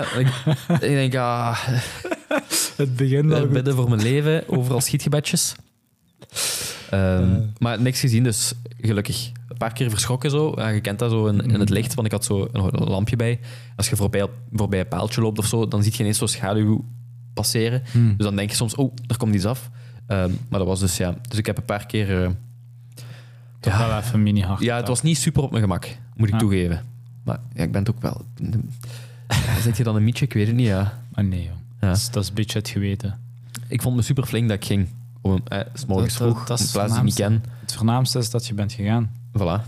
[0.00, 0.26] Ik,
[0.68, 1.58] ik denk, ah,
[2.76, 5.54] Het begint Eh, bidden voor mijn leven, overal schietgebedjes.
[6.90, 9.30] Ehm, Maar niks gezien, dus gelukkig.
[9.48, 10.52] Een paar keer verschrokken zo.
[10.56, 12.88] Ja, je kent dat zo in, in het licht, want ik had zo een, een
[12.88, 13.40] lampje bij.
[13.76, 16.84] Als je voorbij, voorbij een paaltje loopt of zo, dan zie je ineens zo'n schaduw
[17.34, 17.82] passeren.
[17.92, 18.14] Hmm.
[18.16, 19.70] Dus dan denk je soms, oh, er komt iets af.
[20.06, 21.14] Ehm, maar dat was dus, ja...
[21.28, 22.22] Dus ik heb een paar keer...
[22.24, 22.30] eh,
[23.60, 24.60] Toch wel even mini hard.
[24.60, 26.40] ja, het was niet super op mijn gemak, moet ik Ja.
[26.40, 26.84] toegeven.
[27.24, 28.24] Maar ja, ik ben het ook wel...
[29.62, 30.24] Zet je dan een mietje?
[30.24, 31.02] Ik weet het niet, ja.
[31.14, 31.52] Maar nee, joh.
[31.80, 31.88] Ja.
[31.88, 33.18] Dat, is, dat is een beetje het geweten.
[33.68, 34.88] Ik vond me super flink dat ik ging.
[35.20, 37.44] Om, eh, s morgens Dat- dat- vroeg, dat is een plaats die ik niet ken.
[37.60, 39.10] Het voornaamste is dat je bent gegaan.
[39.38, 39.62] Voilà.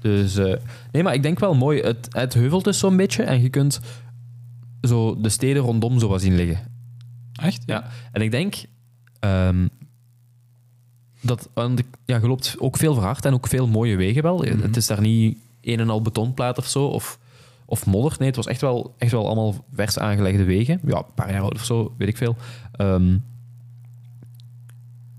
[0.00, 0.54] Dus, eh,
[0.92, 1.80] nee, maar ik denk wel mooi.
[1.80, 3.80] Het, het heuvelt dus zo'n beetje en je kunt
[4.82, 6.58] zo de steden rondom zo wat zien liggen.
[7.32, 7.62] Echt?
[7.66, 7.84] Ja.
[8.12, 8.54] En ik denk
[9.20, 9.66] ehm,
[11.20, 14.38] dat want ik- ja, je loopt ook veel verhard en ook veel mooie wegen wel.
[14.38, 14.60] Mhm.
[14.60, 17.18] Het is daar niet een en al betonplaat of zo of,
[17.72, 18.16] of modder.
[18.18, 20.80] Nee, het was echt wel, echt wel allemaal vers aangelegde wegen.
[20.86, 22.36] Ja, een paar jaar oud of zo, weet ik veel.
[22.72, 23.18] Ehm,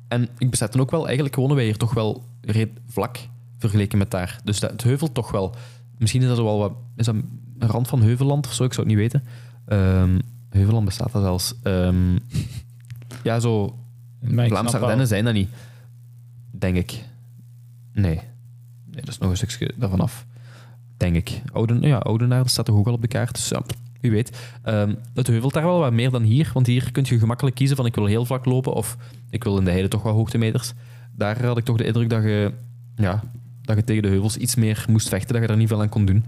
[0.07, 3.17] en ik besef ook wel, eigenlijk wonen wij hier toch wel reed vlak
[3.57, 4.39] vergeleken met daar.
[4.43, 5.55] Dus dat, het heuvelt toch wel.
[5.97, 6.73] Misschien is dat wel wat...
[6.95, 8.63] Is dat een rand van Heuvelland of zo?
[8.63, 9.27] Ik zou het niet weten.
[9.65, 11.53] Ehm, Heuvelland bestaat dat zelfs.
[11.63, 12.17] Ehm,
[13.23, 13.77] ja, zo...
[14.23, 15.49] Vlaamse Ardennen zijn dat niet.
[16.51, 17.03] Denk ik.
[17.93, 18.15] Nee.
[18.85, 20.25] Nee, dat is nog een stukje daarvan af.
[21.03, 21.41] Denk ik.
[21.53, 23.33] Ouden, ja, Oudenaar dat staat toch ook al op de kaart.
[23.33, 23.63] Dus ja,
[24.01, 24.37] wie weet.
[24.61, 26.51] Ehm, het heuvelt daar wel wat meer dan hier.
[26.53, 28.97] Want hier kun je gemakkelijk kiezen van ik wil heel vlak lopen of
[29.29, 30.73] ik wil in de heide toch wat hoogtemeters.
[31.15, 32.53] Daar had ik toch de indruk dat je,
[32.95, 33.23] ja,
[33.61, 35.33] dat je tegen de heuvels iets meer moest vechten.
[35.33, 36.25] Dat je daar niet veel aan kon doen.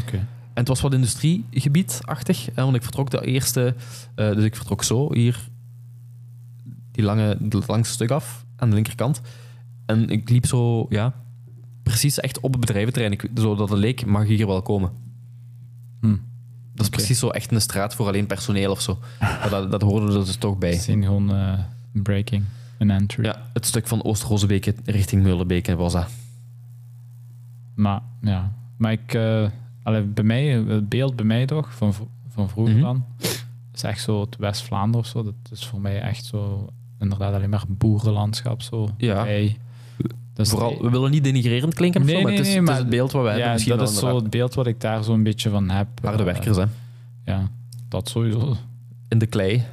[0.00, 0.16] Oké.
[0.16, 0.26] En
[0.66, 2.48] het was wat industriegebiedachtig.
[2.54, 3.74] Hè, want ik vertrok de eerste...
[4.14, 5.48] eh, dus ik vertrok zo, hier...
[6.90, 9.20] Die lange, het langste stuk af, aan de linkerkant.
[9.86, 11.14] En ik liep zo, ja...
[11.90, 13.12] Precies echt op het bedrijventerrein.
[13.12, 14.90] Ik, zodat het leek, mag je hier wel komen.
[16.00, 16.16] Hm.
[16.74, 18.98] Dat is precies zo echt een straat voor alleen personeel of zo.
[19.20, 20.72] Maar dat, dat hoorde er dus toch bij.
[20.72, 21.58] Zijn gewoon eh,
[21.92, 22.44] breaking,
[22.78, 23.24] een entry.
[23.24, 26.08] Ja, het stuk van Oost-Rozenbeek richting Meulenbeek was dat.
[27.74, 29.14] Maar ja, maar ik,
[29.82, 31.94] allee, bij mij, het beeld bij mij toch, van,
[32.28, 32.82] van vroeger Mhm.
[32.84, 33.04] dan,
[33.74, 35.22] is echt zo het West-Vlaanderen of zo.
[35.22, 36.68] Dat is voor mij echt zo,
[36.98, 38.88] inderdaad, alleen maar boerenlandschap zo.
[38.96, 39.26] Ja.
[40.34, 42.54] Dat is Vooral, we willen niet denigrerend klinken of Nee, zo, maar nee, het is,
[42.54, 43.54] nee, het is maar- het beeld wat wij ja, hebben.
[43.54, 45.86] Misschien dat is zo het beeld wat ik daar zo'n beetje van heb.
[46.02, 46.64] Harde Eh, werkers, hè.
[47.24, 47.48] Ja,
[47.88, 48.56] dat sowieso.
[49.08, 49.64] In de klei.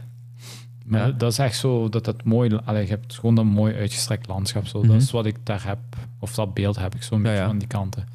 [0.86, 1.12] Maar Ja.
[1.12, 4.68] dat is echt zo dat het mooi, allee, je hebt gewoon dat mooi uitgestrekt landschap.
[4.68, 4.80] Zo.
[4.80, 4.88] Mhm.
[4.88, 5.80] Dat is wat ik daar heb,
[6.20, 7.48] of dat beeld heb ik zo'n Ja, beetje ja.
[7.48, 8.08] van die kanten.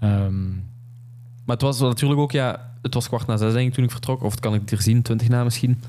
[0.00, 0.48] Ehm,
[1.44, 3.90] Maar het was natuurlijk ook, ja, het was kwart na zes denk ik toen ik
[3.90, 4.22] vertrok.
[4.22, 5.80] Of het kan ik hier zien, twintig na misschien.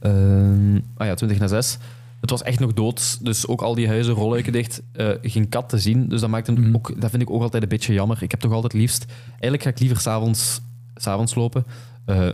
[0.00, 1.78] Ehm, ah ja, twintig na zes.
[2.22, 5.68] Het was echt nog dood, dus ook al die huizen, rolluiken dicht, eh, geen kat
[5.68, 6.08] te zien.
[6.08, 6.74] Dus dat, maakt hem Mhm.
[6.74, 8.22] ook, dat vind ik ook altijd een beetje jammer.
[8.22, 9.04] Ik heb toch altijd liefst...
[9.30, 10.60] Eigenlijk ga ik liever s'avonds
[10.94, 11.64] avonds lopen.
[12.04, 12.28] Eh,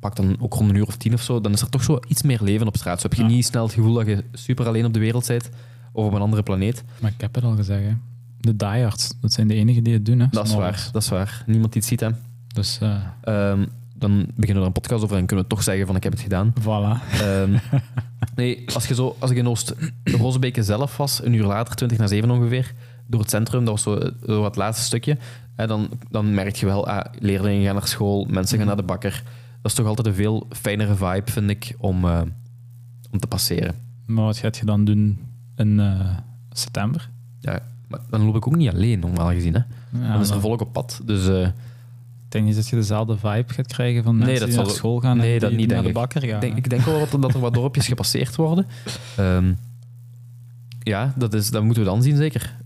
[0.00, 1.40] pak dan ook rond een uur of tien of zo.
[1.40, 3.00] Dan is er toch zo iets meer leven op straat.
[3.00, 3.28] Zo heb je Ja.
[3.28, 5.50] niet snel het gevoel dat je super alleen op de wereld bent.
[5.92, 6.84] Of op een andere planeet.
[7.00, 7.92] maar ik heb het al gezegd, hè.
[8.40, 10.20] de diehards, dat zijn de enigen die het doen.
[10.20, 11.42] Hè, Dat is waar, dat is waar.
[11.46, 12.08] Niemand die het ziet, hè.
[12.54, 13.66] Dus eh Ehm,
[13.96, 16.12] dan beginnen we er een podcast over en kunnen we toch zeggen van ik heb
[16.12, 16.52] het gedaan.
[16.60, 17.20] voilà.
[17.20, 17.56] Ehm,
[18.40, 22.06] nee, als, je zo, als ik in Oost-Rosebeke zelf was, een uur later, 20 na
[22.06, 22.72] 7 ongeveer,
[23.06, 25.18] door het centrum, dat was zo, zo het laatste stukje,
[25.56, 28.82] hè, dan, dan merk je wel, ah, leerlingen gaan naar school, mensen gaan naar de
[28.82, 29.22] bakker.
[29.62, 32.20] Dat is toch altijd een veel fijnere vibe, vind ik, om, eh,
[33.10, 33.74] om te passeren.
[34.06, 35.18] Maar wat gaat je dan doen
[35.56, 36.16] in eh,
[36.50, 37.10] september?
[37.40, 39.54] Ja, maar dan loop ik ook niet alleen, normaal gezien.
[39.54, 39.60] Hè.
[40.00, 41.00] Ja, Dan is er volk op pad.
[41.04, 41.48] Dus eh,
[42.30, 45.00] Ik denk niet dat je dezelfde vibe gaat krijgen van Nee, dat die naar school
[45.00, 46.34] gaan nee, en dat niet, naar de bakker gaan.
[46.34, 48.66] ik, denk, ik denk wel dat er wat dorpjes gepasseerd worden.
[49.16, 49.52] Ehm,
[50.82, 52.56] ja, dat, is, dat moeten we dan zien, zeker.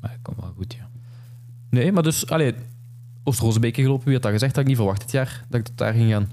[0.00, 0.88] Maar dat komt wel goed, ja.
[1.70, 2.54] Nee, maar dus, allee,
[3.22, 4.04] Oost-Rozenbeke gelopen.
[4.04, 4.54] Wie had dat gezegd?
[4.54, 6.30] Dat ik niet verwacht dit jaar dat ik tot daar ging gaan.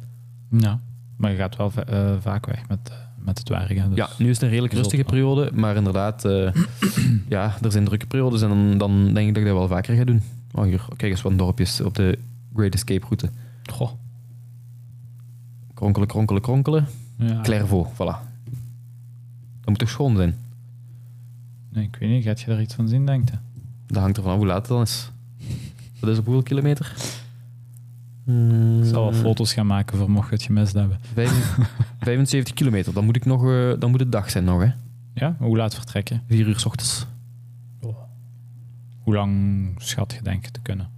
[0.49, 0.79] Ja,
[1.17, 3.89] maar je gaat wel eh, vaak weg met, eh, met het werken.
[3.89, 6.51] Dus Ja, nu is het een redelijk rustige periode, maar inderdaad, eh,
[7.35, 9.95] ja, er zijn drukke periodes en dan, dan denk ik dat ik dat wel vaker
[9.95, 10.21] ga doen.
[10.51, 12.17] Oh, hier, kijk eens wat dorpjes op de
[12.55, 13.29] Great Escape route.
[13.71, 13.91] Goh,
[15.73, 16.85] Kronkelen, kronkelen, kronkelen.
[17.17, 17.41] ja.
[17.41, 18.29] Clairvaux, voilà.
[19.59, 20.35] Dat moet toch schoon zijn?
[21.69, 23.35] Nee, ik weet niet, gaat je daar iets van zien, denkt je?
[23.87, 25.11] Dat hangt ervan af hoe laat het dan is.
[25.99, 26.93] Wat is op hoeveel kilometer?
[28.79, 30.99] Ik zal wel foto's gaan maken voor mocht je het gemist hebben.
[31.13, 31.57] Vijf-
[31.99, 34.69] 75 kilometer, dan moet, ik nog, eh, dan moet het dag zijn nog, hè?
[35.13, 36.23] Ja, hoe laat vertrekken?
[36.27, 37.05] 4 uur s ochtends.
[39.01, 40.89] Hoe lang schat je denk je te kunnen?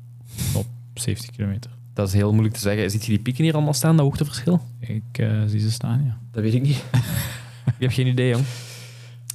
[0.55, 1.71] Op 70 kilometer.
[1.93, 2.91] Dat is heel moeilijk te zeggen.
[2.91, 4.61] Ziet je die pieken hier allemaal staan, dat hoogteverschil?
[4.79, 6.19] Ik eh, zie ze staan, ja.
[6.31, 6.83] Dat weet ik niet.
[7.75, 8.45] ik heb geen idee, jong.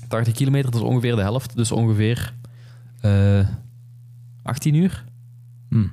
[0.08, 1.56] 80 kilometer, dat is ongeveer de helft.
[1.56, 2.34] Dus ongeveer
[3.00, 3.48] eh
[4.42, 5.04] 18 uur.
[5.68, 5.86] Hm.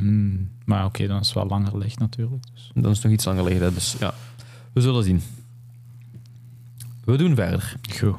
[0.00, 2.44] Mm, maar oké, dan is het wel langer licht natuurlijk.
[2.52, 2.70] Dus.
[2.74, 3.74] Dan is het nog iets langer liggen.
[3.74, 4.14] Dus ja,
[4.72, 5.20] we zullen zien.
[7.04, 7.76] We doen verder.
[7.98, 8.16] Goed.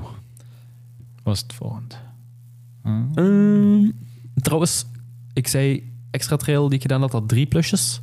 [1.24, 1.96] Wat is het volgende?
[2.82, 3.04] Hm?
[3.14, 3.92] Ehm,
[4.36, 4.86] trouwens,
[5.34, 8.02] ik zei extra trail die ik gedaan had, had drie plusjes.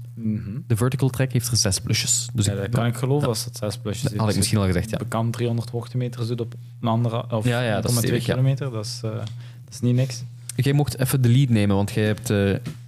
[0.67, 2.29] De vertical track heeft er zes plusjes.
[2.33, 4.11] Dus Ja, ik, dat kan ik geloven als het 6 plusjes is.
[4.11, 4.97] had ik Dus misschien al gezegd, ja.
[4.99, 8.33] Bekend 300 hoogtemeters doet op een andere, of Ja, ja, dat is 1,2 stevig, ja.
[8.33, 8.71] kilometer.
[8.71, 9.29] Dat, is, eh, dat
[9.71, 10.23] is niet niks.
[10.57, 12.37] Jij mocht even de lead nemen, want jij hebt eh,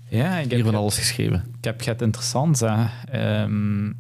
[0.09, 1.45] Ja, ik hier heb, van alles geschreven.
[1.59, 2.61] ik heb het interessant.
[2.61, 2.85] Hè.
[3.11, 3.93] Ehm,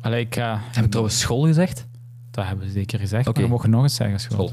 [0.00, 0.60] allee, ik ga...
[0.72, 1.86] Heb ik trouwens school gezegd?
[2.30, 3.26] Dat hebben we zeker gezegd.
[3.28, 3.38] Oké.
[3.38, 4.52] Maar we mogen nog eens zeggen, school.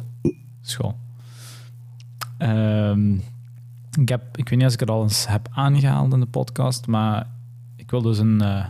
[0.61, 0.97] School.
[2.37, 3.15] Ehm,
[3.99, 6.87] ik, heb, ik weet niet of ik het al eens heb aangehaald in de podcast,
[6.87, 7.27] maar
[7.75, 8.65] ik wil dus een eh,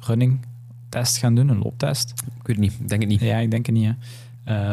[0.00, 0.46] running
[0.88, 2.10] test gaan doen, een looptest.
[2.10, 2.72] Ik weet het niet.
[2.80, 3.20] Ik denk het niet.
[3.20, 3.86] Ja, ik denk het niet.
[3.86, 3.92] Hè.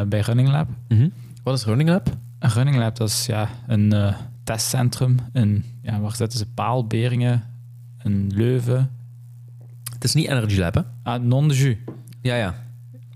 [0.00, 0.68] Eh, bij Running Lab.
[0.88, 1.08] Mhm.
[1.42, 2.16] Wat is Running Lab?
[2.38, 5.18] Een Running Lab, dat is ja, een eh, testcentrum.
[5.32, 6.46] In, ja, waar zitten ze?
[6.46, 7.44] Paalberingen,
[8.02, 8.90] in Leuven.
[9.92, 10.80] Het is niet Energy Lab, hè?
[11.02, 11.76] Ah, non de jus.
[12.20, 12.48] Ja, ja.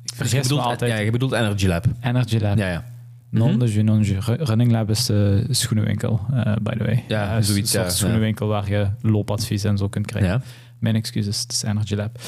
[0.03, 0.91] Ik je vergis me bedoelt, altijd.
[0.91, 1.85] Ja, je bedoelt Energy Lab.
[2.01, 2.59] Energy Lab.
[2.59, 2.85] Ja, ja.
[3.31, 3.59] Non Mhm.
[3.59, 4.27] de jus, non de jus.
[4.27, 7.05] Ru- Running Lab is de schoenenwinkel, eh, by the way.
[7.09, 10.31] Ja, is zoiets, Een soort ja, schoenenwinkel waar je loopadvies en zo kunt krijgen.
[10.31, 10.41] ja.
[10.79, 12.19] Mijn excuses, het is Energy Lab.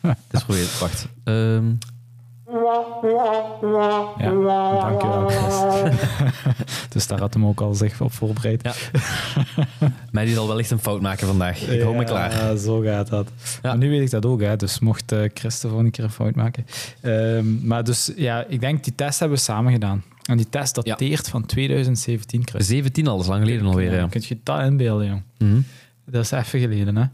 [0.00, 0.78] Het is geprobeerd.
[0.78, 1.08] Wacht.
[1.24, 1.64] Ehm,
[2.54, 4.30] Ja,
[4.80, 5.30] dankjewel
[6.92, 8.62] dus daar had hem ook al zich op voorbereid.
[8.62, 8.72] Ja.
[10.10, 11.60] mij die zal wellicht een fout maken vandaag.
[11.68, 12.56] Ik hou me klaar.
[12.56, 13.28] Zo gaat dat.
[13.62, 14.56] Maar nu weet ik dat ook, hè.
[14.56, 16.66] dus mocht eh Chris de volgende keer een fout maken.
[17.00, 20.04] Ehm, maar dus, ja, ik denk, die test hebben we samen gedaan.
[20.22, 22.66] En die test dateert van 2017, Chris.
[22.66, 23.94] 17 al, dat is lang geleden alweer.
[23.94, 24.06] Ja.
[24.06, 25.22] Kun je dat inbeelden, jong?
[25.38, 25.60] Mhm.
[26.04, 27.04] Dat is even geleden, hè.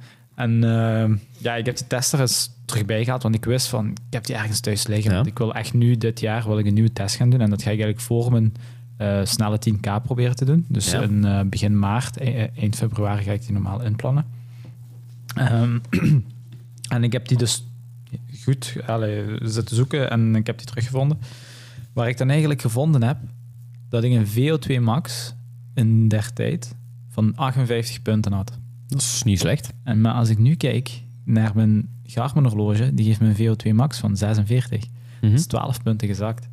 [0.41, 3.67] En ehm, ja, ik heb die test er eens terug bij gehaald, want ik wist
[3.67, 5.13] van, ik heb die ergens thuis liggen.
[5.13, 5.25] Ja.
[5.25, 7.41] Ik wil echt nu, dit jaar, wil ik een nieuwe test gaan doen.
[7.41, 8.55] En dat ga ik eigenlijk voor mijn
[8.97, 10.65] eh, snelle 10k proberen te doen.
[10.69, 11.01] Dus Ja.
[11.01, 14.25] in eh, begin maart, e- eind februari ga ik die normaal inplannen.
[15.35, 15.79] Ehm,
[16.95, 17.65] en ik heb die dus
[18.45, 21.19] goed allee, zitten zoeken en ik heb die teruggevonden.
[21.93, 23.17] Waar ik dan eigenlijk gevonden heb,
[23.89, 25.35] dat ik een VO2 max
[25.75, 26.75] in der tijd
[27.09, 28.60] van 58 punten had.
[28.91, 29.73] Dat is niet slecht.
[29.85, 33.75] En maar als ik nu kijk naar mijn Garmin horloge, die geeft me een VO2
[33.75, 34.85] max van 46.
[35.21, 35.31] Mhm.
[35.31, 36.49] Dat is 12 punten gezakt.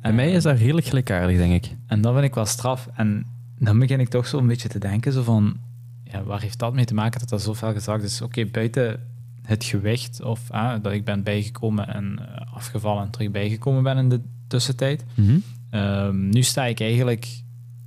[0.00, 1.76] Bij mij is dat redelijk gelijkaardig, denk ik.
[1.86, 2.88] En dat vind ik wel straf.
[2.94, 3.26] En
[3.58, 5.56] dan begin ik toch zo een beetje te denken, zo van,
[6.04, 8.22] ja, waar heeft dat mee te maken dat dat zoveel gezakt is?
[8.22, 9.00] Oké, buiten
[9.42, 13.96] het gewicht of ah, dat ik ben bijgekomen en eh, afgevallen en terug bijgekomen ben
[13.96, 15.04] in de tussentijd.
[15.14, 15.38] Mhm.
[15.70, 17.42] Ehm, nu sta ik eigenlijk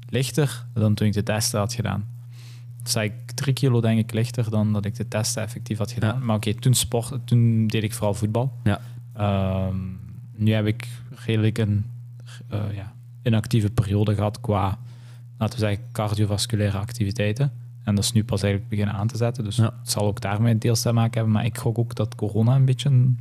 [0.09, 2.10] lichter dan toen ik de testen had gedaan.
[2.83, 6.19] Sta ik drie kilo denk ik lichter dan dat ik de testen effectief had gedaan.
[6.19, 6.25] Ja.
[6.25, 8.53] Maar oké, toen sport, toen deed ik vooral voetbal.
[8.63, 8.79] Ja.
[9.13, 9.75] Ehm,
[10.35, 10.87] nu heb ik
[11.25, 11.85] redelijk een
[12.47, 14.77] eh, ja, inactieve periode gehad qua,
[15.37, 17.51] laten we zeggen, cardiovasculaire activiteiten.
[17.83, 19.43] En dat is nu pas eigenlijk beginnen aan te zetten.
[19.43, 19.63] Dus Ja.
[19.79, 21.31] het zal ook daarmee deels te maken hebben.
[21.33, 23.19] Maar ik gok ook dat corona een beetje een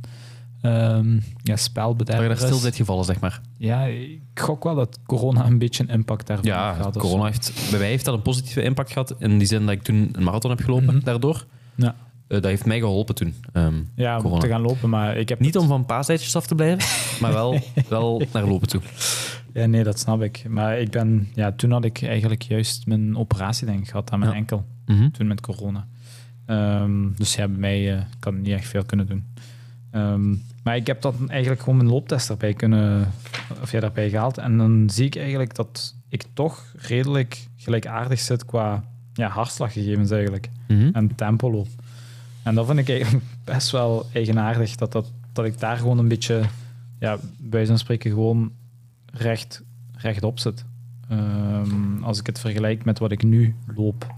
[0.61, 2.61] ehm ja, Dat spelbederver je daar stil is.
[2.61, 3.41] zit gevallen, zeg maar.
[3.57, 6.95] Ja, ik gok wel dat corona een beetje een impact daarvan Ja, heeft gehad.
[6.95, 9.15] of corona heeft, bij mij heeft dat een positieve impact gehad.
[9.19, 11.03] In die zin dat ik toen een marathon heb gelopen, Mhm.
[11.03, 11.45] daardoor.
[11.75, 11.87] Ja.
[11.87, 11.93] Eh,
[12.27, 13.33] dat heeft mij geholpen toen.
[13.53, 14.41] ehm, Ja, om corona.
[14.41, 15.39] te gaan lopen, maar ik heb...
[15.39, 16.89] Niet om van paaseitjes af te blijven,
[17.21, 17.59] maar wel,
[17.89, 18.81] wel naar lopen toe.
[19.53, 20.43] Ja, nee, dat snap ik.
[20.49, 21.27] Maar ik ben...
[21.33, 24.37] Ja, toen had ik eigenlijk juist mijn operatie denk ik gehad aan mijn Ja.
[24.37, 24.65] enkel.
[24.85, 25.09] Mhm.
[25.09, 25.87] Toen met corona.
[26.45, 29.25] Ehm, dus ja, bij mij eh, kan niet echt veel kunnen doen.
[30.63, 33.11] Maar ik heb dan eigenlijk gewoon mijn looptest erbij kunnen...
[33.61, 34.37] Of ja, daarbij gehaald.
[34.37, 38.83] En dan zie ik eigenlijk dat ik toch redelijk gelijkaardig zit qua
[39.13, 40.49] ja, hartslaggegevens eigenlijk.
[40.67, 40.89] Mhm.
[40.93, 41.67] en tempo loop.
[42.43, 46.07] En dat vind ik eigenlijk best wel eigenaardig, dat, dat, dat ik daar gewoon een
[46.07, 46.41] beetje,
[46.99, 48.51] ja, bij van spreken, gewoon
[49.13, 50.65] recht, rechtop zit.
[51.09, 54.15] Ehm, als ik het vergelijk met wat ik nu loop,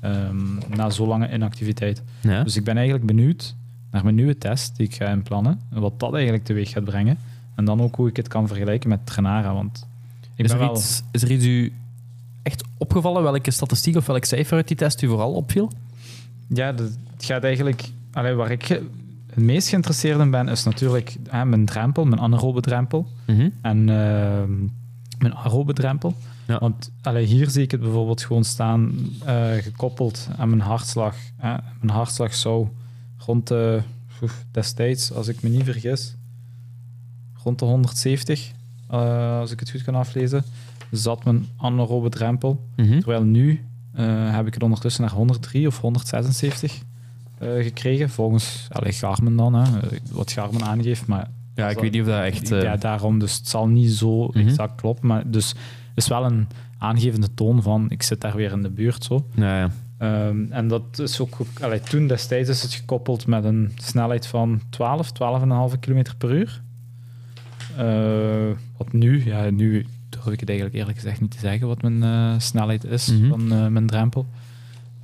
[0.00, 2.02] ehm, na zo lange inactiviteit.
[2.20, 2.42] Ja.
[2.42, 3.56] Dus ik ben eigenlijk benieuwd
[3.96, 5.60] naar mijn nieuwe test die ik ga inplannen.
[5.70, 7.18] En wat dat eigenlijk teweeg gaat brengen.
[7.54, 9.54] En dan ook hoe ik het kan vergelijken met Trenara.
[9.54, 9.86] Want
[10.34, 10.76] ik Is ben er, wel...
[10.76, 11.72] iets, is er iets u
[12.42, 13.22] echt opgevallen?
[13.22, 15.72] Welke statistiek of welk cijfer uit die test u vooral opviel?
[16.46, 17.88] Ja, het gaat eigenlijk...
[18.12, 22.60] Allee, waar ik het meest geïnteresseerd in ben, is natuurlijk hè, mijn drempel, mijn anaerobe
[22.60, 23.06] drempel.
[23.62, 24.52] En ehm,
[25.18, 26.14] mijn aerobe drempel.
[26.46, 26.58] Ja.
[26.58, 28.94] Want allee, hier zie ik het bijvoorbeeld gewoon staan,
[29.24, 31.14] eh, gekoppeld aan mijn hartslag.
[31.36, 31.54] hè.
[31.80, 32.68] mijn hartslag zou
[33.26, 33.82] rond de,
[34.50, 36.14] destijds, als ik me niet vergis,
[37.42, 38.50] rond de 170,
[38.90, 40.44] eh, als ik het goed kan aflezen,
[40.90, 42.64] zat mijn anaerobe drempel.
[42.76, 42.98] Mhm.
[42.98, 46.82] Terwijl nu eh, heb ik het ondertussen naar 103 of 176
[47.38, 49.70] eh, gekregen, volgens allee, Garmin dan, hè,
[50.12, 51.06] wat Garmin aangeeft.
[51.06, 52.48] Maar Ja, ik weet niet of dat echt...
[52.48, 53.18] ja, daarom.
[53.18, 54.38] Dus het zal niet zo Mhm.
[54.38, 55.06] exact kloppen.
[55.08, 55.58] Maar dus het
[55.94, 56.46] is wel een
[56.78, 59.04] aangevende toon van ik zit daar weer in de buurt.
[59.04, 59.26] Zo.
[59.34, 59.70] ja, ja.
[59.98, 61.36] Ehm, en dat is ook...
[61.60, 65.12] Allee, toen destijds is het gekoppeld met een snelheid van 12,
[65.72, 66.62] 12,5 km per uur.
[67.76, 69.24] Eh, wat nu...
[69.24, 72.84] Ja, nu durf ik het eigenlijk eerlijk gezegd niet te zeggen wat mijn eh, snelheid
[72.84, 73.28] is Mhm.
[73.28, 74.26] van eh, mijn drempel.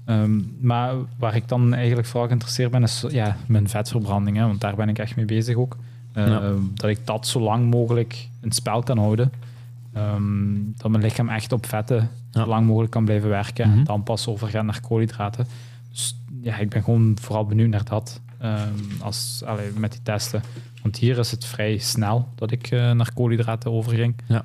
[0.05, 4.37] Ehm, maar waar ik dan eigenlijk vooral geïnteresseerd ben, is ja, mijn vetverbranding.
[4.37, 5.77] Hè, want daar ben ik echt mee bezig ook.
[6.13, 6.53] Eh, Ja.
[6.75, 9.33] Dat ik dat zo lang mogelijk in spel kan houden.
[9.93, 12.41] Ehm, dat mijn lichaam echt op vetten Ja.
[12.43, 13.69] zo lang mogelijk kan blijven werken.
[13.69, 13.79] Mhm.
[13.79, 15.47] En dan pas overgaan naar koolhydraten.
[15.91, 18.21] Dus ja, ik ben gewoon vooral benieuwd naar dat.
[18.39, 18.69] ehm,
[19.01, 20.43] als, allee, met die testen.
[20.83, 24.15] Want hier is het vrij snel dat ik eh, naar koolhydraten overging.
[24.27, 24.45] Ja.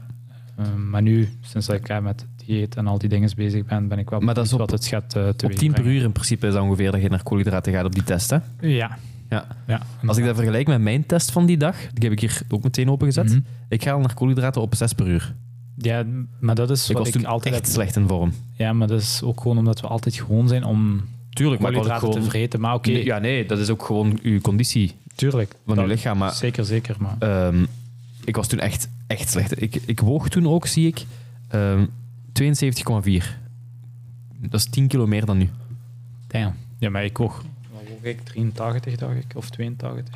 [0.57, 3.99] Ehm, maar nu, sinds ik eh, met dieet en al die dingen bezig ben, ben
[3.99, 6.01] ik wel Maar dat is op- wat het gaat eh Op teweeg 10 per uur
[6.03, 8.37] in principe is dat ongeveer dat je naar koolhydraten gaat op die test, hè?
[8.59, 8.97] Ja.
[9.29, 9.47] Ja.
[9.67, 9.81] ja.
[10.05, 12.63] Als ik dat vergelijk met mijn test van die dag, die heb ik hier ook
[12.63, 13.29] meteen opengezet.
[13.29, 13.39] Mhm.
[13.69, 15.35] Ik ga al naar koolhydraten op 6 per uur.
[15.77, 16.05] Ja,
[16.39, 17.73] maar dat is Ik wat was ik toen altijd echt heb.
[17.73, 18.33] slecht in vorm.
[18.53, 22.21] Ja, maar dat is ook gewoon omdat we altijd gewoon zijn om Tuurlijk, maar te
[22.21, 22.59] vreten.
[22.59, 25.55] Maar oké, Nee, Ja, nee, dat is ook gewoon uw conditie tuurlijk.
[25.65, 26.17] van uw lichaam.
[26.17, 26.95] Maar Zeker, zeker.
[26.99, 27.65] Maar ehm,
[28.23, 29.61] ik was toen echt, echt slecht.
[29.61, 31.05] Ik, ik woog toen ook, zie ik,
[31.47, 31.85] ehm
[32.31, 33.23] 72,4.
[34.39, 35.49] Dat is 10 kilo meer dan nu.
[36.27, 36.53] damn.
[36.79, 37.43] Ja, maar ik woog
[38.05, 38.21] ik?
[38.21, 39.31] 83, dacht ik.
[39.35, 40.15] Of 82.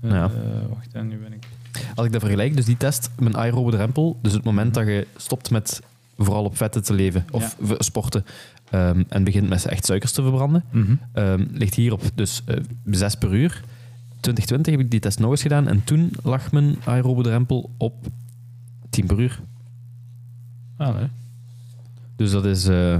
[0.00, 0.30] Eh, Ja.
[0.68, 1.46] wacht, en nu ben ik...
[1.94, 5.06] Als ik dat vergelijk, dus die test, mijn aerobe drempel, dus het moment dat je
[5.16, 5.80] stopt met
[6.16, 8.24] vooral op vetten te leven of sporten
[8.70, 10.94] ehm, en begint met echt suikers te verbranden, Mhm.
[11.12, 13.62] ehm, ligt hier op dus eh 6 per uur.
[14.20, 17.94] 2020 heb ik die test nog eens gedaan en toen lag mijn aerobe drempel op
[18.90, 19.40] 10 per uur.
[20.76, 21.08] Ah, nee.
[22.16, 22.66] Dus dat is...
[22.66, 22.96] eh,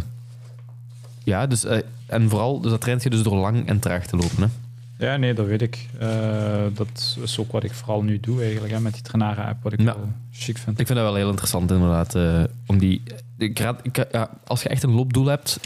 [1.29, 4.17] ja, dus, eh, en vooral, dus dat traint je dus door lang en traag te
[4.17, 4.43] lopen.
[4.43, 5.07] Hè?
[5.07, 5.87] Ja, nee, dat weet ik.
[5.99, 9.73] Eh, dat is ook wat ik vooral nu doe eigenlijk, hè, met die Trainara-app, wat
[9.73, 9.85] ik Ja.
[9.85, 10.79] wel chic vind.
[10.81, 12.15] Ik vind dat wel heel interessant inderdaad.
[12.15, 13.03] eh, om die,
[13.39, 15.61] ik raad, ik, ja, als je echt een loopdoel hebt,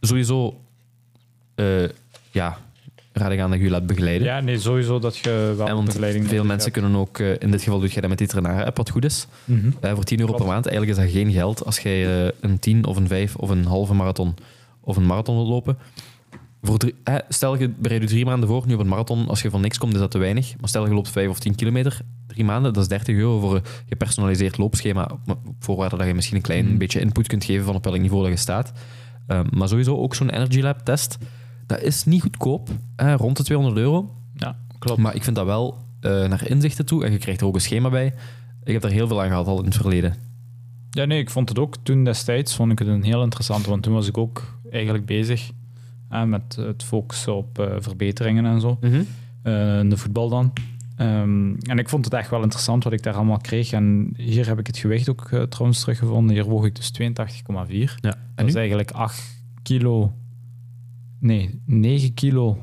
[0.00, 0.60] sowieso
[2.30, 2.58] ja,
[3.12, 4.26] raad ik aan dat je je laat begeleiden.
[4.26, 6.80] Ja, nee, sowieso dat je wel En want begeleiding veel mensen hebt.
[6.82, 9.26] kunnen ook, in dit geval doe je dat met die Trainara-app, wat goed is.
[9.44, 9.70] Mhm.
[9.94, 12.96] Voor 10 euro per maand, eigenlijk is dat geen geld als jij een 10 of
[12.96, 14.34] een 5 of een halve marathon
[14.86, 15.78] of een marathon wilt lopen.
[16.62, 19.42] Voor drie, eh, stel je bereidt je drie maanden voor, nu op een marathon, als
[19.42, 20.54] je van niks komt is dat te weinig.
[20.60, 23.54] Maar stel je loopt 5 of 10 kilometer, drie maanden, dat is 30 euro voor
[23.54, 26.76] een gepersonaliseerd loopschema, op, op voorwaarde dat je misschien een klein Mhm.
[26.78, 28.72] beetje input kunt geven van op welk niveau dat je staat.
[29.26, 31.18] Eh, maar sowieso ook zo'n Energy Lab test,
[31.66, 34.10] dat is niet goedkoop, eh, rond de 200 euro.
[34.34, 35.00] Ja, klopt.
[35.00, 37.60] Maar ik vind dat wel eh, naar inzichten toe en je krijgt er ook een
[37.60, 38.14] schema bij.
[38.64, 40.14] Ik heb daar heel veel aan gehad al in het verleden.
[40.90, 43.82] Ja, nee, ik vond het ook toen destijds vond ik het een heel interessant, want
[43.82, 45.50] toen was ik ook eigenlijk bezig
[46.24, 48.78] met het focussen op eh, verbeteringen en zo.
[49.42, 50.52] Eh, in de voetbal dan.
[50.96, 53.72] Ehm, en ik vond het echt wel interessant wat ik daar allemaal kreeg.
[53.72, 56.34] En hier heb ik het gewicht ook eh, trouwens teruggevonden.
[56.34, 57.94] Hier woog ik dus 82,4.
[58.00, 58.14] Ja.
[58.34, 60.12] Dat is eigenlijk 8 kilo...
[61.18, 62.58] Nee, 9 kilo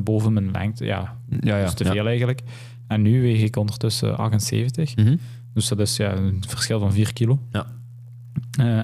[0.00, 0.84] boven mijn lengte.
[0.84, 1.64] Ja, Ja, ja.
[1.64, 1.92] dus te ja.
[1.92, 2.40] veel eigenlijk.
[2.86, 4.96] En nu weeg ik ondertussen 78.
[4.96, 5.16] Mhm.
[5.54, 7.38] Dus dat is ja, een verschil van 4 kilo.
[7.50, 7.66] Ja.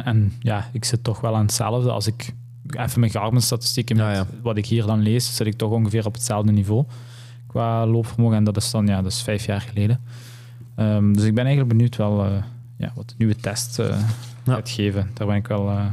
[0.04, 1.90] En ja, ik zit toch wel aan hetzelfde.
[1.90, 2.34] Als ik
[2.70, 4.26] even mijn Garmin-statistieken, Ja, ja.
[4.42, 6.84] wat ik hier dan lees, zit ik toch ongeveer op hetzelfde niveau
[7.46, 8.36] qua loopvermogen.
[8.36, 10.00] En dat is dan ja, dat is vijf jaar geleden.
[10.74, 12.30] Ehm, dus ik ben eigenlijk benieuwd wel eh,
[12.78, 13.98] ja, wat de nieuwe test Ja.
[14.46, 15.10] gaat geven.
[15.14, 15.84] Daar ben ik wel eh,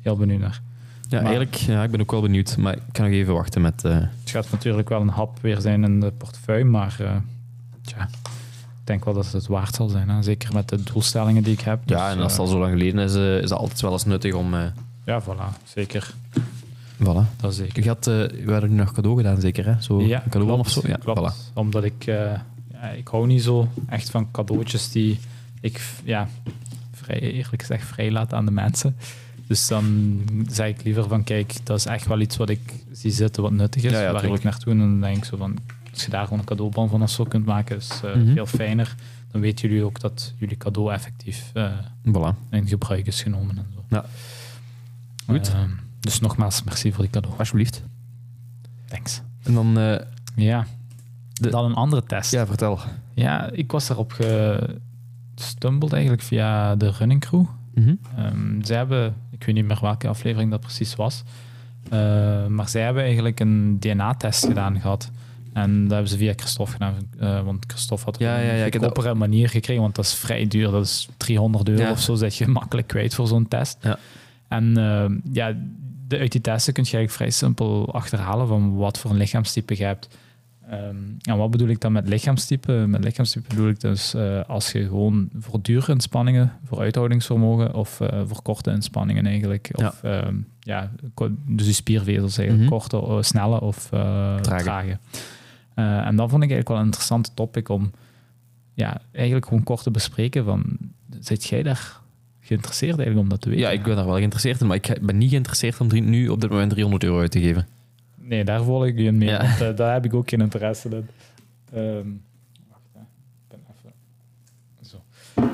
[0.00, 0.60] heel benieuwd naar.
[1.08, 2.56] Ja, Maar- eigenlijk, ja, ik ben ook wel benieuwd.
[2.56, 3.82] Maar ik kan nog even wachten met...
[3.82, 6.96] Het gaat natuurlijk wel een hap weer zijn in de portefeuille, maar
[7.82, 8.02] tja,
[8.80, 10.08] ik denk wel dat het het waard zal zijn.
[10.08, 10.22] Hè?
[10.22, 11.80] Zeker met de doelstellingen die ik heb.
[11.84, 14.04] ja, Dus, en als het al zo lang geleden is, is dat altijd wel eens
[14.04, 14.54] nuttig om...
[15.04, 16.14] eh Ja, voilà, zeker.
[17.02, 17.36] voilà.
[17.40, 17.82] Dat is zeker.
[17.82, 19.64] Je had, eh, we hadden nu nog cadeau gedaan, zeker?
[19.66, 19.82] Hè?
[19.82, 20.80] Zo Ja, een cadeau klopt, of zo?
[20.88, 21.20] Ja, klopt.
[21.20, 21.52] voilà.
[21.54, 22.32] Omdat ik, eh,
[22.72, 25.18] ja, ik hou niet zo echt van cadeautjes die
[25.60, 26.28] ik, ja,
[26.92, 28.96] vrij, eerlijk gezegd, vrij laat aan de mensen.
[29.46, 32.60] Dus dan zeg ik liever van, kijk, dat is echt wel iets wat ik
[32.92, 34.42] zie zitten wat nuttig is, Ja, ja, waar tuurlijk.
[34.42, 34.72] ik naartoe.
[34.72, 35.56] En dan denk ik zo van,
[35.92, 38.32] als je daar gewoon een cadeaubon van of zo kunt maken, is eh, Mhm.
[38.34, 38.94] veel fijner.
[39.32, 41.70] Dan weten jullie ook dat jullie cadeau effectief eh,
[42.08, 42.50] Voilà.
[42.50, 43.82] in gebruik is genomen en zo.
[43.88, 44.04] Ja.
[45.26, 45.48] Goed.
[45.48, 45.70] Ehm,
[46.00, 47.38] dus nogmaals, merci voor die cadeau.
[47.38, 47.82] Alsjeblieft.
[48.88, 49.22] Thanks.
[49.42, 49.96] En dan, eh,
[50.36, 50.66] Ja.
[51.32, 52.30] De- Dan een andere test.
[52.32, 52.78] ja, vertel.
[53.14, 54.12] Ja, ik was daarop
[55.34, 57.44] gestumbled eigenlijk via de running crew.
[57.74, 57.94] Mhm.
[58.16, 61.22] Ehm, zij hebben, ik weet niet meer welke aflevering dat precies was,
[61.90, 65.10] eh, maar zij hebben eigenlijk een DNA-test gedaan gehad.
[65.52, 68.64] En dat hebben ze via Christophe gedaan, eh, want Christophe had Ja, ja, een ja,
[68.64, 70.70] ik heb dat- goedkopere manier gekregen, want dat is vrij duur.
[70.70, 71.90] Dat is 300 euro Ja.
[71.90, 73.78] of zo, zet je makkelijk kwijt voor zo'n test.
[73.80, 73.98] Ja.
[74.48, 75.56] En eh, ja,
[76.06, 79.76] de, uit die testen kun je eigenlijk vrij simpel achterhalen van wat voor een lichaamstype
[79.76, 80.08] je hebt.
[80.68, 82.72] Ehm, en wat bedoel ik dan met lichaamstype?
[82.72, 88.00] Met lichaamstype bedoel ik dus eh, als je gewoon voor dure inspanningen, voor uithoudingsvermogen of
[88.00, 89.70] eh, voor korte inspanningen eigenlijk.
[89.72, 92.78] Of ehm, ja, ko- dus die spiervezels eigenlijk, Mhm.
[92.78, 94.62] korte, eh, snelle of eh, Trage.
[94.64, 94.98] trage.
[95.74, 97.90] En dat vond ik eigenlijk wel een interessante topic om
[98.74, 100.64] ja, eigenlijk gewoon kort te bespreken van,
[101.20, 102.00] zit jij daar
[102.44, 103.64] geïnteresseerd eigenlijk om dat te weten?
[103.64, 106.28] Ja, ik ben daar wel geïnteresseerd in, maar ik ben niet geïnteresseerd om drie- nu
[106.28, 107.66] op dit moment 300 euro uit te geven.
[108.16, 109.38] Nee, daar volg ik je in mee, Ja.
[109.42, 111.06] want eh, daar heb ik ook geen interesse in.
[111.72, 112.06] Ehm,
[112.68, 113.00] wacht, hè.
[113.00, 113.92] ik ben even...
[114.82, 115.02] Zo.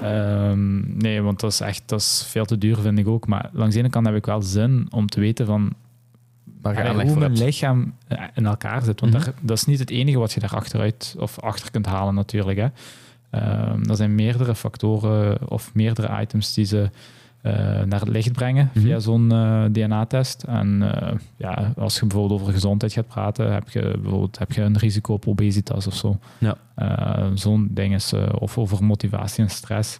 [0.06, 3.26] Ehm, nee, want dat is echt dat is veel te duur, vind ik ook.
[3.26, 5.72] Maar langs de ene kant heb ik wel zin om te weten van
[6.62, 9.00] allee, hoe mijn lichaam eh, in elkaar zit.
[9.00, 9.22] Want Mhm.
[9.24, 12.58] daar- dat is niet het enige wat je daar achteruit of achter kunt halen natuurlijk.
[12.58, 12.66] Hè.
[13.30, 16.90] Ehm, er zijn meerdere factoren of meerdere items die ze
[17.40, 17.52] eh,
[17.82, 18.84] naar het licht brengen Mhm.
[18.84, 20.42] via zo'n eh, DNA-test.
[20.42, 24.62] En eh, ja, als je bijvoorbeeld over gezondheid gaat praten, heb je bijvoorbeeld heb je
[24.62, 26.18] een risico op obesitas of zo.
[26.38, 26.56] Ja.
[27.34, 29.98] Zo'n ding is, of over motivatie en stress.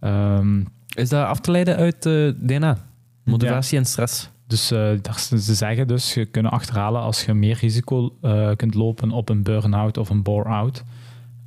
[0.00, 0.60] Ehm,
[0.94, 2.02] Is dat af te leiden uit
[2.36, 2.76] DNA?
[3.24, 4.30] Motivatie en stress?
[4.46, 8.14] dus ze zeggen dus, je kunt achterhalen als je meer risico
[8.56, 10.82] kunt lopen op een burn-out of een bore-out.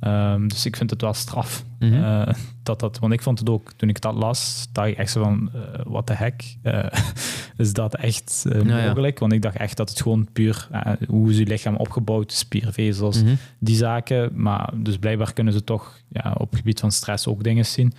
[0.00, 1.64] Ehm, dus ik vind het wel straf.
[1.78, 1.92] Mhm.
[2.04, 5.10] eh, dat dat, want ik vond het ook, toen ik dat las, dacht ik echt
[5.10, 6.86] zo van, eh what the heck, eh,
[7.56, 8.64] is dat echt ja.
[8.86, 9.18] mogelijk?
[9.18, 10.68] Want ik dacht echt dat het gewoon puur,
[11.08, 13.34] hoe is je lichaam opgebouwd, spiervezels, Mhm.
[13.58, 14.30] die zaken.
[14.34, 17.92] Maar dus blijkbaar kunnen ze toch ja, op het gebied van stress ook dingen zien.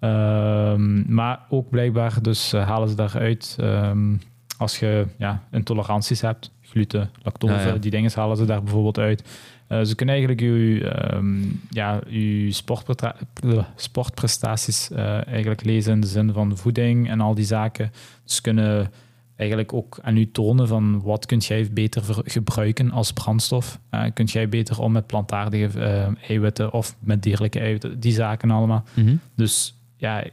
[0.00, 4.14] Ehm, maar ook blijkbaar dus halen ze daaruit ehm,
[4.58, 7.72] als je ja, intoleranties hebt, gluten, lactose, ja.
[7.76, 9.28] die dingen halen ze daar bijvoorbeeld uit.
[9.70, 16.32] Eh, ze kunnen eigenlijk je, ehm, ja, eh, sportprestaties eh, eigenlijk lezen in de zin
[16.32, 17.92] van voeding en al die zaken.
[18.24, 18.90] Ze kunnen
[19.36, 23.80] eigenlijk ook aan u tonen van wat kunt jij beter gebruiken als brandstof.
[23.90, 28.84] Eh kunt jij beter om met plantaardige eiwitten of met dierlijke eiwitten, die zaken allemaal.
[28.94, 29.16] Mhm.
[29.34, 30.24] Dus ja,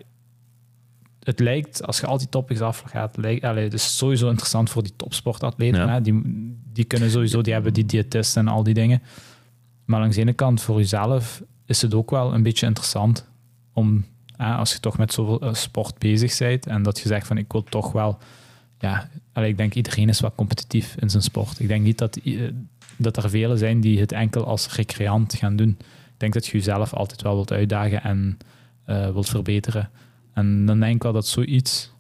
[1.20, 4.84] het lijkt, als je al die topics afgaat, lijkt, allee, het is sowieso interessant voor
[4.84, 5.88] die topsportatleten.
[5.88, 6.00] Ja.
[6.00, 6.22] Die,
[6.74, 9.02] die kunnen sowieso, die hebben die diëtisten en al die dingen.
[9.88, 13.26] Maar langs de ene kant, voor jezelf, is het ook wel een beetje interessant
[13.74, 14.06] om,
[14.38, 17.52] als je toch met zoveel eh, sport bezig bent en dat je zegt van ik
[17.52, 18.18] wil toch wel,
[18.80, 21.60] ja, ik denk iedereen is wel competitief in zijn sport.
[21.60, 22.42] Ik denk niet dat, eh,
[22.96, 25.78] dat er velen zijn die het enkel als recreant gaan doen.
[25.80, 28.38] Ik denk dat je jezelf altijd wel wilt uitdagen en
[28.84, 29.90] eh, wilt verbeteren.
[30.34, 31.92] En dan denk ik wel dat zoiets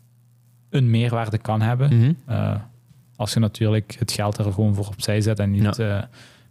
[0.69, 1.97] een meerwaarde kan hebben.
[1.97, 2.57] Mhm.
[3.15, 5.79] Als je natuurlijk het geld er gewoon voor opzij zet en niet...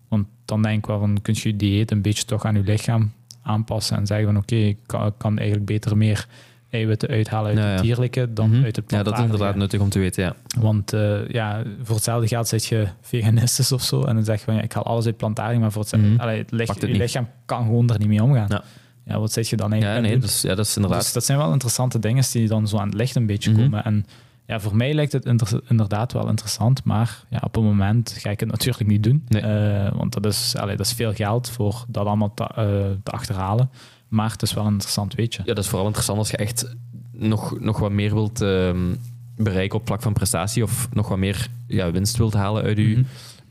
[0.09, 3.13] want dan denk ik wel kun je je dieet een beetje toch aan je lichaam
[3.43, 4.79] aanpassen en zeggen van oké, ik
[5.17, 6.27] kan, eigenlijk beter meer
[6.71, 7.83] eiwitten uithalen uit Ja, het ja.
[7.83, 8.65] dierlijke dan Mhm.
[8.65, 9.33] uit het Ja, dat is plantaardige.
[9.33, 10.35] inderdaad nuttig om te weten, ja.
[10.61, 14.45] Want eh, ja, voor hetzelfde geld zit je veganistisch of zo en dan zeg je
[14.45, 16.21] van ja, ik haal alles uit plantaardig, maar voor hetzelfde, Mhm.
[16.21, 17.03] allee, het lich- Pakt het je niet.
[17.07, 18.47] lichaam kan gewoon er niet mee omgaan.
[18.49, 18.63] Ja.
[19.05, 21.01] Ja, wat zit je dan Ja, eigenlijk aan nee, dus, ja, dat is inderdaad.
[21.03, 23.61] Dus dat zijn wel interessante dingen die dan zo aan het licht een beetje Mhm.
[23.61, 23.85] komen.
[23.85, 24.07] En
[24.47, 25.25] ja, voor mij lijkt het
[25.69, 29.25] inderdaad wel interessant, maar ja, op een moment ga ik het natuurlijk niet doen.
[29.29, 29.43] Nee.
[29.43, 32.55] Eh, want dat is, allee, dat is veel geld voor dat allemaal te, eh,
[33.03, 33.71] te achterhalen.
[34.09, 35.43] Maar het is wel een interessant weetje.
[35.45, 36.75] Ja, dat is vooral interessant als je echt
[37.13, 38.95] nog, nog wat meer wilt ehm,
[39.37, 42.83] bereiken op vlak van prestatie of nog wat meer ja, winst wilt halen uit je,
[42.89, 43.03] Mhm.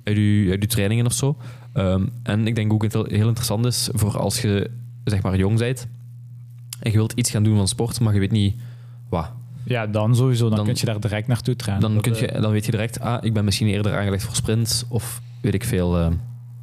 [0.03, 1.37] uit je, uit je trainingen of zo.
[1.73, 4.69] Ehm, en ik denk ook dat het heel interessant is voor als je
[5.03, 5.87] zeg maar jong bent
[6.79, 8.55] en je wilt iets gaan doen van sport, maar je weet niet
[9.09, 9.31] wat.
[9.65, 10.47] Ja, dan sowieso.
[10.47, 11.91] Dan, Dan- kun je daar direct naartoe trainen.
[11.93, 14.35] Dan, kun eh, je, dan weet je direct, ah, ik ben misschien eerder aangelegd voor
[14.35, 15.97] sprints of weet ik veel.
[15.97, 16.13] ehm,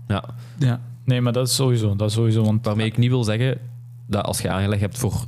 [0.09, 0.25] ja.
[0.59, 0.81] ja.
[1.05, 1.97] Nee, maar dat is sowieso.
[1.97, 3.59] Dat is sowieso want, Waarmee ik niet wil zeggen
[4.07, 5.25] dat als je aangelegd hebt voor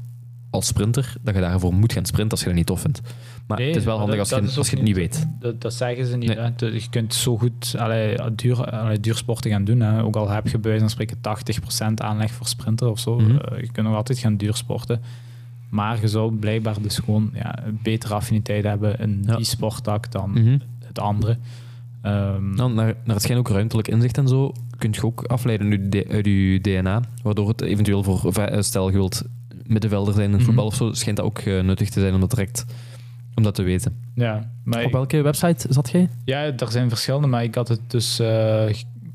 [0.51, 3.01] als sprinter, dat je daarvoor moet gaan sprinten als je dat niet tof vindt.
[3.47, 5.27] Maar Nee, het is wel handig dat- als, dat je, als je het niet weet.
[5.41, 6.37] Dat, dat zeggen ze niet.
[6.61, 6.72] Nee.
[6.72, 9.81] Je kunt zo goed allee, duur, allee, duursporten gaan doen.
[9.81, 10.03] Hè.
[10.03, 13.18] Ook al heb je bij wijze van spreken 80% aanleg voor sprinten of zo.
[13.18, 13.37] Mhm.
[13.37, 15.01] eh, je kunt nog altijd gaan duursporten.
[15.75, 19.37] Maar je zou blijkbaar dus gewoon ja, een betere affiniteit hebben in Ja.
[19.37, 20.59] die sporttak dan Mhm.
[20.87, 21.37] het andere.
[22.03, 25.70] Ehm, Dan naar, naar het schijn ook ruimtelijk inzicht en zo kun je ook afleiden
[25.70, 29.22] uit je, uit je DNA, waardoor het eventueel voor, eh, stel je wilt
[29.66, 30.45] middenvelder zijn in Mhm.
[30.45, 32.64] voetbal of zo, schijnt dat ook eh, nuttig te zijn om dat direct
[33.35, 33.97] om dat te weten.
[34.14, 36.09] ja, maar Op welke website zat jij?
[36.25, 38.66] Ja, er zijn verschillende, maar ik had het dus eh,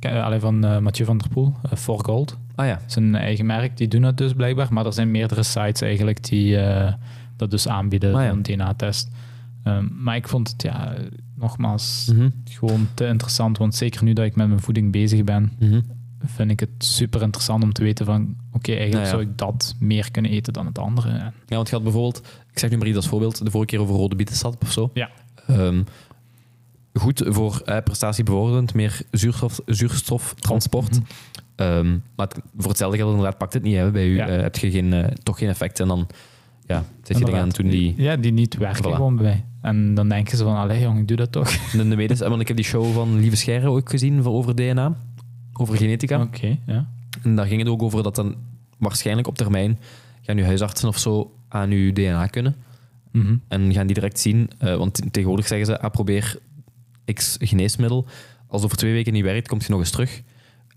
[0.02, 2.38] alleen van eh, Mathieu van der Poel, For Gold.
[2.60, 4.74] Ah ja, Zijn eigen merk, die doen het dus blijkbaar.
[4.74, 6.94] Maar er zijn meerdere sites eigenlijk die eh,
[7.38, 8.30] dat dus aanbieden, Ah, ja.
[8.30, 9.10] een DNA-test.
[9.64, 10.94] Ehm, maar ik vond het, ja,
[11.36, 12.30] nogmaals, Mhm.
[12.44, 13.58] gewoon te interessant.
[13.58, 15.80] Want zeker nu dat ik met mijn voeding bezig ben, Mhm.
[16.26, 18.36] vind ik het super interessant om te weten van...
[18.52, 19.10] Oké, eigenlijk Nou ja.
[19.10, 21.10] zou ik dat meer kunnen eten dan het andere.
[21.10, 22.18] Ja, want je had bijvoorbeeld,
[22.52, 24.90] ik zeg nu maar iets als voorbeeld, de vorige keer over rode bietensap of zo.
[24.94, 25.10] Ja.
[25.48, 25.82] Ehm,
[26.94, 30.92] goed voor eh, prestatiebevorderend, meer zuurstof, zuurstoftransport.
[30.92, 31.02] Mhm.
[31.60, 33.76] Ehm, maar het- voor hetzelfde geld inderdaad pakt het niet.
[33.76, 33.92] Hè.
[33.92, 34.28] Bij u Ja.
[34.28, 36.08] eh, heb je geen, eh, toch geen effect en dan
[36.66, 37.94] ja, zet je dingen aan het doen die...
[37.98, 38.96] Ja, die niet werken Voilà.
[38.96, 39.44] gewoon bij mij.
[39.62, 41.50] En dan denken ze van, allee jong, ik doe dat toch.
[41.74, 44.96] En de want ik heb die show van Lieve Scheire ook gezien over DNA,
[45.54, 46.22] over genetica.
[46.22, 46.88] Oké, ja.
[47.24, 48.36] En daar ging het ook over dat dan
[48.78, 49.80] waarschijnlijk op termijn
[50.22, 52.56] gaan uw huisartsen of zo aan uw DNA kunnen.
[53.12, 53.36] Mhm.
[53.48, 56.38] En gaan die direct zien, eh, want tegenwoordig zeggen ze, ah, probeer
[57.14, 58.06] x geneesmiddel.
[58.48, 60.22] Als over twee weken niet werkt, komt je nog eens terug.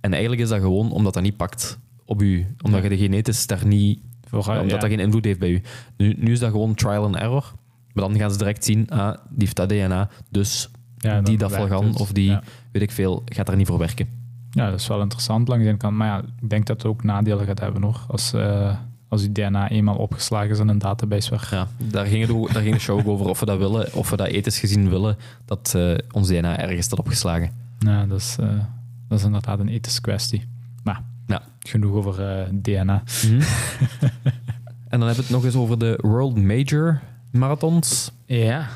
[0.02, 2.46] En eigenlijk is dat gewoon omdat dat niet pakt op u.
[2.62, 4.00] Omdat je de genetisch daar niet...
[4.28, 5.62] Voor, omdat dat geen invloed heeft bij u.
[5.96, 7.52] Nu, nu is dat gewoon trial and error.
[7.92, 11.86] Maar dan gaan ze direct zien, ah, die heeft dat DNA, dus Ja, die dafalgan
[11.86, 12.00] het.
[12.00, 12.42] of die, Ja.
[12.72, 14.08] weet ik veel, gaat daar niet voor werken.
[14.50, 15.96] Ja, dat is wel interessant langs de kant.
[15.96, 18.00] Maar ja, ik denk dat het ook nadelen gaat hebben hoor.
[18.08, 18.76] Als, eh
[19.08, 21.38] als je DNA eenmaal opgeslagen is in een database.
[21.50, 24.10] Ja, daar ging, het daar ging de show ook over of we dat willen, of
[24.10, 27.50] we dat ethisch gezien willen, dat eh, ons DNA ergens staat opgeslagen.
[27.78, 28.48] Ja, dat is, eh,
[29.12, 30.44] dat is inderdaad een ethische kwestie.
[30.82, 31.42] Maar Ja.
[31.60, 33.02] genoeg over eh, DNA.
[34.88, 37.00] En dan hebben we het nog eens over de World Major
[37.30, 38.12] Marathons.
[38.26, 38.68] Ja,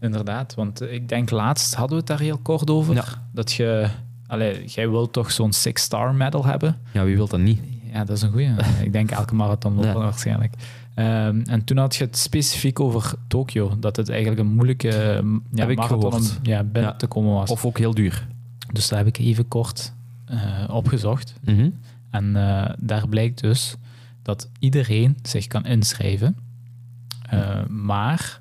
[0.00, 0.54] inderdaad.
[0.54, 2.94] Want ik denk laatst hadden we het daar heel kort over.
[2.94, 3.04] Ja.
[3.32, 3.88] Dat je...
[4.26, 6.76] Allee, jij wilt toch zo'n six-star medal hebben?
[6.92, 7.60] Ja, wie wil dat niet?
[7.92, 8.50] Ja, dat is een goeie.
[8.84, 9.92] ik denk elke marathon Ja.
[9.92, 10.54] waarschijnlijk.
[10.94, 13.76] Ehm, en toen had je het specifiek over Tokio.
[13.78, 14.88] Dat het eigenlijk een moeilijke
[15.52, 16.96] ja, Heb ik marathon om ja, binnen Ja.
[16.96, 17.50] te komen was.
[17.50, 18.26] Of ook heel duur.
[18.72, 19.92] Dus daar heb ik even kort
[20.24, 21.34] eh, opgezocht.
[21.44, 21.70] Mhm.
[22.10, 23.76] En eh, daar blijkt dus
[24.22, 26.36] dat iedereen zich kan inschrijven.
[27.28, 28.40] Eh, maar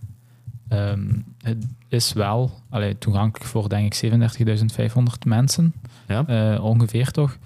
[0.67, 1.07] ehm,
[1.41, 5.73] het is wel allee, toegankelijk voor, denk ik, 37.500 mensen.
[6.07, 6.57] Ja.
[6.61, 7.37] Ongeveer toch.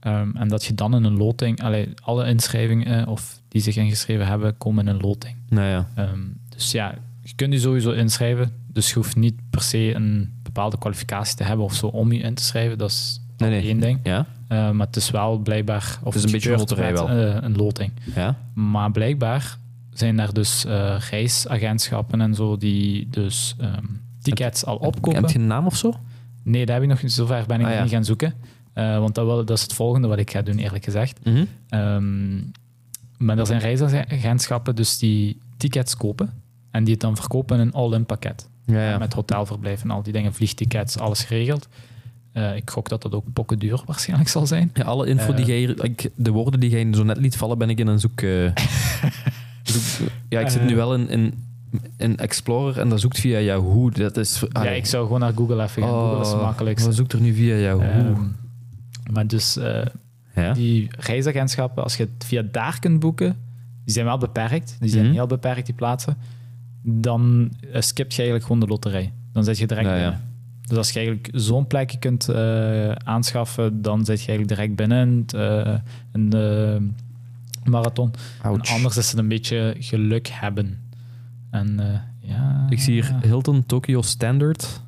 [0.00, 1.62] Ehm, en dat je dan in een loting...
[1.62, 5.36] Allee, alle inschrijvingen of die zich ingeschreven hebben, komen in een loting.
[5.48, 5.88] Nou ja.
[5.94, 8.52] Ehm, dus ja, je kunt je sowieso inschrijven.
[8.72, 12.18] Dus je hoeft niet per se een bepaalde kwalificatie te hebben of zo om je
[12.18, 12.78] in te schrijven.
[12.78, 14.00] Dat is Nee, één ding.
[14.02, 14.26] Ja?
[14.48, 15.98] Uh, maar het is wel blijkbaar...
[16.02, 17.08] Of Het is een beetje een loterij wel.
[17.08, 17.92] eh, een loting.
[18.14, 18.36] Ja?
[18.54, 19.58] Maar blijkbaar
[19.92, 23.84] zijn er dus eh, reisagentschappen en zo die dus ehm,
[24.22, 25.20] tickets al opkopen.
[25.22, 25.94] Heb je een naam of zo?
[26.42, 27.12] Nee, dat heb ik nog niet.
[27.12, 27.82] Zover ben ik Ah, ja.
[27.82, 28.34] niet gaan zoeken.
[28.72, 31.24] Eh, want dat, wil, dat is het volgende wat ik ga doen, eerlijk gezegd.
[31.24, 31.44] Mhm.
[31.68, 32.36] Ehm,
[33.18, 36.30] maar er zijn reisagentschappen dus die tickets kopen
[36.70, 38.48] en die het dan verkopen in een all-in pakket.
[38.66, 38.98] Ja, ja.
[38.98, 41.68] Met hotelverblijf en al die dingen, vliegtickets, alles geregeld.
[42.32, 44.70] Eh, ik gok dat dat ook pokken duur waarschijnlijk zal zijn.
[44.74, 45.36] Ja, alle info Eh.
[45.36, 47.86] die jij hier- ik, de woorden die jij zo net liet vallen, ben ik in
[47.86, 48.20] een zoek.
[48.20, 48.50] eh,
[49.62, 50.66] zoek- ja, ik zit Eh.
[50.66, 51.34] nu wel in, in,
[51.96, 53.90] in Explorer en dat zoekt via Yahoo.
[53.90, 54.42] Dat is.
[54.52, 55.90] ja, ik zou gewoon naar Google even gaan.
[55.92, 56.86] Google is het makkelijkste.
[56.86, 57.80] Wat zoekt er nu via Yahoo?
[57.80, 58.22] Ehm,
[59.12, 59.84] maar dus eh,
[60.34, 60.52] ja?
[60.52, 63.36] die reisagentschappen, als je het via daar kunt boeken,
[63.84, 64.76] die zijn wel beperkt.
[64.80, 65.14] Die zijn Mhm.
[65.14, 66.16] heel beperkt, die plaatsen.
[66.88, 69.12] Dan uh, skipt je eigenlijk gewoon de loterij.
[69.32, 70.02] Dan zit je direct Ja, ja.
[70.02, 70.20] binnen.
[70.66, 75.08] Dus als je eigenlijk zo'n plekje kunt eh, aanschaffen, dan zit je eigenlijk direct binnen
[75.08, 75.74] in, het, eh,
[76.12, 76.78] in de
[77.64, 78.12] marathon.
[78.42, 80.78] En anders is het een beetje geluk hebben.
[81.50, 82.66] En eh, ja...
[82.68, 84.68] Ik zie hier Hilton Tokyo Standard.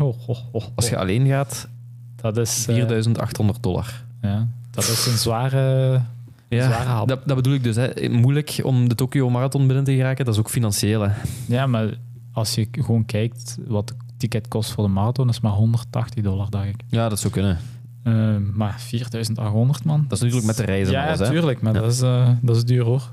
[0.00, 1.00] Oh, oh, oh, Als je oh.
[1.00, 1.68] alleen gaat,
[2.16, 2.58] Dat is...
[2.58, 4.04] eh, 4800 dollar.
[4.22, 6.00] ja, dat is een zware...
[6.48, 7.08] zware hap.
[7.08, 7.76] dat, dat bedoel ik dus.
[7.76, 8.08] Hè.
[8.08, 11.00] Moeilijk om de Tokyo Marathon binnen te geraken, dat is ook financieel.
[11.00, 11.10] Hè.
[11.48, 11.98] Ja, maar
[12.32, 16.50] als je gewoon kijkt wat de ticket kost voor de marathon, is maar 180 dollar,
[16.50, 16.76] dacht ik.
[16.88, 17.58] Ja, dat zou kunnen.
[18.02, 20.04] Eh, maar 4800 man.
[20.08, 21.18] Dat is natuurlijk met de reizen en Ja, alles.
[21.18, 21.30] Hè.
[21.34, 21.80] tuurlijk, maar Ja.
[21.80, 23.12] dat, is, eh, dat is duur hoor.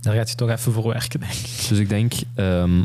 [0.00, 1.66] Daar gaat je toch even voor werken, denk ik.
[1.68, 2.78] Dus ik denk, ehm,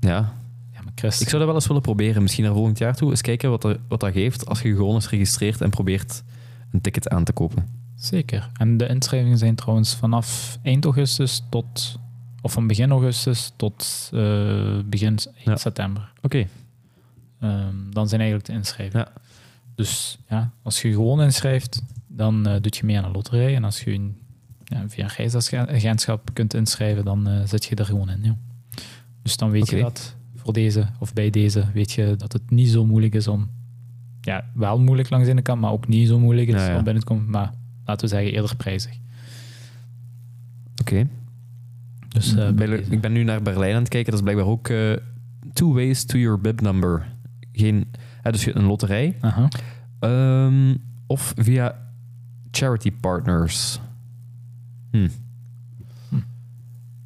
[0.00, 0.32] ja,
[0.72, 2.22] Ja, maar Chris, ik zou dat wel eens willen proberen.
[2.22, 3.10] Misschien naar volgend jaar toe.
[3.10, 6.22] Eens kijken wat, er, wat dat geeft als je gewoon eens registreert en probeert
[6.70, 7.66] een ticket aan te kopen.
[8.04, 8.50] Zeker.
[8.56, 11.98] En de inschrijvingen zijn trouwens vanaf eind augustus tot,
[12.42, 15.56] of van begin augustus tot eh, begin Ja.
[15.56, 16.12] september.
[16.22, 16.46] Oké.
[17.40, 19.06] Ehm, dan zijn eigenlijk de inschrijvingen.
[19.14, 19.20] Ja.
[19.74, 23.54] Dus ja, als je gewoon inschrijft, dan eh doe je mee aan een loterij.
[23.54, 24.10] En als je
[24.64, 28.24] ja, via een reisagentschap kunt inschrijven, dan eh, zit je er gewoon in.
[28.24, 28.36] Ja.
[29.22, 32.68] Dus dan weet je dat voor deze of bij deze, weet je dat het niet
[32.68, 33.50] zo moeilijk is om,
[34.20, 36.76] ja, wel moeilijk langs de ene kant, maar ook niet zo moeilijk is ja.
[36.76, 37.30] om binnen te komen.
[37.30, 37.52] Maar
[37.84, 38.98] laten we zeggen, eerder prijzig.
[40.80, 41.06] Oké.
[42.08, 42.84] Dus eh, deze.
[42.88, 44.10] ik ben nu naar Berlijn aan het kijken.
[44.10, 44.92] Dat is blijkbaar ook eh,
[45.52, 47.06] two ways to your bib number.
[47.52, 47.90] Geen,
[48.22, 49.16] hè, dus een loterij.
[49.98, 50.74] Ehm,
[51.06, 51.78] of via
[52.50, 53.80] charity partners.
[54.90, 55.08] Hm.
[56.08, 56.16] Hm.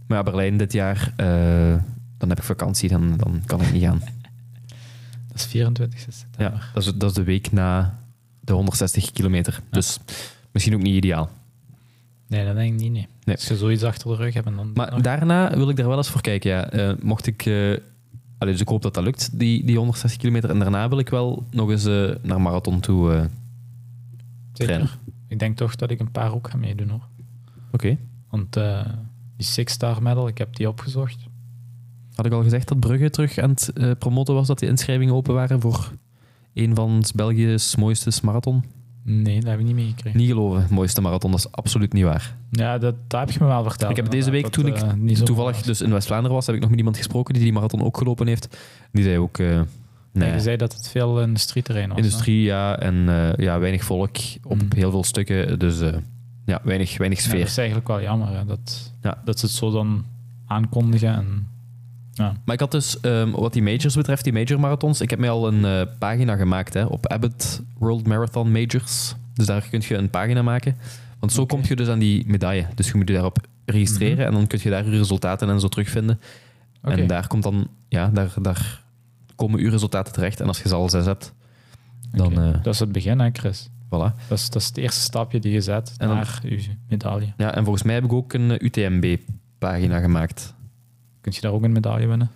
[0.06, 1.82] Maar ja, Berlijn dit jaar, eh,
[2.18, 4.00] dan heb ik vakantie, dan, dan kan ik niet gaan.
[5.28, 6.52] Dat is 24 september.
[6.52, 7.98] Ja, dat is, dat is de week na
[8.40, 9.60] de 160 kilometer.
[9.70, 9.98] Dus
[10.52, 11.30] misschien ook niet ideaal.
[12.28, 12.92] Nee, dat denk ik niet.
[12.92, 13.06] Nee.
[13.24, 13.36] Nee.
[13.36, 14.70] Als je zoiets achter de rug hebt dan.
[14.74, 16.50] Maar daarna wil ik daar wel eens voor kijken.
[16.50, 16.70] Ja.
[16.70, 17.46] Eh, mocht ik...
[17.46, 17.76] eh,
[18.38, 20.50] allee, dus ik hoop dat dat lukt, die, die 160 kilometer.
[20.50, 23.28] En daarna wil ik wel nog eens eh, naar marathon toe
[24.52, 24.86] trainen.
[24.88, 24.98] Zeker.
[25.28, 27.06] Ik denk toch dat ik een paar ook ga meedoen hoor.
[27.72, 27.96] Oké.
[28.30, 28.52] Want
[29.36, 31.18] die Six Star Medal, ik heb die opgezocht.
[32.14, 35.34] Had ik al gezegd dat Brugge terug aan het promoten was, dat de inschrijvingen open
[35.34, 35.92] waren voor
[36.54, 38.64] een van België's mooiste marathon?
[39.10, 40.18] Nee, dat heb ik niet meegekregen.
[40.20, 42.36] Niet geloven, mooiste marathon, dat is absoluut niet waar.
[42.50, 43.90] Ja, dat, dat heb je me wel verteld.
[43.90, 46.54] ik heb deze week, Dat, toen eh, ik zo toevallig dus in West-Vlaanderen was, heb
[46.54, 48.56] ik nog met iemand gesproken die die marathon ook gelopen heeft.
[48.92, 49.60] Die zei ook, eh,
[50.12, 51.98] Nee, je zei dat het veel industrieterrein was.
[51.98, 52.02] hè?
[52.04, 54.68] industrie, ja, en eh, ja, weinig volk op Mm.
[54.76, 55.58] heel veel stukken.
[55.58, 55.96] Dus eh,
[56.46, 57.38] ja, weinig, weinig Ja, sfeer.
[57.38, 59.18] dat is eigenlijk wel jammer hè, dat, Ja.
[59.24, 60.04] dat ze het zo dan
[60.46, 61.14] aankondigen.
[61.14, 61.46] En,
[62.18, 62.36] ja.
[62.44, 65.30] Maar ik had dus, ehm, wat die majors betreft, die major marathons, ik heb mij
[65.30, 69.14] al een eh, pagina gemaakt hè, op Abbott World Marathon Majors.
[69.34, 70.76] Dus daar kun je een pagina maken.
[71.18, 72.66] Want zo kom je dus aan die medaille.
[72.74, 75.68] Dus je moet je daarop registreren en dan kun je daar je resultaten en zo
[75.68, 76.20] terugvinden.
[76.82, 76.92] Mhm.
[76.92, 78.82] En daar komt dan, ja, daar, daar
[79.34, 80.40] komen uw resultaten terecht.
[80.40, 81.34] En als je ze al zes hebt,
[82.12, 83.68] dan, eh, dat is het begin, hè, Chris?
[83.86, 84.12] voilà.
[84.28, 87.32] Dat is, dat is het eerste stapje die je zet En dan- naar je medaille.
[87.36, 90.54] Ja, en volgens mij heb ik ook een eh, UTMB-pagina gemaakt.
[91.20, 92.30] Kun je daar ook een medaille winnen?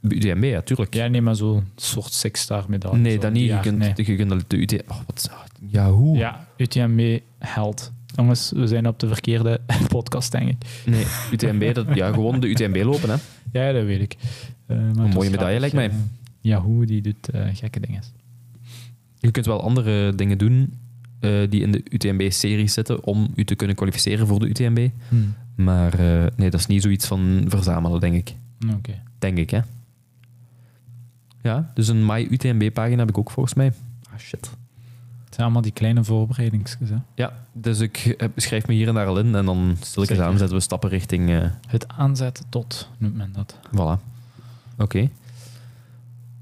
[0.00, 0.94] UTMB, ja, tuurlijk.
[0.94, 2.98] Ja, nee, maar zo'n soort Six-Star medaille.
[2.98, 3.48] nee, dat niet.
[3.50, 3.92] Je kunt, nee.
[3.96, 4.90] je kunt de UTMB...
[4.90, 5.30] Oh, wat,
[5.66, 6.14] Yahoo.
[6.16, 7.92] Ja, UTMB held.
[8.14, 10.56] Jongens, we zijn op de verkeerde podcast, denk ik.
[10.86, 13.16] Nee, UTMB, dat, ja, gewoon de UTMB lopen, hè.
[13.52, 14.16] Ja, dat weet ik.
[14.66, 15.88] Eh, maar het mooie medaille, grappig, lijkt mij.
[15.88, 15.94] eh,
[16.40, 18.02] Yahoo, die doet eh, gekke dingen.
[19.18, 20.78] Je kunt wel andere dingen doen
[21.20, 24.88] eh, die in de UTMB-serie zitten om u te kunnen kwalificeren voor de UTMB.
[25.08, 25.34] Hmm.
[25.54, 28.34] Maar eh, nee, dat is niet zoiets van verzamelen, denk ik.
[28.76, 29.02] Oké.
[29.18, 29.60] Denk ik, hè.
[31.42, 33.72] Ja, dus een My UTMB-pagina heb ik ook volgens mij.
[34.12, 34.50] Ah, shit.
[35.24, 36.88] Het zijn allemaal die kleine voorbereidingsjes.
[36.88, 36.96] Hè?
[37.14, 40.32] Ja, dus ik heb- schrijf me hier en daar al in en dan stilletjes Zeker.
[40.32, 41.30] aan zetten we stappen richting...
[41.30, 43.58] eh, Het aanzetten tot, noemt men dat.
[43.76, 44.00] Voilà.
[44.78, 45.08] Oké.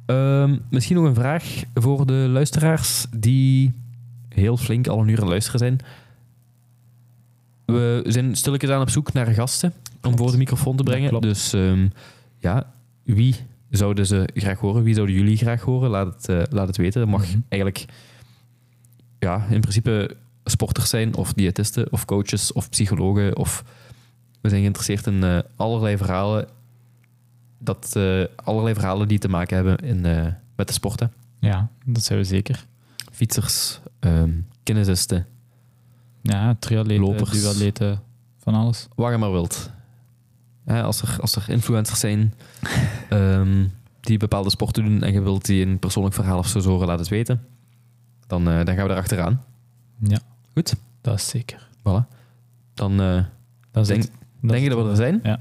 [0.06, 3.72] Ehm, misschien nog een vraag voor de luisteraars die
[4.38, 5.78] heel flink al een uur aan luisteren zijn.
[7.64, 9.72] We zijn stilletjes aan op zoek naar gasten
[10.02, 11.20] om voor de microfoon te brengen.
[11.20, 11.88] dus ehm,
[12.38, 12.72] ja,
[13.02, 13.34] wie
[13.70, 14.82] zouden ze graag horen?
[14.82, 15.90] Wie zouden jullie graag horen?
[15.90, 17.00] Laat het, eh, laat het weten.
[17.00, 17.38] Dat mag Mhm.
[17.48, 17.84] eigenlijk
[19.18, 23.64] ja, in principe sporters zijn of diëtisten of coaches of psychologen of
[24.40, 26.48] we zijn geïnteresseerd in eh, allerlei verhalen
[27.58, 30.00] dat eh, allerlei verhalen die te maken hebben in,
[30.56, 31.12] met de sporten.
[31.40, 32.66] Ja, dat zijn we zeker.
[33.18, 34.30] Fietsers, ehm
[34.62, 35.26] kinesisten,
[36.22, 37.30] Ja, triatleten, Lopers.
[37.42, 38.00] duatleten,
[38.38, 38.88] van alles.
[38.94, 39.70] waar je maar wilt.
[40.64, 42.34] Hè, als, er, als er influencers zijn
[43.08, 43.66] ehm,
[44.00, 46.98] die bepaalde sporten doen en je wilt die een persoonlijk verhaal of zo horen, laat
[46.98, 47.44] het weten.
[48.26, 49.42] Dan, eh, dan gaan we erachteraan.
[49.98, 50.18] Ja,
[50.54, 51.68] Goed, dat is zeker.
[51.78, 52.08] voilà.
[52.74, 53.24] Dan eh,
[53.70, 54.10] Dat denk, het.
[54.40, 55.20] Dat denk je dat we er zijn.
[55.22, 55.40] Ja.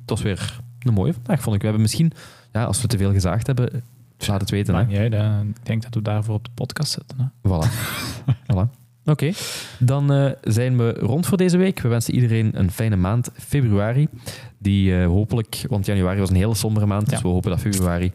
[0.00, 1.60] Het was weer een mooie vandaag, vond ik.
[1.60, 2.12] We hebben misschien,
[2.52, 3.82] ja, als we te veel gezaagd hebben,
[4.26, 4.74] laat het weten.
[4.74, 4.96] Hè.
[4.96, 5.40] Hè.
[5.40, 7.18] Ik denk dat we daarvoor op de podcast zitten.
[7.18, 7.50] Hè.
[7.50, 7.70] Voilà.
[8.52, 8.82] voilà.
[9.04, 9.32] Oké,
[9.78, 11.80] dan eh, zijn we rond voor deze week.
[11.80, 14.08] We wensen iedereen een fijne maand, februari.
[14.58, 18.12] Die eh, hopelijk, want januari was een hele sombere maand, dus we hopen dat februari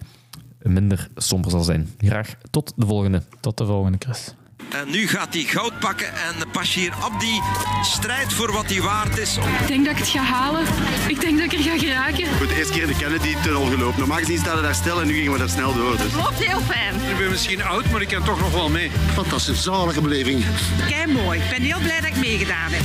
[0.61, 1.89] minder somber zal zijn.
[1.97, 3.21] Graag tot de volgende.
[3.39, 4.35] Tot de volgende, Chris.
[4.69, 7.41] En nu gaat hij goud pakken en Bashir Abdi
[7.81, 9.37] strijdt voor wat hij waard is.
[9.37, 10.65] Ik denk dat ik het ga halen.
[11.07, 12.37] Ik denk dat ik er ga geraken.
[12.37, 13.99] Goed, de eerste keer in de Kennedy-tunnel gelopen.
[13.99, 15.97] Normaal gezien staan we daar stil en nu gingen we daar snel door.
[15.97, 16.13] Dus.
[16.13, 16.95] Loopt heel fijn.
[17.11, 18.91] Ik ben misschien oud, maar ik kan toch nog wel mee.
[19.13, 20.45] Fantastisch, zalige beleving.
[20.89, 21.39] Kei mooi.
[21.39, 22.83] Ik ben heel blij dat ik meegedaan heb.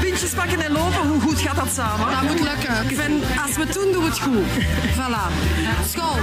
[0.00, 2.10] Puntjes pakken en lopen, hoe goed gaat dat samen?
[2.10, 2.90] Dat moet lukken.
[2.90, 4.46] Ik vind, als we het doen, doen we het goed.
[4.94, 5.32] Voilà.
[5.90, 6.18] School.